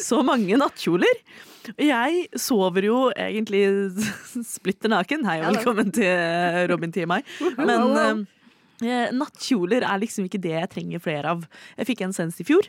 så 0.00 0.22
mange 0.24 0.56
nattkjoler. 0.58 1.20
Og 1.74 1.82
jeg 1.82 2.20
sover 2.38 2.86
jo 2.86 2.98
egentlig 3.12 3.62
splitter 4.56 4.92
naken. 4.92 5.26
Hei 5.26 5.40
og 5.42 5.56
velkommen 5.56 5.92
til 5.94 6.66
Robin 6.70 6.94
TMI. 6.94 7.18
Men 7.58 7.84
eh, 8.00 8.24
nattkjoler 8.82 9.86
er 9.86 10.00
liksom 10.02 10.26
ikke 10.28 10.40
det 10.42 10.54
jeg 10.54 10.70
trenger 10.74 11.02
flere 11.02 11.34
av. 11.36 11.44
Jeg 11.78 11.88
fikk 11.88 12.04
en 12.06 12.16
sens 12.16 12.40
i 12.42 12.46
fjor. 12.46 12.68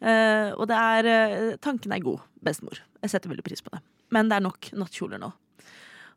Eh, 0.00 0.50
og 0.54 0.68
det 0.70 0.78
er 0.78 1.10
eh, 1.10 1.56
Tanken 1.64 1.94
er 1.94 2.04
god, 2.04 2.24
bestemor. 2.44 2.80
Jeg 3.02 3.14
setter 3.14 3.32
veldig 3.32 3.46
pris 3.46 3.64
på 3.64 3.72
det. 3.74 3.82
Men 4.14 4.30
det 4.30 4.38
er 4.38 4.44
nok 4.44 4.70
nattkjoler 4.76 5.20
nå. 5.22 5.32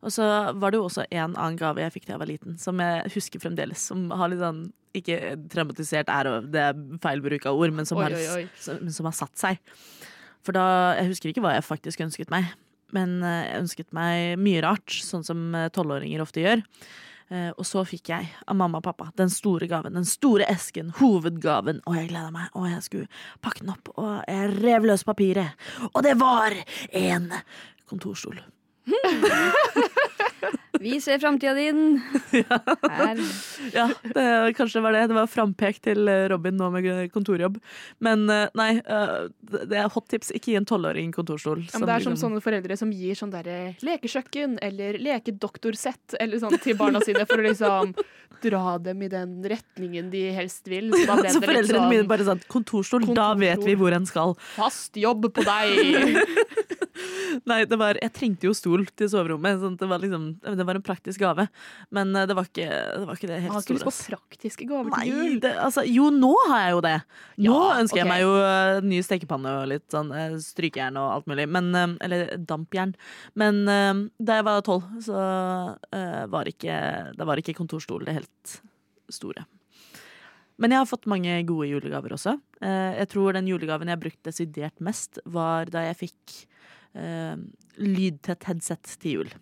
Og 0.02 0.14
så 0.14 0.26
var 0.58 0.74
det 0.74 0.80
jo 0.80 0.88
også 0.88 1.06
en 1.06 1.36
annen 1.36 1.60
gave 1.60 1.84
jeg 1.84 1.94
fikk 1.94 2.08
da 2.08 2.16
jeg 2.16 2.22
var 2.24 2.30
liten, 2.32 2.56
som 2.62 2.80
jeg 2.82 3.12
husker 3.14 3.44
fremdeles. 3.44 3.84
Som 3.92 4.08
har 4.18 4.32
litt 4.32 4.42
sånn 4.42 4.64
Ikke 4.98 5.36
traumatisert 5.52 6.10
er 6.12 6.30
det 6.52 6.64
er 6.72 6.82
feil 7.04 7.22
bruk 7.24 7.46
av 7.48 7.60
ord, 7.60 7.76
men 7.78 7.88
som, 7.88 8.02
Oi, 8.02 8.08
har, 8.10 8.18
oi, 8.18 8.42
oi. 8.42 8.48
Som, 8.60 8.90
som 8.92 9.08
har 9.08 9.16
satt 9.16 9.38
seg. 9.40 9.62
For 10.42 10.58
da 10.58 10.98
Jeg 10.98 11.14
husker 11.14 11.32
ikke 11.32 11.46
hva 11.46 11.54
jeg 11.56 11.68
faktisk 11.68 12.04
ønsket 12.08 12.34
meg. 12.34 12.50
Men 12.96 13.22
eh, 13.24 13.46
jeg 13.48 13.64
ønsket 13.66 13.96
meg 13.96 14.42
mye 14.42 14.66
rart, 14.66 15.00
sånn 15.06 15.24
som 15.28 15.54
eh, 15.56 15.70
tolvåringer 15.74 16.24
ofte 16.24 16.44
gjør. 16.44 16.66
Eh, 17.32 17.50
Og 17.58 17.64
så 17.66 17.84
fikk 17.88 18.10
jeg 18.12 18.28
av 18.48 18.56
mamma 18.60 18.82
og 18.82 18.84
pappa 18.90 19.10
den 19.16 19.30
store 19.32 19.68
gaven, 19.72 19.94
den 19.96 20.06
store 20.08 20.44
esken, 20.52 20.92
hovedgaven. 21.00 21.80
Og 21.88 21.96
jeg 21.96 22.10
gleda 22.12 22.32
meg, 22.36 22.50
og 22.54 22.68
jeg 22.70 22.82
skulle 22.84 23.08
pakke 23.42 23.64
den 23.64 23.72
opp, 23.72 23.92
og 23.96 24.24
jeg 24.28 24.50
rev 24.62 24.90
løs 24.92 25.04
papiret. 25.08 25.56
Og 25.94 26.04
det 26.04 26.18
var 26.20 26.52
en 26.92 27.32
kontorstol. 27.88 28.42
Vi 30.82 30.98
ser 31.02 31.20
framtida 31.22 31.54
din. 31.54 32.02
ja. 32.32 32.60
Ja, 33.74 33.86
det, 34.04 34.54
kanskje 34.58 34.82
var 34.82 34.96
det. 34.96 35.04
Det 35.12 35.18
var 35.18 35.28
frampek 35.30 35.78
til 35.86 36.10
eh, 36.10 36.26
Robin 36.32 36.58
nå 36.58 36.72
med 36.74 36.88
kontorjobb. 37.14 37.60
Men 38.02 38.26
eh, 38.34 38.48
nei, 38.58 38.72
eh, 38.82 39.28
det 39.52 39.68
det 39.72 39.78
er 39.80 39.92
hot 39.94 40.10
tips. 40.12 40.32
Ikke 40.36 40.52
gi 40.52 40.58
en 40.60 40.66
tolvåring 40.68 41.14
kontorstol. 41.16 41.62
Ja, 41.70 41.80
men 41.80 41.88
det 41.90 41.96
er 42.00 42.06
som 42.08 42.16
liksom- 42.16 42.24
sånne 42.32 42.42
foreldre 42.44 42.78
som 42.80 42.92
gir 42.92 43.16
sånn 43.20 43.32
derre 43.34 43.76
lekekjøkken 43.86 44.58
eller 44.62 44.98
lekedoktorsett 45.00 46.18
eller 46.20 46.42
sånn 46.42 46.58
til 46.62 46.78
barna 46.80 47.02
sine 47.06 47.28
for 47.30 47.38
å 47.38 47.46
liksom 47.46 47.94
dra 48.42 48.78
dem 48.82 49.02
i 49.06 49.08
den 49.12 49.38
retningen 49.46 50.10
de 50.12 50.24
helst 50.34 50.68
vil. 50.68 50.90
Så 50.96 51.06
da 51.06 51.16
ble 51.22 51.30
Så 51.30 51.40
det 51.44 51.52
foreldrene 51.52 51.78
sånn 51.84 51.94
mine 51.94 52.10
bare 52.10 52.26
sånn 52.28 52.42
Kontorstol, 52.52 53.06
da 53.16 53.32
vet 53.38 53.62
vi 53.64 53.78
hvor 53.78 53.94
en 53.94 54.06
skal. 54.10 54.34
fast 54.58 54.98
jobb 54.98 55.30
på 55.36 55.46
deg. 55.46 56.18
Nei, 57.50 57.62
det 57.70 57.78
var, 57.80 57.98
jeg 58.02 58.14
trengte 58.16 58.48
jo 58.50 58.54
stol 58.58 58.84
til 58.98 59.10
soverommet. 59.12 59.60
Sånn 59.62 59.78
det, 59.80 59.88
var 59.90 60.02
liksom, 60.04 60.26
det 60.42 60.66
var 60.68 60.80
en 60.80 60.86
praktisk 60.86 61.22
gave. 61.24 61.48
Men 61.94 62.16
eh, 62.18 62.28
det 62.30 62.38
var 62.38 62.50
ikke 62.50 62.68
det, 62.68 63.06
var 63.08 63.20
ikke 63.20 63.30
det 63.32 63.40
helt 63.44 63.52
store. 63.52 63.56
har 63.56 63.66
ikke 63.66 63.78
lyst 63.78 63.88
på 63.88 64.10
praktiske 64.12 64.68
gaver 64.70 64.92
Nei, 64.94 65.06
til 65.06 65.16
jul. 65.20 65.38
det, 65.44 65.54
altså, 65.66 65.86
jo, 65.88 66.10
nå 66.16 66.32
har 66.50 66.66
jeg 66.66 66.76
jo 66.76 66.84
det. 66.88 66.98
Nå 67.42 67.56
Ja, 67.56 67.62
ønsker 67.82 68.02
jeg 68.02 68.10
meg 68.10 68.24
jo 68.24 68.34
uh, 68.38 68.82
ny 68.86 69.00
stekepanne 69.06 69.56
og 69.62 69.70
litt 69.72 69.88
sånn 69.94 70.12
uh, 70.14 70.36
strykejern 70.42 71.00
og 71.02 71.08
alt 71.16 71.32
mulig. 71.32 71.48
Men, 71.52 71.72
uh, 71.76 71.96
eller 72.04 72.36
dampjern. 72.38 72.94
Men 73.40 73.64
da 73.66 74.38
jeg 74.40 74.46
var 74.46 74.62
tolv, 74.66 74.86
så 75.04 75.18
var 76.32 76.48
ikke, 76.50 76.76
da 77.18 77.26
var 77.28 77.40
ikke 77.40 77.56
kontorstol 77.58 78.04
det 78.08 78.16
helt 78.18 78.54
store. 79.12 79.44
Men 80.62 80.74
jeg 80.74 80.82
har 80.82 80.90
fått 80.90 81.08
mange 81.10 81.36
gode 81.50 81.70
julegaver 81.70 82.16
også. 82.16 82.36
Jeg 82.62 83.08
tror 83.12 83.36
den 83.38 83.50
julegaven 83.50 83.90
jeg 83.92 84.02
brukte 84.02 84.30
desidert 84.30 84.84
mest, 84.84 85.22
var 85.26 85.72
da 85.74 85.86
jeg 85.88 86.00
fikk 86.04 86.36
eh, 86.98 87.38
lydtett 87.82 88.50
headset 88.50 88.98
til 89.02 89.18
jul. 89.18 89.34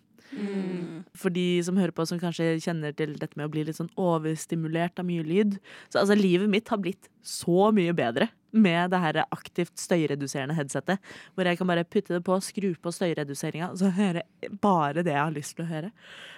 For 1.18 1.32
de 1.34 1.58
som 1.66 1.78
hører 1.80 1.92
på, 1.94 2.04
som 2.06 2.20
kanskje 2.20 2.52
kjenner 2.62 2.94
til 2.96 3.16
dette 3.18 3.38
med 3.38 3.48
å 3.48 3.52
bli 3.52 3.64
litt 3.66 3.78
sånn 3.80 3.90
overstimulert 3.98 5.00
av 5.02 5.08
mye 5.08 5.24
lyd. 5.26 5.56
Så 5.90 6.02
altså, 6.02 6.14
livet 6.18 6.50
mitt 6.52 6.70
har 6.70 6.78
blitt 6.82 7.10
så 7.26 7.70
mye 7.74 7.94
bedre 7.96 8.30
med 8.50 8.90
det 8.94 9.00
her 9.02 9.20
aktivt 9.26 9.74
støyreduserende 9.78 10.54
headsetet. 10.54 11.02
Hvor 11.34 11.50
jeg 11.50 11.58
kan 11.58 11.70
bare 11.70 11.86
putte 11.86 12.14
det 12.16 12.22
på, 12.26 12.38
skru 12.44 12.70
på 12.78 12.94
støyreduseringa, 12.94 13.72
og 13.72 13.82
så 13.82 13.92
høre 13.94 14.24
bare 14.62 15.04
det 15.06 15.14
jeg 15.16 15.22
har 15.22 15.34
lyst 15.34 15.58
til 15.58 15.66
å 15.66 15.70
høre. 15.70 15.92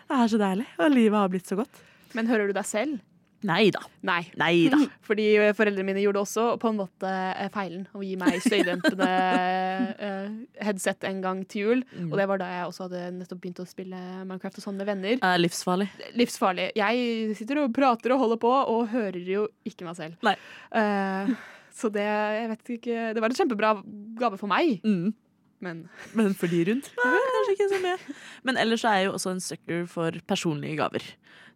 Det 0.08 0.20
er 0.20 0.32
så 0.32 0.40
deilig, 0.40 0.68
og 0.78 0.94
livet 0.96 1.20
har 1.20 1.32
blitt 1.32 1.52
så 1.52 1.60
godt. 1.60 1.82
Men 2.16 2.28
hører 2.28 2.48
du 2.48 2.56
deg 2.56 2.68
selv? 2.68 3.00
Nei 3.48 3.70
da. 3.74 3.80
Nei. 4.06 4.20
Nei 4.38 4.68
da. 4.72 4.78
Fordi 5.06 5.26
eh, 5.36 5.52
foreldrene 5.56 5.86
mine 5.86 6.02
gjorde 6.04 6.22
også 6.22 6.44
på 6.62 6.70
en 6.70 6.78
måte 6.78 7.10
eh, 7.10 7.48
feilen 7.54 7.84
å 7.96 8.02
gi 8.04 8.14
meg 8.20 8.38
støydempende 8.44 9.08
eh, 10.08 10.26
headset 10.62 11.06
en 11.08 11.22
gang 11.24 11.42
til 11.50 11.66
jul. 11.66 11.84
Mm. 11.92 12.10
Og 12.10 12.18
det 12.20 12.28
var 12.30 12.42
da 12.42 12.50
jeg 12.52 12.68
også 12.68 12.86
hadde 12.86 13.04
nettopp 13.18 13.42
begynt 13.42 13.62
å 13.64 13.68
spille 13.68 14.02
Minecraft 14.22 14.60
og 14.60 14.66
sånn 14.66 14.78
med 14.78 14.90
venner. 14.90 15.18
Er 15.18 15.42
livsfarlig. 15.42 15.88
Livsfarlig. 16.18 16.70
Jeg 16.78 17.38
sitter 17.38 17.64
og 17.64 17.74
prater 17.76 18.14
og 18.14 18.22
holder 18.26 18.42
på, 18.42 18.52
og 18.74 18.92
hører 18.92 19.22
jo 19.26 19.48
ikke 19.68 19.86
meg 19.88 19.98
selv. 19.98 20.18
Nei. 20.26 20.36
Uh, 20.74 21.34
så 21.72 21.88
det 21.92 22.04
jeg 22.04 22.48
vet 22.50 22.70
ikke 22.74 22.96
Det 23.16 23.22
var 23.24 23.32
en 23.32 23.36
kjempebra 23.38 23.74
gave 24.20 24.38
for 24.40 24.50
meg, 24.50 24.80
Mm. 24.84 25.12
Men 25.62 25.86
Men 26.18 26.34
for 26.38 26.50
de 26.50 26.64
rundt? 26.68 26.90
Nei, 26.98 27.18
kanskje 27.36 27.56
ikke 27.56 27.70
så 27.72 27.80
mye. 27.82 28.14
Men 28.48 28.60
ellers 28.60 28.84
er 28.84 29.00
jeg 29.00 29.10
jo 29.10 29.16
også 29.16 29.34
en 29.34 29.44
sucker 29.44 29.84
for 29.90 30.22
personlige 30.28 30.78
gaver. 30.80 31.06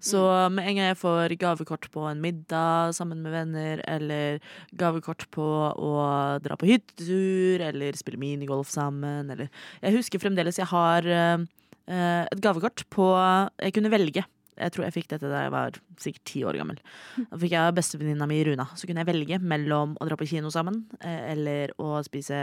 Så 0.03 0.21
med 0.53 0.69
en 0.69 0.77
gang 0.77 0.91
jeg 0.91 0.99
får 1.01 1.35
gavekort 1.41 1.89
på 1.93 2.05
en 2.11 2.21
middag 2.21 2.93
sammen 2.97 3.23
med 3.25 3.33
venner, 3.33 3.83
eller 3.89 4.39
gavekort 4.77 5.25
på 5.35 5.47
å 5.73 5.93
dra 6.45 6.59
på 6.61 6.69
hyttetur, 6.69 7.65
eller 7.65 7.97
spille 7.97 8.21
minigolf 8.21 8.71
sammen, 8.71 9.31
eller 9.33 9.49
Jeg 9.83 9.97
husker 9.97 10.23
fremdeles 10.23 10.61
jeg 10.61 10.69
har 10.69 11.07
eh, 11.09 11.47
eh, 11.89 12.25
et 12.29 12.43
gavekort 12.45 12.85
på 12.93 13.09
Jeg 13.63 13.77
kunne 13.77 13.93
velge. 13.93 14.27
Jeg 14.57 14.73
tror 14.75 14.87
jeg 14.87 14.97
fikk 14.97 15.09
dette 15.13 15.31
da 15.31 15.45
jeg 15.45 15.55
var 15.55 15.79
sikkert 16.01 16.27
ti 16.29 16.43
år 16.49 16.59
gammel. 16.61 16.79
Da 17.31 17.41
fikk 17.41 17.55
jeg 17.57 17.77
bestevenninna 17.77 18.29
mi 18.31 18.43
Runa. 18.47 18.69
Så 18.75 18.89
kunne 18.89 19.05
jeg 19.05 19.11
velge 19.11 19.41
mellom 19.41 19.97
å 20.01 20.09
dra 20.09 20.19
på 20.19 20.29
kino 20.29 20.53
sammen, 20.55 20.85
eh, 21.01 21.33
eller 21.33 21.75
å 21.83 22.01
spise 22.07 22.37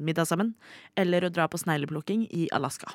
middag 0.00 0.28
sammen, 0.28 0.54
eller 0.96 1.26
å 1.26 1.32
dra 1.32 1.48
på 1.48 1.60
snegleplukking 1.60 2.26
i 2.30 2.48
Alaska. 2.52 2.92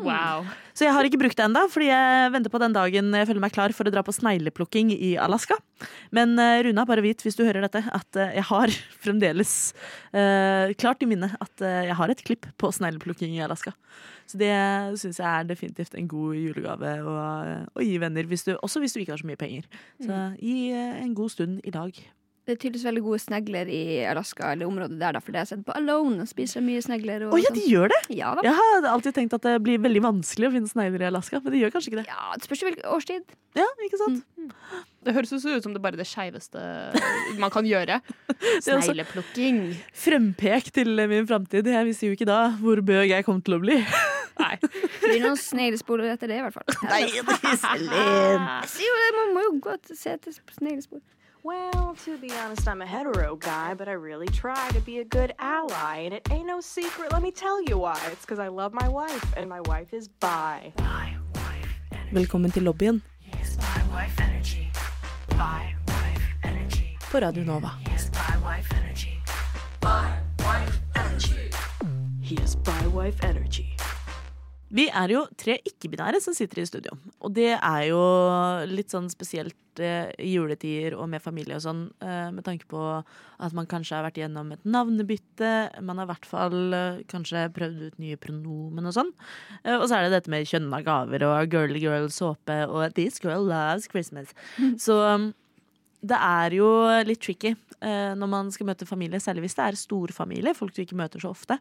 Wow. 0.00 0.46
Så 0.72 0.86
jeg 0.86 0.94
har 0.96 1.06
ikke 1.06 1.20
brukt 1.20 1.36
det 1.36 1.44
ennå, 1.44 1.66
fordi 1.72 1.90
jeg 1.90 2.30
venter 2.32 2.52
på 2.52 2.60
den 2.62 2.76
dagen 2.76 3.12
jeg 3.18 3.28
føler 3.28 3.44
meg 3.44 3.52
klar 3.54 3.74
for 3.76 3.88
å 3.88 3.92
dra 3.92 4.04
på 4.06 4.14
snegleplukking 4.16 4.94
i 4.94 5.12
Alaska. 5.20 5.58
Men 6.14 6.32
eh, 6.40 6.62
Runa, 6.66 6.86
bare 6.88 7.04
vit 7.04 7.20
hvis 7.24 7.36
du 7.36 7.44
hører 7.44 7.66
dette, 7.66 7.84
at 7.84 8.20
eh, 8.20 8.38
jeg 8.38 8.46
har 8.48 8.72
fremdeles 9.04 9.52
uh, 10.14 10.72
klart 10.80 11.04
i 11.04 11.10
minne 11.10 11.32
at 11.42 11.62
jeg 11.62 11.96
har 11.98 12.12
et 12.12 12.24
klipp 12.24 12.48
på 12.60 12.72
snegleplukking 12.72 13.36
i 13.36 13.44
Alaska. 13.44 13.74
Så 14.32 14.38
det 14.40 14.54
syns 15.00 15.20
jeg 15.20 15.28
er 15.28 15.48
definitivt 15.48 15.94
en 15.98 16.08
god 16.08 16.38
julegave 16.38 16.94
å, 17.04 17.14
å 17.76 17.84
gi 17.84 17.98
venner, 18.00 18.26
hvis 18.30 18.46
du, 18.46 18.54
også 18.64 18.80
hvis 18.82 18.94
du 18.94 19.02
ikke 19.02 19.16
har 19.16 19.22
så 19.22 19.28
mye 19.28 19.40
penger. 19.40 19.68
Så 20.00 20.24
gi 20.38 20.70
eh, 20.72 20.98
en 21.02 21.14
god 21.18 21.34
stund 21.34 21.60
i 21.68 21.74
dag 21.74 21.98
Det 22.42 22.56
er 22.56 22.58
tydeligvis 22.58 22.84
veldig 22.88 23.02
gode 23.04 23.18
snegler 23.22 23.68
i 23.70 23.82
Alaska, 24.10 24.48
eller 24.50 24.66
området 24.66 24.96
der, 24.98 25.14
da, 25.14 25.20
for 25.22 25.30
det 25.30 25.38
har 25.38 25.44
jeg 25.46 25.52
sett 25.52 25.66
på 25.66 25.74
Alone. 25.78 26.24
Spiser 26.26 26.64
mye 26.64 26.80
snegler 26.82 27.28
og 27.28 27.36
oh, 27.36 27.38
ja, 27.38 27.52
de 27.54 27.62
gjør 27.70 27.92
det! 27.92 28.00
sånn. 28.08 28.16
Ja 28.18 28.32
da. 28.34 28.42
Jeg 28.48 28.56
har 28.58 28.88
alltid 28.90 29.14
tenkt 29.14 29.36
at 29.36 29.46
det 29.46 29.52
blir 29.62 29.78
veldig 29.84 30.02
vanskelig 30.08 30.48
å 30.48 30.54
finne 30.56 30.70
snegler 30.70 31.04
i 31.04 31.08
Alaska, 31.12 31.38
men 31.44 31.54
de 31.54 31.60
gjør 31.60 31.74
kanskje 31.76 31.92
ikke 31.92 32.00
det. 32.00 32.08
Ja, 32.10 32.32
det 32.34 32.48
spørs 32.48 32.64
hvilken 32.66 32.88
årstid. 32.96 33.36
Ja, 33.54 33.68
ikke 33.86 34.00
sant? 34.00 34.24
Det 35.06 35.14
høres 35.14 35.30
jo 35.34 35.38
så 35.44 35.54
ut 35.54 35.68
som 35.68 35.76
det 35.76 35.78
er 35.78 35.86
bare 35.86 36.00
det 36.00 36.08
skeiveste 36.10 36.64
man 37.44 37.54
kan 37.54 37.68
gjøre. 37.68 38.00
er 38.42 38.66
Snegleplukking. 38.66 39.62
Frempek 40.02 40.72
til 40.74 41.06
min 41.14 41.30
framtid. 41.30 41.70
Jeg 41.70 41.90
visste 41.92 42.10
jo 42.10 42.18
ikke 42.18 42.26
da 42.26 42.42
hvor 42.58 42.82
bøg 42.82 43.14
jeg 43.14 43.28
kom 43.28 43.38
til 43.46 43.60
å 43.60 43.62
bli. 43.62 43.78
Nei. 44.42 44.54
Det 44.58 45.06
blir 45.06 45.22
noen 45.28 45.38
sneglespor 45.38 46.02
etter 46.10 46.30
det, 46.30 46.42
i 46.42 46.44
hvert 46.48 46.58
fall. 46.58 46.78
Nei, 46.90 47.04
det 47.06 47.38
er 47.38 47.50
Iselin! 47.54 48.46
Jo 48.82 49.00
man 49.20 49.34
må 49.36 49.46
jo 49.46 49.58
gå 49.62 49.78
til 49.86 49.98
se 49.98 50.18
til 50.24 50.34
sneglespor. 50.58 51.02
Well, 51.44 51.96
to 52.04 52.16
be 52.18 52.30
honest, 52.30 52.68
I'm 52.68 52.82
a 52.82 52.86
hetero 52.86 53.34
guy, 53.34 53.74
but 53.74 53.88
I 53.88 53.94
really 53.94 54.28
try 54.28 54.68
to 54.70 54.80
be 54.80 55.00
a 55.00 55.04
good 55.04 55.34
ally. 55.40 55.96
And 56.04 56.14
it 56.14 56.28
ain't 56.30 56.46
no 56.46 56.60
secret, 56.60 57.10
let 57.10 57.20
me 57.20 57.32
tell 57.32 57.60
you 57.64 57.78
why. 57.78 57.98
It's 58.12 58.24
because 58.24 58.38
I 58.38 58.46
love 58.46 58.72
my 58.72 58.88
wife, 58.88 59.34
and 59.36 59.48
my 59.48 59.60
wife 59.60 59.92
is 59.92 60.08
bi. 60.08 60.72
Velkommen 62.12 62.50
til 62.50 62.62
lobbyen 62.62 63.02
på 67.10 67.18
Radio 67.18 67.44
Nova. 67.44 67.70
He 72.22 72.36
has 72.40 72.56
bi 72.56 72.86
wife 72.86 73.24
energy. 73.24 73.76
Vi 74.72 74.86
er 74.88 75.12
jo 75.12 75.26
tre 75.36 75.58
ikke-binære 75.68 76.20
som 76.24 76.32
sitter 76.36 76.62
i 76.62 76.64
studio. 76.64 76.94
Og 77.20 77.34
det 77.36 77.50
er 77.58 77.82
jo 77.90 78.00
litt 78.70 78.92
sånn 78.92 79.10
spesielt 79.12 79.82
eh, 79.82 80.08
i 80.16 80.30
juletider 80.32 80.96
og 80.96 81.10
med 81.12 81.20
familie 81.20 81.58
og 81.58 81.64
sånn, 81.66 81.82
eh, 82.00 82.30
med 82.32 82.46
tanke 82.46 82.64
på 82.70 82.80
at 83.02 83.56
man 83.56 83.68
kanskje 83.68 83.98
har 83.98 84.06
vært 84.06 84.22
gjennom 84.22 84.54
et 84.54 84.64
navnebytte. 84.64 85.52
Man 85.84 86.00
har 86.00 86.08
i 86.08 86.12
hvert 86.14 86.30
fall 86.30 86.58
eh, 86.78 87.04
kanskje 87.12 87.44
prøvd 87.52 87.84
ut 87.84 88.00
nye 88.00 88.20
pronomen 88.20 88.88
og 88.88 88.96
sånn. 88.96 89.12
Og 89.76 89.84
så 89.84 89.98
er 89.98 90.06
det 90.06 90.16
dette 90.16 90.32
med 90.32 90.48
kjønna 90.48 90.80
gaver 90.86 91.28
og 91.28 91.52
girly 91.52 91.84
girl 91.84 92.08
såpe 92.12 92.62
og 92.64 92.96
this 92.96 93.20
girl 93.20 93.44
loves 93.44 93.90
Christmas. 93.92 94.32
Så 94.80 94.96
um, 95.04 95.30
det 96.00 96.16
er 96.16 96.56
jo 96.56 96.68
litt 97.04 97.20
tricky 97.22 97.52
når 97.82 98.28
man 98.30 98.50
skal 98.54 98.68
møte 98.68 98.86
familie, 98.86 99.18
særlig 99.22 99.44
hvis 99.44 99.56
det 99.58 99.64
er 99.64 99.78
storfamilie, 99.78 100.54
folk 100.54 100.74
du 100.74 100.84
ikke 100.84 100.98
møter 100.98 101.22
så 101.22 101.32
ofte. 101.34 101.58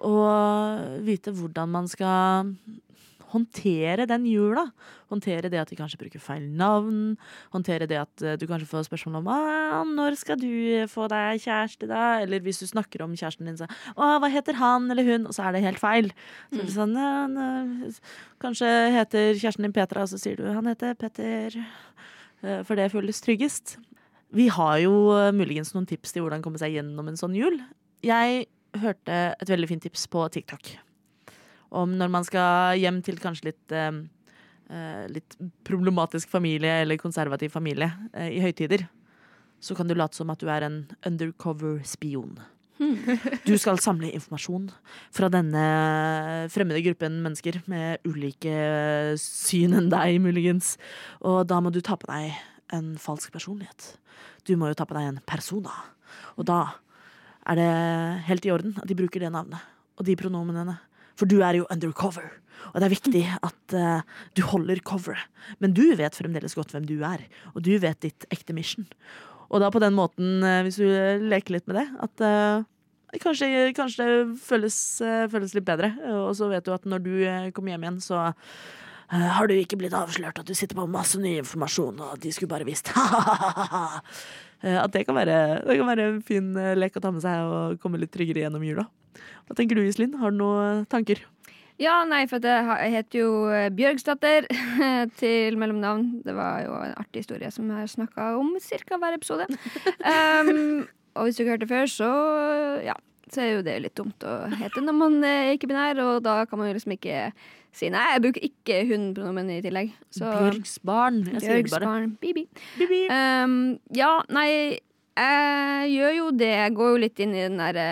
Og 0.00 1.04
vite 1.04 1.32
hvordan 1.36 1.68
man 1.68 1.88
skal 1.90 2.54
håndtere 3.30 4.06
den 4.10 4.24
jula. 4.26 4.64
Håndtere 5.10 5.50
det 5.50 5.60
at 5.60 5.70
de 5.70 5.78
kanskje 5.78 5.98
bruker 6.00 6.22
feil 6.22 6.46
navn. 6.58 7.16
Håndtere 7.54 7.86
det 7.90 7.98
at 8.00 8.24
eh, 8.24 8.36
du 8.40 8.46
kanskje 8.50 8.68
får 8.70 8.88
spørsmål 8.88 9.20
om 9.20 9.28
'Når 9.94 10.16
skal 10.18 10.36
du 10.40 10.86
få 10.90 11.08
deg 11.08 11.40
kjæreste', 11.40 11.86
da? 11.86 12.20
Eller 12.22 12.40
hvis 12.40 12.58
du 12.58 12.66
snakker 12.66 13.02
om 13.02 13.14
kjæresten 13.14 13.46
din, 13.46 13.56
så 13.56 13.66
'Å, 13.96 14.18
hva 14.18 14.30
heter 14.30 14.54
han 14.54 14.90
eller 14.90 15.04
hun?' 15.04 15.26
Og 15.26 15.32
så 15.34 15.46
er 15.46 15.52
det 15.52 15.62
helt 15.62 15.78
feil. 15.78 16.12
Så 16.52 16.62
er 16.62 16.74
sånn, 16.74 17.94
Kanskje 18.40 18.92
heter 18.92 19.34
kjæresten 19.34 19.62
din 19.62 19.72
Petra, 19.72 20.02
og 20.02 20.08
så 20.08 20.18
sier 20.18 20.36
du 20.36 20.52
'han 20.52 20.66
heter 20.66 20.94
Petter'. 20.94 21.64
Eh, 22.42 22.62
For 22.64 22.74
det 22.74 22.92
føles 22.92 23.20
tryggest. 23.20 23.76
Vi 24.32 24.48
har 24.48 24.78
jo 24.78 25.10
eh, 25.12 25.32
muligens 25.32 25.74
noen 25.74 25.86
tips 25.86 26.12
til 26.12 26.22
hvordan 26.22 26.42
komme 26.42 26.58
seg 26.58 26.72
gjennom 26.72 27.08
en 27.08 27.16
sånn 27.16 27.34
jul. 27.34 27.60
Jeg 28.02 28.46
hørte 28.78 29.18
et 29.34 29.50
veldig 29.50 29.68
fint 29.70 29.82
tips 29.88 30.06
på 30.12 30.28
TikTok 30.34 30.74
om 31.70 31.96
når 31.98 32.10
man 32.12 32.26
skal 32.26 32.78
hjem 32.80 33.00
til 33.06 33.18
kanskje 33.22 33.50
litt 33.50 33.74
eh, 33.74 33.90
eh, 34.70 35.04
litt 35.10 35.36
problematisk 35.66 36.30
familie 36.30 36.80
eller 36.82 37.00
konservativ 37.00 37.54
familie 37.54 37.90
eh, 38.12 38.32
i 38.36 38.40
høytider. 38.42 38.86
Så 39.60 39.76
kan 39.76 39.88
du 39.88 39.94
late 39.94 40.16
som 40.16 40.30
at 40.32 40.40
du 40.40 40.48
er 40.50 40.66
en 40.66 40.82
undercover 41.06 41.82
spion. 41.86 42.38
Du 43.44 43.52
skal 43.60 43.76
samle 43.82 44.08
informasjon 44.16 44.70
fra 45.12 45.28
denne 45.28 45.64
fremmede 46.48 46.80
gruppen 46.86 47.18
mennesker 47.20 47.58
med 47.68 48.00
ulike 48.08 48.54
syn 49.20 49.76
enn 49.76 49.90
deg, 49.92 50.16
muligens. 50.24 50.78
Og 51.20 51.42
da 51.50 51.58
må 51.60 51.68
du 51.74 51.82
ta 51.84 51.98
på 52.00 52.08
deg 52.08 52.38
en 52.72 52.94
falsk 53.00 53.34
personlighet. 53.34 53.98
Du 54.48 54.54
må 54.56 54.70
jo 54.70 54.78
ta 54.78 54.88
på 54.88 54.96
deg 54.96 55.10
en 55.10 55.20
persona. 55.28 55.74
Og 56.40 56.48
da 56.48 56.62
er 57.48 57.58
det 57.58 57.70
helt 58.28 58.46
i 58.46 58.52
orden 58.52 58.76
at 58.80 58.88
de 58.88 58.96
bruker 58.98 59.22
det 59.22 59.32
navnet 59.32 59.60
og 60.00 60.06
de 60.08 60.16
pronomenene. 60.16 60.76
For 61.18 61.28
du 61.28 61.40
er 61.44 61.58
jo 61.58 61.66
undercover. 61.72 62.30
Og 62.72 62.80
det 62.80 62.86
er 62.86 62.92
viktig 62.92 63.24
at 63.44 63.74
uh, 63.76 64.00
du 64.36 64.40
holder 64.48 64.80
coveret. 64.84 65.26
Men 65.60 65.74
du 65.76 65.82
vet 65.96 66.16
fremdeles 66.16 66.56
godt 66.56 66.72
hvem 66.72 66.86
du 66.88 66.98
er, 67.04 67.26
og 67.52 67.64
du 67.64 67.74
vet 67.80 68.00
ditt 68.00 68.24
ekte 68.32 68.56
mission. 68.56 68.86
Og 69.50 69.60
da 69.60 69.68
på 69.72 69.82
den 69.82 69.96
måten, 69.96 70.40
uh, 70.40 70.62
hvis 70.64 70.80
du 70.80 70.88
leker 71.28 71.58
litt 71.58 71.68
med 71.68 71.82
det, 71.82 71.86
at 72.06 72.24
uh, 72.24 72.68
kanskje, 73.18 73.72
kanskje 73.74 74.04
det 74.06 74.38
føles, 74.44 74.76
eh, 75.02 75.26
føles 75.30 75.54
litt 75.54 75.66
bedre. 75.66 75.90
Og 76.28 76.34
så 76.36 76.48
vet 76.50 76.64
du 76.64 76.72
at 76.74 76.86
når 76.86 77.02
du 77.02 77.14
eh, 77.24 77.50
kommer 77.50 77.74
hjem 77.74 77.86
igjen, 77.86 78.00
så 78.00 78.20
eh, 78.28 78.32
har 79.10 79.48
du 79.50 79.54
ikke 79.56 79.78
blitt 79.80 79.94
avslørt 79.96 80.38
at 80.38 80.46
du 80.46 80.54
sitter 80.54 80.78
på 80.78 80.86
masse 80.90 81.18
ny 81.18 81.36
informasjon, 81.40 81.98
og 82.04 82.20
de 82.22 82.30
skulle 82.34 82.52
bare 82.52 82.68
visst. 82.68 82.92
Eh, 84.60 84.76
At 84.76 84.92
det 84.92 85.06
kan, 85.08 85.16
være, 85.16 85.64
det 85.64 85.76
kan 85.80 85.88
være 85.88 86.04
en 86.04 86.18
fin 86.20 86.50
eh, 86.60 86.74
lek 86.76 86.96
å 86.98 87.00
ta 87.00 87.08
med 87.14 87.22
seg 87.24 87.48
og 87.48 87.78
komme 87.80 87.96
litt 87.96 88.10
tryggere 88.12 88.42
gjennom 88.42 88.60
jula. 88.60 88.84
Hva 89.48 89.56
tenker 89.56 89.78
du 89.78 89.86
Iselin? 89.86 90.18
Har 90.20 90.34
du 90.34 90.36
noen 90.36 90.82
tanker? 90.92 91.22
Ja, 91.80 92.02
nei, 92.04 92.26
for 92.28 92.44
det 92.44 92.52
jeg 92.52 92.92
heter 92.92 93.22
jo 93.22 93.30
eh, 93.48 93.70
Bjørgsdatter 93.72 94.44
til 95.22 95.56
mellomnavn. 95.56 96.20
Det 96.26 96.34
var 96.36 96.60
jo 96.66 96.74
en 96.76 96.92
artig 97.00 97.22
historie 97.24 97.48
som 97.54 97.70
jeg 97.72 97.86
har 97.86 97.88
snakka 97.94 98.26
om 98.36 98.52
ca. 98.60 99.00
hver 99.00 99.16
episode. 99.16 99.48
Um, 100.10 100.84
og 101.16 101.24
hvis 101.24 101.38
du 101.38 101.42
ikke 101.42 101.54
hørte 101.54 101.64
det 101.64 101.72
før, 101.72 101.88
så 101.96 102.10
ja. 102.84 103.00
Så 103.30 103.40
er 103.44 103.50
jo 103.54 103.64
det 103.64 103.76
litt 103.84 103.94
dumt 103.96 104.24
å 104.26 104.32
hete 104.58 104.82
når 104.82 104.94
man 104.96 105.16
er 105.24 105.52
ikke-binær, 105.54 106.00
og 106.02 106.16
da 106.26 106.40
kan 106.50 106.58
man 106.58 106.66
jo 106.68 106.74
liksom 106.74 106.96
ikke 106.96 107.30
si 107.76 107.90
nei, 107.92 108.04
jeg 108.14 108.22
bruker 108.26 108.46
ikke 108.46 108.78
hun-pronomen 108.90 109.50
i 109.54 109.60
tillegg. 109.64 109.92
Så 110.14 110.26
Bjørgsbarn. 110.26 111.20
Jeg 111.36 111.42
sier 111.44 111.58
det 111.60 111.72
bare. 111.72 111.86
Bjørgsbarn, 111.86 112.14
Bibi. 112.22 112.46
Bibi. 112.78 113.02
Um, 113.14 113.58
ja, 113.96 114.12
nei, 114.32 114.48
jeg 115.20 115.92
gjør 115.94 116.16
jo 116.16 116.30
det. 116.40 116.52
Jeg 116.54 116.76
går 116.78 116.94
jo 116.94 117.02
litt 117.04 117.22
inn 117.22 117.36
i 117.36 117.44
den 117.44 117.60
derre 117.60 117.86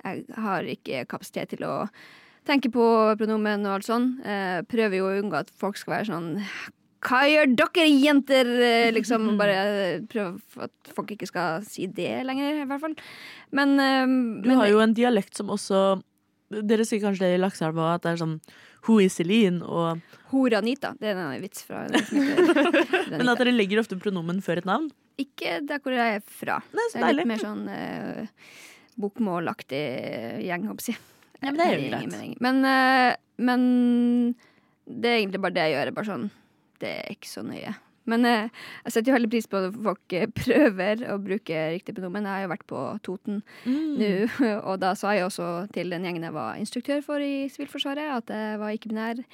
Jeg 0.00 0.24
har 0.40 0.68
ikke 0.74 1.04
kapasitet 1.10 1.54
til 1.54 1.64
å 1.68 1.74
tenke 2.48 2.70
på 2.72 2.84
pronomen 3.20 3.66
og 3.68 3.78
alt 3.78 3.88
sånn. 3.88 4.12
Eh, 4.24 4.60
prøver 4.68 5.00
jo 5.00 5.08
å 5.10 5.16
unngå 5.20 5.42
at 5.42 5.50
folk 5.60 5.78
skal 5.80 5.98
være 5.98 6.10
sånn 6.10 6.30
hva 7.00 7.22
gjør 7.24 7.54
dere 7.56 7.86
jenter? 7.88 8.48
Eh, 8.60 8.90
Liksom 8.92 9.30
bare 9.40 10.02
prøve 10.10 10.66
at 10.66 10.92
folk 10.96 11.14
ikke 11.14 11.28
skal 11.30 11.64
si 11.64 11.86
det 11.88 12.26
lenger, 12.28 12.62
i 12.62 12.68
hvert 12.68 12.82
fall. 12.82 12.96
Men, 13.56 13.76
um, 13.80 14.16
Du 14.42 14.50
men 14.50 14.60
har 14.60 14.68
jo 14.68 14.82
en 14.84 14.96
dialekt 14.96 15.38
som 15.38 15.52
også 15.52 16.02
Dere 16.50 16.84
sier 16.86 16.98
kanskje 17.02 17.28
det 17.28 17.36
i 17.36 17.40
Lakseelva, 17.40 17.92
at 17.94 18.02
det 18.02 18.14
er 18.14 18.20
sånn 18.24 18.38
Ho 18.88 18.96
Iselin 19.02 19.60
og 19.62 20.00
Horanita. 20.32 20.94
Det 20.98 21.12
er 21.12 21.20
en 21.20 21.42
vits 21.42 21.62
fra 21.66 21.84
Men 23.12 23.30
at 23.30 23.38
dere 23.38 23.54
legger 23.54 23.82
ofte 23.82 23.98
pronomen 24.00 24.40
før 24.42 24.62
et 24.62 24.66
navn. 24.68 24.88
Ikke 25.20 25.60
der 25.68 25.82
hvor 25.84 25.94
jeg 25.94 26.18
er 26.18 26.24
fra. 26.24 26.58
Nei, 26.74 26.86
så 26.90 26.98
Det 26.98 27.06
er 27.06 27.16
litt 27.18 27.30
mer 27.30 27.42
sånn 27.42 27.62
uh, 27.68 28.48
bokmålaktig 29.00 29.84
gjeng, 30.46 30.66
håper 30.72 30.90
jeg. 30.90 31.02
Nei, 31.40 31.52
men 31.52 31.60
det 31.60 31.66
er 31.66 31.76
jo 31.76 31.90
greit. 31.92 32.40
Men, 32.42 32.62
uh, 32.64 33.12
men 33.40 33.68
det 34.90 35.12
er 35.12 35.20
egentlig 35.20 35.44
bare 35.44 35.56
det 35.58 35.68
jeg 35.68 35.76
gjør. 35.76 35.94
Bare 36.00 36.10
sånn, 36.10 36.26
det 36.82 36.94
er 37.04 37.14
ikke 37.14 37.30
så 37.30 37.44
nøye. 37.46 37.76
Men 38.08 38.24
eh, 38.24 38.48
jeg 38.86 38.92
setter 38.94 39.10
jo 39.12 39.16
veldig 39.18 39.30
pris 39.30 39.46
på 39.50 39.60
at 39.60 39.76
folk 39.84 40.14
eh, 40.16 40.26
prøver 40.40 41.04
å 41.12 41.18
bruke 41.22 41.62
riktig 41.76 41.94
pronomen. 41.98 42.24
Jeg 42.26 42.32
har 42.32 42.44
jo 42.46 42.52
vært 42.54 42.66
på 42.70 42.82
Toten 43.06 43.42
Mm. 43.66 43.96
nå, 44.00 44.10
og 44.68 44.80
da 44.80 44.94
sa 44.98 45.12
jeg 45.14 45.26
også 45.28 45.48
til 45.74 45.90
den 45.92 46.04
gjengen 46.08 46.24
jeg 46.24 46.34
var 46.36 46.56
instruktør 46.60 47.02
for 47.04 47.20
i 47.22 47.48
Sivilforsvaret, 47.52 48.08
at 48.22 48.32
jeg 48.32 48.60
var 48.62 48.76
ikke-binær. 48.76 49.24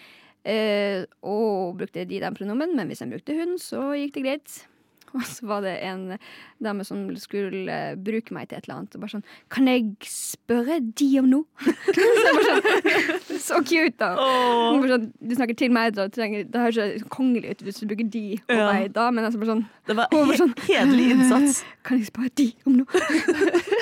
Eh, 0.46 1.04
og 1.26 1.76
brukte 1.78 2.04
de 2.06 2.20
den 2.22 2.34
pronomen, 2.38 2.74
men 2.78 2.86
hvis 2.90 3.02
jeg 3.02 3.10
brukte 3.10 3.34
hun, 3.38 3.56
så 3.58 3.92
gikk 3.98 4.14
det 4.18 4.24
greit. 4.26 4.56
Og 5.20 5.24
så 5.28 5.46
var 5.48 5.62
det 5.64 5.74
en 5.86 6.18
dame 6.62 6.84
som 6.86 7.04
skulle 7.20 7.76
bruke 8.04 8.34
meg 8.36 8.48
til 8.50 8.58
et 8.58 8.66
eller 8.68 8.78
annet. 8.82 8.96
Og 8.96 9.02
bare 9.04 9.14
sånn 9.16 9.24
Kan 9.52 9.68
jeg 9.70 9.88
spørre 10.10 10.78
de 11.00 11.08
om 11.22 11.30
noe? 11.30 11.44
så 11.96 12.34
sånn 12.46 13.40
Så 13.46 13.60
cute, 13.68 13.94
da. 14.00 14.12
Oh. 14.18 14.80
sånn, 14.90 15.10
du 15.22 15.34
snakker 15.38 15.56
til 15.58 15.70
meg, 15.74 15.92
da 15.96 16.08
trenger, 16.12 16.46
det 16.50 16.62
høres 16.66 16.78
så 17.02 17.10
kongelig 17.12 17.54
ut 17.56 17.66
hvis 17.66 17.80
du 17.82 17.86
bruker 17.90 18.08
de 18.10 18.24
og 18.48 18.54
Ja. 18.56 18.66
meg 18.72 18.92
da, 18.96 19.08
men 19.14 19.26
altså 19.28 19.38
bare 19.42 19.52
sånn 19.54 19.64
Det 19.86 19.96
var 19.98 20.08
he 20.12 20.38
sånn, 20.40 20.54
hederlig 20.66 21.10
innsats. 21.14 21.60
Kan 21.86 22.00
jeg 22.00 22.08
spørre 22.10 22.32
de 22.40 22.48
om 22.66 22.80
noe? 22.80 23.04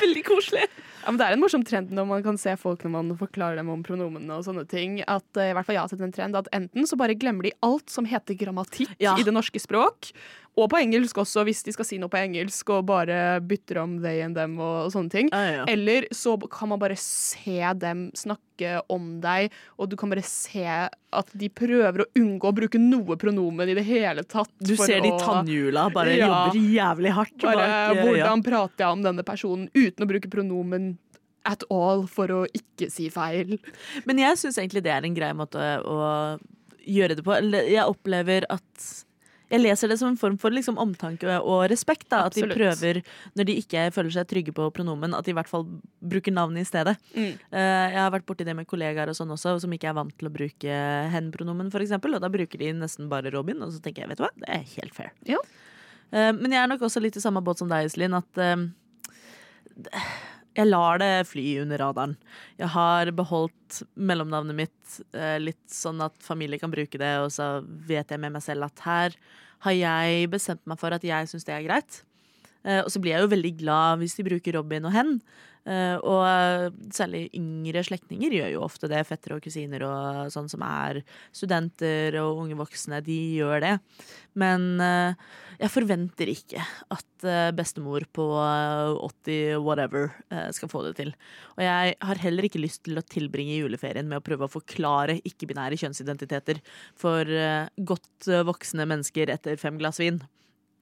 Veldig 0.02 0.24
koselig. 0.26 0.66
Ja, 1.04 1.12
men 1.12 1.18
Det 1.20 1.26
er 1.26 1.36
en 1.36 1.42
morsom 1.42 1.64
trend 1.68 1.90
når 1.92 2.06
man 2.08 2.22
kan 2.24 2.38
se 2.40 2.54
folk 2.60 2.84
når 2.84 2.92
man 2.94 3.10
forklarer 3.20 3.58
dem 3.60 3.68
om 3.72 3.82
pronomenene 3.84 4.38
og 4.38 4.44
sånne 4.46 4.64
ting. 4.68 4.98
At, 5.04 5.24
eh, 5.36 5.50
i 5.50 5.56
hvert 5.56 5.66
fall 5.68 5.76
jeg 5.76 5.82
har 5.84 5.92
sett 5.92 6.04
en 6.04 6.14
trend 6.16 6.38
at 6.38 6.48
Enten 6.56 6.86
så 6.88 6.96
bare 7.00 7.16
glemmer 7.18 7.44
de 7.48 7.52
alt 7.64 7.90
som 7.92 8.06
heter 8.08 8.36
grammatikk 8.40 8.94
Ja. 9.02 9.16
i 9.20 9.22
det 9.26 9.34
norske 9.34 9.60
språk, 9.60 10.12
Og 10.54 10.68
på 10.70 10.78
engelsk 10.78 11.18
også, 11.18 11.42
hvis 11.48 11.64
de 11.66 11.72
skal 11.74 11.86
si 11.88 11.96
noe 11.98 12.08
på 12.12 12.18
engelsk 12.20 12.68
og 12.70 12.84
bare 12.86 13.40
bytter 13.42 13.80
om 13.82 13.96
they 14.04 14.20
and 14.22 14.36
them 14.38 14.52
og, 14.62 14.84
og 14.86 14.92
sånne 14.94 15.10
ting. 15.10 15.30
Ja, 15.32 15.40
ja, 15.42 15.54
ja. 15.56 15.64
Eller 15.72 16.06
så 16.14 16.36
kan 16.46 16.70
man 16.70 16.78
bare 16.78 16.94
se 17.00 17.56
dem 17.82 18.04
snakke 18.14 18.76
om 18.94 19.16
deg, 19.24 19.50
og 19.82 19.90
du 19.90 19.96
kan 19.98 20.12
bare 20.14 20.22
se 20.22 20.62
at 20.64 21.32
de 21.34 21.48
prøver 21.50 22.04
å 22.04 22.06
unngå 22.20 22.52
å 22.52 22.54
bruke 22.54 22.78
noe 22.78 23.16
pronomen 23.18 23.72
i 23.72 23.74
det 23.74 23.82
hele 23.88 24.22
tatt. 24.30 24.52
Du 24.62 24.76
ser 24.78 25.00
de 25.02 25.10
å- 25.10 25.18
tannhjula 25.18 25.88
bare 25.92 26.14
Ja. 26.16 26.28
jobber 26.28 26.60
jævlig 26.76 27.10
hardt. 27.18 27.38
Bare 27.42 27.56
bak, 27.56 27.96
hvordan 27.98 28.14
hvordan 28.14 28.44
prater 28.46 28.84
jeg 28.86 28.92
om 28.92 29.02
denne 29.02 29.24
personen 29.26 29.66
uten 29.74 30.06
å 30.06 30.10
bruke 30.12 30.30
pronomen 30.30 30.98
at 31.44 31.64
all 31.68 32.06
for 32.06 32.28
å 32.28 32.46
ikke 32.54 32.90
si 32.94 33.10
feil. 33.10 33.58
Men 34.06 34.18
jeg 34.22 34.38
syns 34.38 34.56
egentlig 34.62 34.84
det 34.86 34.92
er 34.94 35.04
en 35.04 35.14
grei 35.18 35.32
måte 35.34 35.58
å 35.82 36.38
gjøre 36.86 37.16
det 37.18 37.24
på. 37.26 37.34
Jeg 37.68 37.84
opplever 37.84 38.46
at 38.48 39.04
jeg 39.54 39.62
leser 39.62 39.90
det 39.90 39.98
som 40.00 40.10
en 40.10 40.18
form 40.18 40.36
for 40.40 40.54
liksom 40.54 40.78
omtanke 40.82 41.38
og 41.40 41.64
respekt. 41.70 42.08
Da. 42.10 42.24
At 42.28 42.36
de 42.36 42.46
prøver, 42.50 43.00
når 43.38 43.48
de 43.48 43.56
ikke 43.62 43.86
føler 43.94 44.14
seg 44.16 44.28
trygge 44.30 44.54
på 44.56 44.66
pronomen, 44.74 45.14
at 45.14 45.26
de 45.26 45.34
i 45.34 45.36
hvert 45.38 45.50
fall 45.50 45.66
bruker 46.02 46.34
navnet 46.34 46.66
i 46.66 46.68
stedet. 46.68 46.96
Mm. 47.14 47.30
Uh, 47.52 47.58
Jeg 47.94 48.00
har 48.00 48.12
vært 48.14 48.26
borti 48.28 48.46
det 48.46 48.56
med 48.58 48.68
kollegaer 48.70 49.12
og 49.12 49.18
sånn 49.18 49.32
også, 49.34 49.56
som 49.62 49.76
ikke 49.76 49.92
er 49.92 49.98
vant 50.00 50.14
til 50.18 50.30
å 50.30 50.34
bruke 50.34 50.80
hen-pronomen, 51.14 51.70
f.eks. 51.72 51.94
Og 51.98 52.20
da 52.24 52.32
bruker 52.32 52.60
de 52.60 52.72
nesten 52.76 53.10
bare 53.12 53.32
Robin, 53.34 53.62
og 53.64 53.72
så 53.74 53.82
tenker 53.84 54.04
jeg, 54.04 54.12
vet 54.12 54.22
du 54.22 54.26
hva, 54.26 54.32
det 54.42 54.50
er 54.58 54.66
helt 54.76 54.96
fair. 54.96 55.14
Ja. 55.28 55.40
Uh, 56.10 56.32
Men 56.34 56.50
jeg 56.52 56.62
er 56.62 56.70
nok 56.74 56.84
også 56.88 57.02
litt 57.04 57.16
i 57.18 57.24
samme 57.24 57.42
båt 57.44 57.62
som 57.62 57.70
deg, 57.70 57.86
Iselin, 57.88 58.18
at 58.18 58.42
eh, 58.42 58.66
jeg 60.54 60.70
lar 60.70 61.00
det 61.02 61.26
fly 61.26 61.44
under 61.64 61.80
radaren. 61.82 62.16
Jeg 62.60 62.70
har 62.74 63.10
beholdt 63.16 63.80
mellomnavnet 63.98 64.58
mitt 64.64 64.98
eh, 65.16 65.38
litt 65.42 65.62
sånn 65.70 66.02
at 66.04 66.14
familie 66.22 66.60
kan 66.62 66.72
bruke 66.72 67.00
det, 67.00 67.14
og 67.24 67.32
så 67.34 67.58
vet 67.64 68.10
jeg 68.14 68.22
med 68.22 68.36
meg 68.36 68.44
selv 68.44 68.68
at 68.68 68.84
her 68.86 69.16
har 69.66 69.74
jeg 69.74 70.30
bestemt 70.30 70.62
meg 70.68 70.78
for 70.80 70.94
at 70.94 71.04
jeg 71.06 71.30
syns 71.30 71.46
det 71.48 71.56
er 71.56 71.66
greit. 71.66 72.02
Eh, 72.64 72.82
og 72.82 72.92
så 72.92 73.02
blir 73.02 73.16
jeg 73.16 73.26
jo 73.26 73.32
veldig 73.34 73.54
glad 73.60 74.02
hvis 74.02 74.16
de 74.18 74.28
bruker 74.28 74.58
Robin 74.58 74.88
og 74.88 74.96
hen. 74.96 75.18
Eh, 75.64 75.96
og 76.04 76.20
eh, 76.28 76.66
særlig 76.92 77.22
yngre 77.38 77.80
slektninger 77.86 78.34
gjør 78.36 78.50
jo 78.52 78.64
ofte 78.66 78.88
det. 78.90 79.00
Fettere 79.08 79.38
og 79.38 79.44
kusiner 79.44 79.84
og 79.86 80.32
sånn 80.32 80.50
som 80.52 80.64
er 80.66 81.00
studenter 81.32 82.18
og 82.20 82.42
unge 82.42 82.58
voksne, 82.58 83.00
de 83.04 83.16
gjør 83.38 83.64
det. 83.64 83.72
Men 84.40 84.66
jeg 84.74 85.70
forventer 85.70 86.30
ikke 86.32 86.62
at 86.92 87.26
bestemor 87.56 88.04
på 88.12 88.26
eh, 88.42 89.06
80 89.08 89.64
whatever 89.64 90.10
skal 90.54 90.72
få 90.72 90.84
det 90.88 90.94
til. 91.00 91.14
Og 91.56 91.64
jeg 91.64 91.96
har 91.96 92.22
heller 92.26 92.48
ikke 92.48 92.62
lyst 92.62 92.84
til 92.84 93.00
å 93.00 93.06
tilbringe 93.06 93.56
juleferien 93.56 94.08
med 94.10 94.20
å 94.20 94.26
prøve 94.26 94.48
å 94.48 94.52
forklare 94.52 95.20
ikke-binære 95.24 95.80
kjønnsidentiteter 95.80 96.60
for 96.98 97.28
godt 97.88 98.32
voksne 98.50 98.88
mennesker 98.90 99.32
etter 99.32 99.60
fem 99.60 99.80
glass 99.80 100.02
vin. 100.02 100.20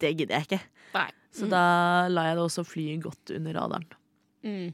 Det 0.03 0.12
gidder 0.18 0.38
jeg 0.38 0.48
ikke. 0.50 0.62
Nei. 0.98 1.09
Så 1.32 1.48
da 1.48 1.64
lar 2.12 2.28
jeg 2.28 2.38
det 2.38 2.44
også 2.44 2.64
fly 2.68 2.86
godt 3.00 3.32
under 3.38 3.57
radaren. 3.57 3.86
Mm. 4.44 4.72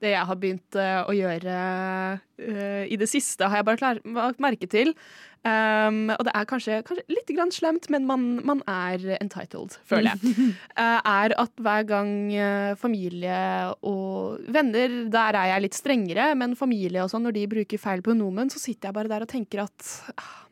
Det 0.00 0.14
jeg 0.14 0.26
har 0.30 0.38
begynt 0.40 0.76
eh, 0.80 0.98
å 1.04 1.12
gjøre 1.12 1.56
uh, 2.16 2.84
i 2.88 2.96
det 2.96 3.08
siste, 3.10 3.44
har 3.44 3.60
jeg 3.60 3.66
bare 3.68 3.98
lagt 4.16 4.40
merke 4.40 4.68
til. 4.70 4.94
Um, 5.40 6.10
og 6.12 6.24
det 6.24 6.32
er 6.36 6.46
kanskje, 6.48 6.78
kanskje 6.84 7.04
litt 7.12 7.30
grann 7.36 7.52
slemt, 7.52 7.88
men 7.92 8.06
man, 8.08 8.24
man 8.48 8.62
er 8.68 9.04
entitled, 9.20 9.76
føler 9.88 10.14
jeg. 10.14 10.34
uh, 10.72 11.00
er 11.20 11.36
at 11.40 11.52
hver 11.60 11.84
gang 11.88 12.12
familie 12.80 13.40
og 13.84 14.40
venner, 14.52 15.02
der 15.12 15.36
er 15.36 15.52
jeg 15.54 15.66
litt 15.66 15.76
strengere, 15.76 16.30
men 16.36 16.56
familie 16.56 17.04
og 17.04 17.12
sånn, 17.12 17.28
når 17.28 17.36
de 17.36 17.48
bruker 17.52 17.80
feil 17.80 18.04
pronomen, 18.04 18.52
så 18.52 18.60
sitter 18.60 18.88
jeg 18.88 19.00
bare 19.02 19.12
der 19.12 19.28
og 19.28 19.32
tenker 19.32 19.66
at 19.68 19.90
ah, 20.16 20.46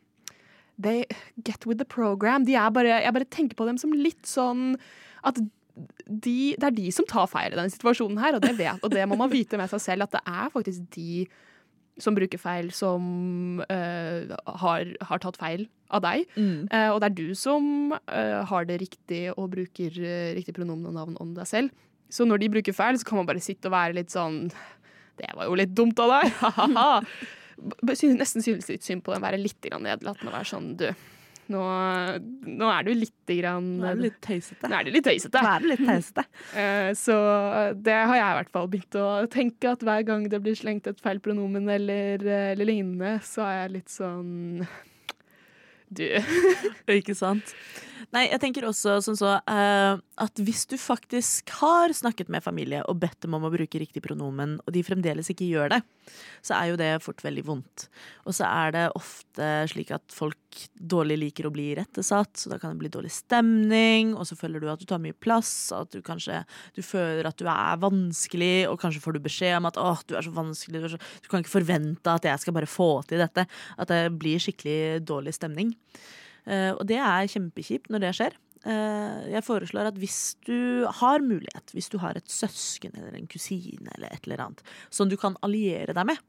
They 0.79 1.05
get 1.43 1.65
with 1.67 1.79
the 1.81 1.87
program. 1.87 2.45
De 2.47 2.55
er 2.55 2.71
bare, 2.73 3.01
jeg 3.03 3.15
bare 3.15 3.29
tenker 3.29 3.59
på 3.59 3.67
dem 3.67 3.79
som 3.81 3.95
litt 3.95 4.25
sånn 4.29 4.73
at 5.27 5.39
de, 6.07 6.55
det 6.59 6.65
er 6.65 6.75
de 6.75 6.89
som 6.91 7.07
tar 7.07 7.27
feil 7.31 7.53
i 7.53 7.57
denne 7.57 7.71
situasjonen 7.71 8.19
her, 8.19 8.35
og 8.35 8.43
det, 8.43 8.55
vet, 8.59 8.81
og 8.83 8.91
det 8.91 9.05
må 9.07 9.17
man 9.19 9.31
vite 9.31 9.59
med 9.59 9.71
seg 9.71 9.83
selv, 9.83 10.07
at 10.07 10.17
det 10.17 10.23
er 10.27 10.51
faktisk 10.51 10.89
de 10.95 11.27
som 11.99 12.15
bruker 12.15 12.39
feil, 12.39 12.69
som 12.75 13.59
uh, 13.67 14.35
har, 14.63 14.91
har 15.09 15.21
tatt 15.23 15.39
feil 15.39 15.65
av 15.91 16.03
deg. 16.05 16.27
Eh, 16.71 16.89
og 16.93 16.99
det 17.01 17.09
er 17.09 17.15
du 17.17 17.35
som 17.35 17.91
uh, 17.91 18.39
har 18.47 18.67
det 18.69 18.77
riktig 18.83 19.23
og 19.33 19.49
bruker 19.55 19.95
riktig 20.37 20.55
pronomen 20.55 20.91
og 20.91 20.95
navn 20.95 21.17
om 21.19 21.33
deg 21.35 21.49
selv. 21.49 21.73
Så 22.09 22.27
når 22.27 22.43
de 22.43 22.51
bruker 22.55 22.75
feil, 22.75 22.99
så 22.99 23.07
kan 23.07 23.19
man 23.19 23.27
bare 23.27 23.43
sitte 23.43 23.67
og 23.69 23.75
være 23.75 23.99
litt 23.99 24.13
sånn 24.13 24.47
Det 25.19 25.27
var 25.35 25.45
jo 25.45 25.57
litt 25.59 25.75
dumt 25.75 25.99
av 26.01 26.15
deg! 26.15 26.31
Nesten 27.83 28.43
synes 28.45 28.67
litt 28.69 28.83
synd 28.85 29.03
på 29.05 29.13
dem, 29.15 29.23
være 29.23 29.39
litt 29.41 29.65
nedlatende 29.69 30.31
og 30.31 30.35
være 30.37 30.49
sånn 30.49 30.69
Du, 30.79 30.85
nå, 31.49 31.61
nå 32.45 32.67
er 32.69 32.83
du 32.85 32.91
litt 32.93 33.33
grann 33.39 33.69
Nå 33.81 33.87
er 33.89 33.97
du 33.97 34.03
litt 34.05 34.19
tøysete. 34.21 34.69
Nå 34.69 34.77
er 34.79 34.85
du 34.85 34.91
litt 34.93 35.07
tøysete. 35.07 35.41
Nå 35.41 35.53
er 35.55 35.63
du 35.65 35.69
litt 35.71 35.85
tøysete. 35.87 36.25
Eh, 36.61 36.91
Så 36.97 37.15
det 37.79 37.95
har 37.97 38.15
jeg 38.19 38.27
i 38.27 38.37
hvert 38.39 38.53
fall 38.53 38.69
begynt 38.69 38.99
å 39.01 39.07
tenke, 39.33 39.73
at 39.73 39.83
hver 39.85 40.05
gang 40.07 40.27
det 40.29 40.41
blir 40.45 40.57
slengt 40.59 40.87
et 40.91 41.01
feil 41.01 41.19
pronomen 41.25 41.67
eller, 41.69 42.21
eller 42.53 42.69
lignende, 42.69 43.15
så 43.25 43.45
er 43.47 43.57
jeg 43.63 43.75
litt 43.79 43.93
sånn 43.93 44.63
Du. 45.89 46.05
Ikke 46.99 47.15
sant? 47.17 47.55
Nei, 48.09 48.23
jeg 48.31 48.41
tenker 48.41 48.65
også 48.65 48.95
sånn 49.05 49.17
så 49.19 49.35
uh, 49.37 49.99
at 50.17 50.41
hvis 50.41 50.63
du 50.71 50.73
faktisk 50.81 51.51
har 51.59 51.93
snakket 51.93 52.31
med 52.33 52.41
familie 52.41 52.81
og 52.89 52.97
bedt 53.03 53.19
dem 53.21 53.35
om 53.37 53.43
å 53.45 53.51
bruke 53.53 53.81
riktig 53.81 54.01
pronomen, 54.01 54.55
og 54.65 54.73
de 54.73 54.81
fremdeles 54.85 55.29
ikke 55.29 55.45
gjør 55.45 55.75
det, 55.75 55.79
så 56.41 56.55
er 56.57 56.71
jo 56.71 56.79
det 56.79 56.87
fort 57.05 57.21
veldig 57.21 57.43
vondt. 57.45 57.85
Og 58.25 58.33
så 58.33 58.47
er 58.49 58.73
det 58.73 58.85
ofte 58.97 59.49
slik 59.69 59.93
at 59.93 60.15
folk 60.15 60.63
dårlig 60.73 61.19
liker 61.21 61.45
å 61.45 61.53
bli 61.53 61.67
irettesatt, 61.75 62.33
så 62.41 62.49
da 62.49 62.57
kan 62.57 62.73
det 62.73 62.81
bli 62.81 62.91
dårlig 62.95 63.11
stemning, 63.13 64.15
og 64.17 64.25
så 64.25 64.37
føler 64.39 64.63
du 64.63 64.71
at 64.73 64.81
du 64.81 64.87
tar 64.89 65.03
mye 65.03 65.13
plass, 65.13 65.51
at 65.77 65.93
du 65.93 66.01
kanskje 66.05 66.41
du 66.73 66.81
føler 66.85 67.29
at 67.29 67.37
du 67.37 67.45
er 67.45 67.83
vanskelig, 67.83 68.55
og 68.71 68.79
kanskje 68.81 69.03
får 69.03 69.19
du 69.19 69.27
beskjed 69.27 69.59
om 69.59 69.69
at 69.69 69.77
åh, 69.77 70.01
du 70.09 70.15
er 70.17 70.25
så 70.25 70.33
vanskelig, 70.33 70.81
du, 70.81 70.89
så, 70.95 71.01
du 71.21 71.29
kan 71.29 71.45
ikke 71.45 71.59
forvente 71.59 72.17
at 72.17 72.25
jeg 72.25 72.41
skal 72.41 72.57
bare 72.57 72.69
få 72.69 72.89
til 73.05 73.21
dette. 73.21 73.45
At 73.77 73.93
det 73.93 74.01
blir 74.17 74.41
skikkelig 74.41 75.05
dårlig 75.05 75.37
stemning. 75.37 75.75
Eh, 76.49 76.71
og 76.73 76.85
det 76.89 76.97
er 76.97 77.29
kjempekjipt 77.29 77.91
når 77.93 78.05
det 78.05 78.13
skjer. 78.17 78.37
Eh, 78.67 79.19
jeg 79.35 79.45
foreslår 79.45 79.91
at 79.91 79.99
hvis 80.01 80.19
du 80.47 80.87
har 80.99 81.23
mulighet, 81.23 81.75
hvis 81.75 81.91
du 81.93 81.99
har 82.01 82.17
et 82.17 82.31
søsken 82.31 82.95
eller 82.97 83.15
en 83.15 83.29
kusine 83.29 83.91
eller 83.95 84.11
et 84.11 84.25
eller 84.27 84.47
annet 84.47 84.63
som 84.91 85.11
du 85.11 85.15
kan 85.19 85.37
alliere 85.45 85.95
deg 85.95 86.09
med, 86.09 86.23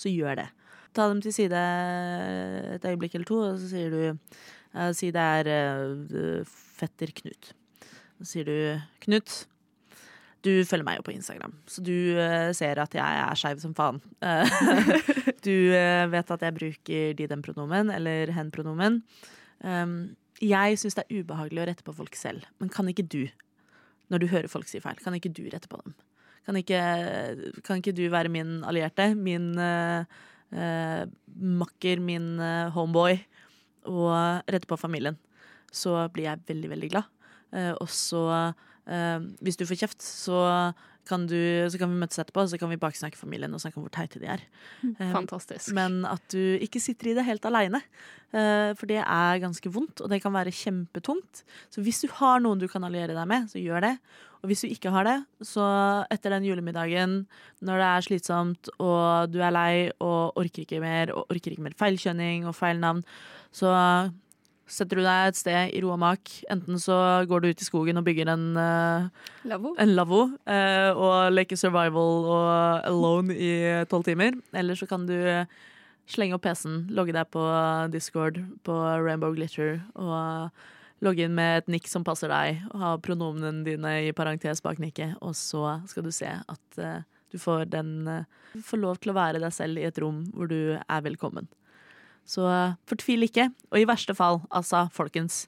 så 0.00 0.12
gjør 0.12 0.42
det. 0.42 0.48
Ta 0.96 1.06
dem 1.08 1.22
til 1.22 1.34
side 1.34 1.60
et 2.74 2.88
øyeblikk 2.90 3.14
eller 3.14 3.28
to, 3.30 3.38
og 3.52 3.62
så 3.62 3.70
sier 3.70 3.94
du 3.94 4.02
eh, 4.10 4.90
Si 4.96 5.12
det 5.14 5.28
er 5.46 6.44
fetter 6.50 7.14
Knut. 7.22 7.54
Så 8.18 8.28
sier 8.34 8.50
du 8.50 8.56
Knut, 9.06 9.44
du 10.44 10.64
følger 10.64 10.86
meg 10.86 10.98
jo 10.98 11.04
på 11.04 11.12
Instagram, 11.12 11.52
så 11.68 11.82
du 11.84 12.16
ser 12.56 12.80
at 12.80 12.94
jeg 12.96 13.24
er 13.24 13.36
skeiv 13.36 13.60
som 13.60 13.76
faen. 13.76 14.00
Du 15.40 15.52
vet 16.12 16.32
at 16.32 16.42
jeg 16.44 16.52
bruker 16.56 17.12
de 17.16 17.26
den 17.28 17.42
pronomen, 17.44 17.88
eller 17.92 18.32
hen 18.36 18.50
pronomen. 18.52 18.98
Um, 19.60 20.16
jeg 20.40 20.78
syns 20.80 20.96
det 20.96 21.04
er 21.04 21.20
ubehagelig 21.20 21.62
å 21.62 21.66
rette 21.68 21.84
på 21.84 21.94
folk 21.96 22.16
selv, 22.16 22.46
men 22.62 22.72
kan 22.72 22.88
ikke 22.88 23.04
du, 23.04 23.26
når 24.12 24.22
du 24.22 24.30
hører 24.32 24.48
folk 24.48 24.68
si 24.70 24.80
feil, 24.80 24.98
kan 25.02 25.16
ikke 25.16 25.32
du 25.36 25.44
rette 25.52 25.68
på 25.70 25.80
dem? 25.82 25.94
Kan 26.48 26.56
ikke, 26.56 26.80
kan 27.66 27.82
ikke 27.82 27.94
du 27.94 28.06
være 28.12 28.32
min 28.32 28.62
allierte, 28.64 29.10
min 29.14 29.52
uh, 29.60 30.08
uh, 30.56 31.02
makker, 31.60 32.00
min 32.00 32.32
uh, 32.40 32.72
homeboy, 32.74 33.20
og 33.90 34.48
rette 34.48 34.68
på 34.68 34.80
familien? 34.80 35.18
Så 35.72 35.92
blir 36.14 36.30
jeg 36.30 36.46
veldig, 36.48 36.70
veldig 36.72 36.88
glad. 36.90 37.10
Og 37.80 37.86
så, 37.90 38.20
hvis 39.38 39.58
du 39.58 39.62
får 39.66 39.78
kjeft, 39.78 40.02
så 40.02 40.40
kan, 41.10 41.26
du, 41.30 41.36
så 41.68 41.80
kan 41.80 41.90
vi 41.92 41.98
møtes 42.00 42.20
etterpå, 42.22 42.44
og 42.46 42.52
så 42.52 42.58
kan 42.62 42.70
vi 42.70 42.78
baksnakke 42.80 43.18
familien 43.18 43.52
og 43.56 43.60
snakke 43.62 43.80
om 43.80 43.84
hvor 43.88 43.92
teite 43.98 44.22
de 44.22 44.30
er. 44.30 44.46
Eh, 44.86 45.10
Fantastisk. 45.12 45.74
men 45.76 46.04
at 46.08 46.22
du 46.32 46.38
ikke 46.62 46.80
sitter 46.82 47.10
i 47.10 47.16
det 47.18 47.26
helt 47.26 47.44
aleine. 47.50 47.82
Eh, 48.30 48.70
For 48.78 48.86
det 48.86 49.00
er 49.02 49.42
ganske 49.42 49.72
vondt, 49.74 50.00
og 50.04 50.10
det 50.12 50.22
kan 50.22 50.32
være 50.32 50.54
kjempetungt. 50.54 51.42
Så 51.74 51.82
hvis 51.82 52.00
du 52.04 52.08
har 52.20 52.38
noen 52.40 52.62
du 52.62 52.68
kan 52.70 52.86
alliere 52.86 53.16
deg 53.18 53.26
med, 53.28 53.50
så 53.50 53.58
gjør 53.60 53.82
det. 53.88 53.94
Og 54.40 54.48
hvis 54.48 54.62
du 54.64 54.70
ikke 54.70 54.88
har 54.94 55.04
det, 55.04 55.18
så 55.44 55.64
etter 56.14 56.32
den 56.32 56.46
julemiddagen, 56.48 57.18
når 57.60 57.82
det 57.82 57.88
er 57.90 58.06
slitsomt 58.06 58.70
og 58.78 59.28
du 59.34 59.36
er 59.44 59.52
lei 59.52 59.74
og 60.00 60.38
orker 60.40 60.64
ikke 60.64 60.80
mer, 60.80 61.12
og 61.12 61.28
orker 61.34 61.52
ikke 61.52 61.66
mer 61.66 61.76
feilkjønning 61.76 62.46
og 62.48 62.56
feil 62.56 62.80
navn, 62.80 63.02
så 63.52 63.74
setter 64.70 65.00
du 65.00 65.04
deg 65.04 65.30
et 65.30 65.38
sted 65.38 65.74
i 65.74 65.82
ro 65.84 65.92
og 65.94 66.00
mak. 66.02 66.32
Enten 66.52 66.78
så 66.80 66.96
går 67.28 67.42
du 67.42 67.50
ut 67.50 67.62
i 67.62 67.66
skogen 67.66 68.00
og 68.00 68.06
bygger 68.06 68.30
en 68.32 68.46
uh, 68.56 69.08
Lavvo. 69.50 69.74
uh, 69.74 70.54
eh, 70.54 70.90
og 70.94 71.34
leker 71.34 71.58
survival 71.58 72.26
og 72.30 72.50
alone 72.88 73.34
i 73.34 73.52
tolv 73.90 74.06
timer. 74.06 74.38
Eller 74.56 74.78
så 74.78 74.88
kan 74.90 75.06
du 75.08 75.16
slenge 76.10 76.34
opp 76.34 76.46
PC-en, 76.46 76.84
logge 76.94 77.14
deg 77.14 77.30
på 77.30 77.44
Discord 77.92 78.40
på 78.66 78.76
Rainbow 79.04 79.34
Glitter 79.36 79.78
og 79.94 80.50
logge 81.04 81.24
inn 81.24 81.36
med 81.36 81.62
et 81.62 81.70
nikk 81.76 81.86
som 81.88 82.04
passer 82.04 82.30
deg, 82.32 82.60
og 82.72 82.82
ha 82.82 82.90
pronomenene 83.02 83.64
dine 83.66 83.94
i 84.08 84.12
parentes 84.16 84.60
bak 84.64 84.80
nikket, 84.82 85.16
og 85.24 85.36
så 85.38 85.78
skal 85.88 86.04
du 86.04 86.12
se 86.14 86.28
at 86.28 86.80
uh, 86.82 87.00
du 87.30 87.38
får 87.38 87.64
den 87.70 88.08
eh, 88.10 88.26
får 88.66 88.80
lov 88.82 89.00
til 89.00 89.12
å 89.12 89.16
være 89.18 89.40
deg 89.42 89.54
selv 89.54 89.78
i 89.78 89.86
et 89.86 89.98
rom 90.02 90.24
hvor 90.34 90.50
du 90.50 90.74
er 90.74 91.04
velkommen. 91.06 91.46
Så 92.30 92.46
eh, 92.46 92.76
fortvil 92.90 93.26
ikke. 93.26 93.48
Og 93.72 93.80
i 93.80 93.86
verste 93.88 94.14
fall, 94.14 94.40
altså, 94.54 94.84
folkens, 94.94 95.42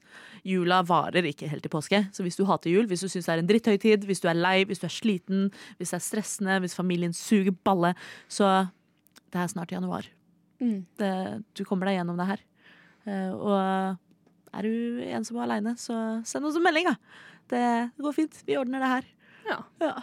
jula 0.47 0.81
varer 0.87 1.25
ikke 1.29 1.47
helt 1.51 1.63
til 1.63 1.71
påske. 1.71 2.01
Så 2.15 2.25
hvis 2.25 2.39
du 2.39 2.43
hater 2.49 2.73
jul, 2.73 2.87
hvis 2.89 3.05
du 3.05 3.09
syns 3.11 3.29
det 3.29 3.35
er 3.35 3.43
en 3.43 3.49
dritthøytid, 3.49 4.07
hvis 4.09 4.23
du 4.23 4.27
er 4.31 4.39
lei, 4.39 4.57
hvis 4.67 4.83
du 4.83 4.87
er 4.89 4.95
sliten, 4.95 5.45
hvis 5.79 5.93
det 5.93 5.99
er 6.01 6.07
stressende, 6.07 6.59
hvis 6.63 6.75
familien 6.75 7.15
suger 7.15 7.55
balle, 7.65 7.93
så 8.27 8.67
det 9.31 9.39
er 9.39 9.51
snart 9.51 9.71
januar. 9.71 10.09
Mm. 10.59 10.81
Det, 10.99 11.13
du 11.55 11.63
kommer 11.67 11.89
deg 11.89 12.01
gjennom 12.01 12.19
det 12.19 12.27
her. 12.33 12.43
Eh, 13.07 13.31
og 13.31 13.55
er 14.53 14.67
du 14.67 15.03
ensom 15.07 15.39
og 15.39 15.45
aleine, 15.47 15.77
så 15.79 15.99
send 16.27 16.49
oss 16.49 16.59
en 16.59 16.65
melding, 16.65 16.91
da. 16.91 16.97
Det 17.53 17.63
går 18.03 18.15
fint. 18.15 18.35
Vi 18.47 18.57
ordner 18.59 18.83
det 18.83 18.91
her. 18.91 19.07
Ja. 19.47 19.57
Ja. 19.83 19.93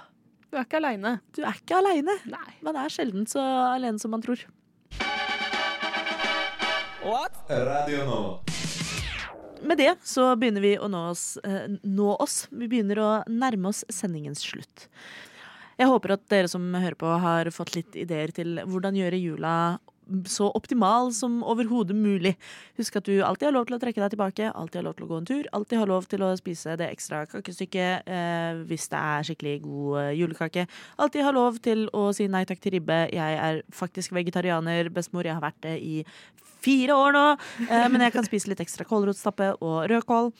Du 0.51 0.59
er 0.59 0.67
ikke 0.67 0.81
aleine. 0.81 1.13
Du 1.37 1.45
er 1.47 1.57
ikke 1.57 1.79
aleine. 1.79 2.17
Men 2.27 2.67
Man 2.67 2.79
er 2.81 2.93
sjelden 2.93 3.29
så 3.31 3.41
alene 3.71 4.03
som 4.03 4.13
man 4.13 4.25
tror. 4.25 4.43
Radio 7.49 8.05
Nova. 8.05 8.39
Med 9.63 9.79
det 9.79 9.95
så 10.05 10.37
begynner 10.37 10.61
vi 10.61 10.75
å 10.79 10.89
nå 10.89 11.01
oss, 11.11 11.39
eh, 11.45 11.69
nå 11.83 12.17
oss. 12.21 12.47
Vi 12.51 12.69
begynner 12.69 12.99
å 13.01 13.09
nærme 13.29 13.69
oss 13.69 13.85
sendingens 13.89 14.43
slutt. 14.45 14.89
Jeg 15.81 15.89
håper 15.89 16.13
at 16.13 16.29
dere 16.29 16.49
som 16.49 16.67
hører 16.75 16.99
på, 17.01 17.09
har 17.23 17.49
fått 17.57 17.73
litt 17.79 17.97
ideer 17.97 18.29
til 18.37 18.61
hvordan 18.69 18.99
gjøre 19.01 19.21
jula 19.21 19.55
så 20.29 20.49
optimal 20.57 21.13
som 21.15 21.41
overhodet 21.47 21.97
mulig. 21.97 22.35
Husk 22.81 22.99
at 23.01 23.09
du 23.09 23.21
alltid 23.25 23.49
har 23.49 23.57
lov 23.57 23.69
til 23.69 23.77
å 23.77 23.81
trekke 23.83 24.03
deg 24.03 24.15
tilbake, 24.15 24.51
alltid 24.51 24.81
har 24.81 24.87
lov 24.89 24.97
til 24.99 25.07
å 25.07 25.11
gå 25.11 25.21
en 25.21 25.29
tur, 25.31 25.51
alltid 25.57 25.83
har 25.83 25.91
lov 25.91 26.09
til 26.11 26.25
å 26.27 26.33
spise 26.41 26.77
det 26.81 26.91
ekstra 26.91 27.23
kakestykket 27.31 28.11
eh, 28.11 28.63
hvis 28.71 28.89
det 28.93 29.01
er 29.01 29.29
skikkelig 29.29 29.57
god 29.67 30.01
eh, 30.03 30.13
julekake. 30.21 30.67
Alltid 31.01 31.27
har 31.27 31.37
lov 31.37 31.61
til 31.65 31.87
å 31.97 32.09
si 32.17 32.29
nei 32.31 32.45
takk 32.49 32.63
til 32.65 32.79
ribbe. 32.79 33.03
Jeg 33.15 33.41
er 33.41 33.63
faktisk 33.75 34.15
vegetarianer, 34.17 34.93
bestemor. 34.95 35.29
Jeg 35.29 35.39
har 35.39 35.45
vært 35.45 35.63
det 35.67 35.79
i 35.81 36.03
fire 36.61 36.97
år 36.97 37.17
nå, 37.17 37.25
eh, 37.69 37.87
men 37.89 38.05
jeg 38.05 38.17
kan 38.17 38.27
spise 38.27 38.51
litt 38.51 38.61
ekstra 38.63 38.87
kålrotstappe 38.89 39.55
og 39.61 39.87
rødkål. 39.91 40.33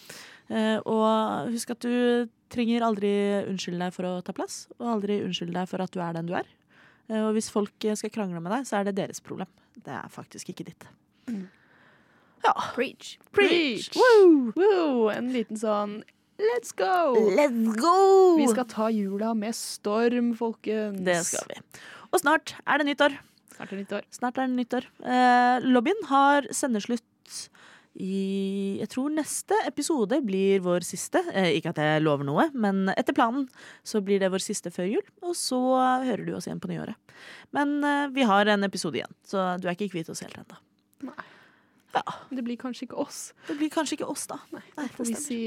Eh, 0.51 0.79
og 0.83 1.51
husk 1.55 1.75
at 1.77 1.87
du 1.87 2.29
trenger 2.51 2.83
aldri 2.83 3.13
unnskylde 3.47 3.85
deg 3.85 3.95
for 3.95 4.09
å 4.09 4.17
ta 4.27 4.35
plass, 4.37 4.65
og 4.81 4.97
aldri 4.97 5.21
unnskylde 5.23 5.55
deg 5.61 5.71
for 5.71 5.85
at 5.85 5.95
du 5.95 6.03
er 6.03 6.17
den 6.17 6.31
du 6.31 6.35
er. 6.39 6.49
Eh, 7.11 7.21
Og 7.27 7.35
hvis 7.37 7.51
folk 7.53 7.85
eh, 7.85 7.97
skal 7.99 8.13
krangle 8.15 8.41
med 8.43 8.53
deg, 8.55 8.67
så 8.69 8.81
er 8.81 8.89
det 8.89 8.97
deres 9.01 9.21
problem. 9.25 9.51
Det 9.81 9.93
er 9.97 10.09
faktisk 10.13 10.53
ikke 10.53 10.69
ditt. 10.71 10.87
Ja. 12.45 12.55
Preach. 12.75 13.17
Preach! 13.37 13.91
Woo! 13.99 14.53
Woo! 14.57 15.09
En 15.13 15.29
liten 15.35 15.59
sånn 15.61 15.99
let's 16.41 16.73
go! 16.73 17.13
Let's 17.37 17.75
go! 17.77 18.37
Vi 18.41 18.47
skal 18.49 18.65
ta 18.71 18.87
jula 18.95 19.35
med 19.37 19.53
storm, 19.59 20.33
folkens. 20.39 21.03
Det 21.05 21.19
skal 21.29 21.51
vi. 21.51 21.59
Og 22.11 22.23
snart 22.23 22.55
er 22.65 22.81
det 22.81 22.89
nyttår. 22.89 23.19
Snart 23.57 23.69
er 23.69 23.77
det 23.77 23.83
nyttår. 23.85 24.07
Snart 24.17 24.39
er 24.41 24.49
det 24.49 24.57
nyttår. 24.57 24.87
Eh, 25.05 25.67
lobbyen 25.69 26.01
har 26.09 26.49
sendeslutt 26.57 27.05
i 27.99 28.79
Jeg 28.81 28.89
tror 28.93 29.11
neste 29.11 29.55
episode 29.67 30.21
blir 30.25 30.61
vår 30.63 30.81
siste. 30.87 31.19
Eh, 31.35 31.57
ikke 31.59 31.71
at 31.75 31.79
jeg 31.83 32.03
lover 32.05 32.25
noe, 32.29 32.45
men 32.55 32.89
etter 32.95 33.13
planen 33.17 33.49
så 33.83 34.01
blir 34.05 34.21
det 34.23 34.31
vår 34.31 34.39
siste 34.45 34.71
før 34.71 34.87
jul. 34.93 35.07
Og 35.27 35.35
så 35.37 35.59
hører 36.07 36.25
du 36.27 36.35
oss 36.37 36.47
igjen 36.47 36.61
på 36.63 36.69
nyåret. 36.71 36.95
Men 37.57 37.69
eh, 37.85 38.07
vi 38.15 38.23
har 38.29 38.47
en 38.47 38.65
episode 38.65 38.97
igjen, 39.01 39.15
så 39.27 39.37
du 39.61 39.67
er 39.69 39.75
ikke 39.75 39.91
kvitt 39.97 40.11
oss 40.13 40.23
helt 40.25 40.39
ennå. 40.39 40.57
Ja, 41.91 42.03
Det 42.31 42.45
blir 42.47 42.55
kanskje 42.57 42.85
ikke 42.87 42.97
oss. 43.03 43.33
det 43.49 43.57
blir 43.59 43.69
kanskje 43.75 43.95
ikke 43.99 44.07
oss, 44.13 44.27
da. 44.31 44.39
Nei, 44.55 44.63
Nei, 44.77 44.87
da 44.87 44.93
får 44.95 45.05
vi 45.11 45.15
si 45.19 45.41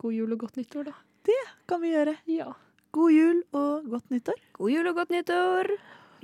god 0.00 0.12
jul 0.16 0.32
og 0.32 0.38
godt 0.46 0.56
nyttår, 0.56 0.84
da. 0.88 0.94
Det 1.28 1.36
Kan 1.68 1.80
vi 1.84 1.92
gjøre. 1.92 2.16
Ja. 2.32 2.48
God 2.96 3.12
jul 3.12 3.42
og 3.52 3.84
godt 3.92 4.08
nyttår. 4.10 4.40
God 4.56 4.70
jul 4.72 4.86
og 4.88 4.94
godt 4.96 5.10
nyttår. 5.12 5.68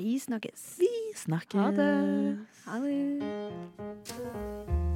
Vi 0.01 0.17
snakkes. 0.19 0.79
Vi 0.81 0.89
snakkes. 1.15 1.61
Ha 1.61 1.71
det. 1.77 1.93
Ha 2.67 2.81
det. 2.83 4.96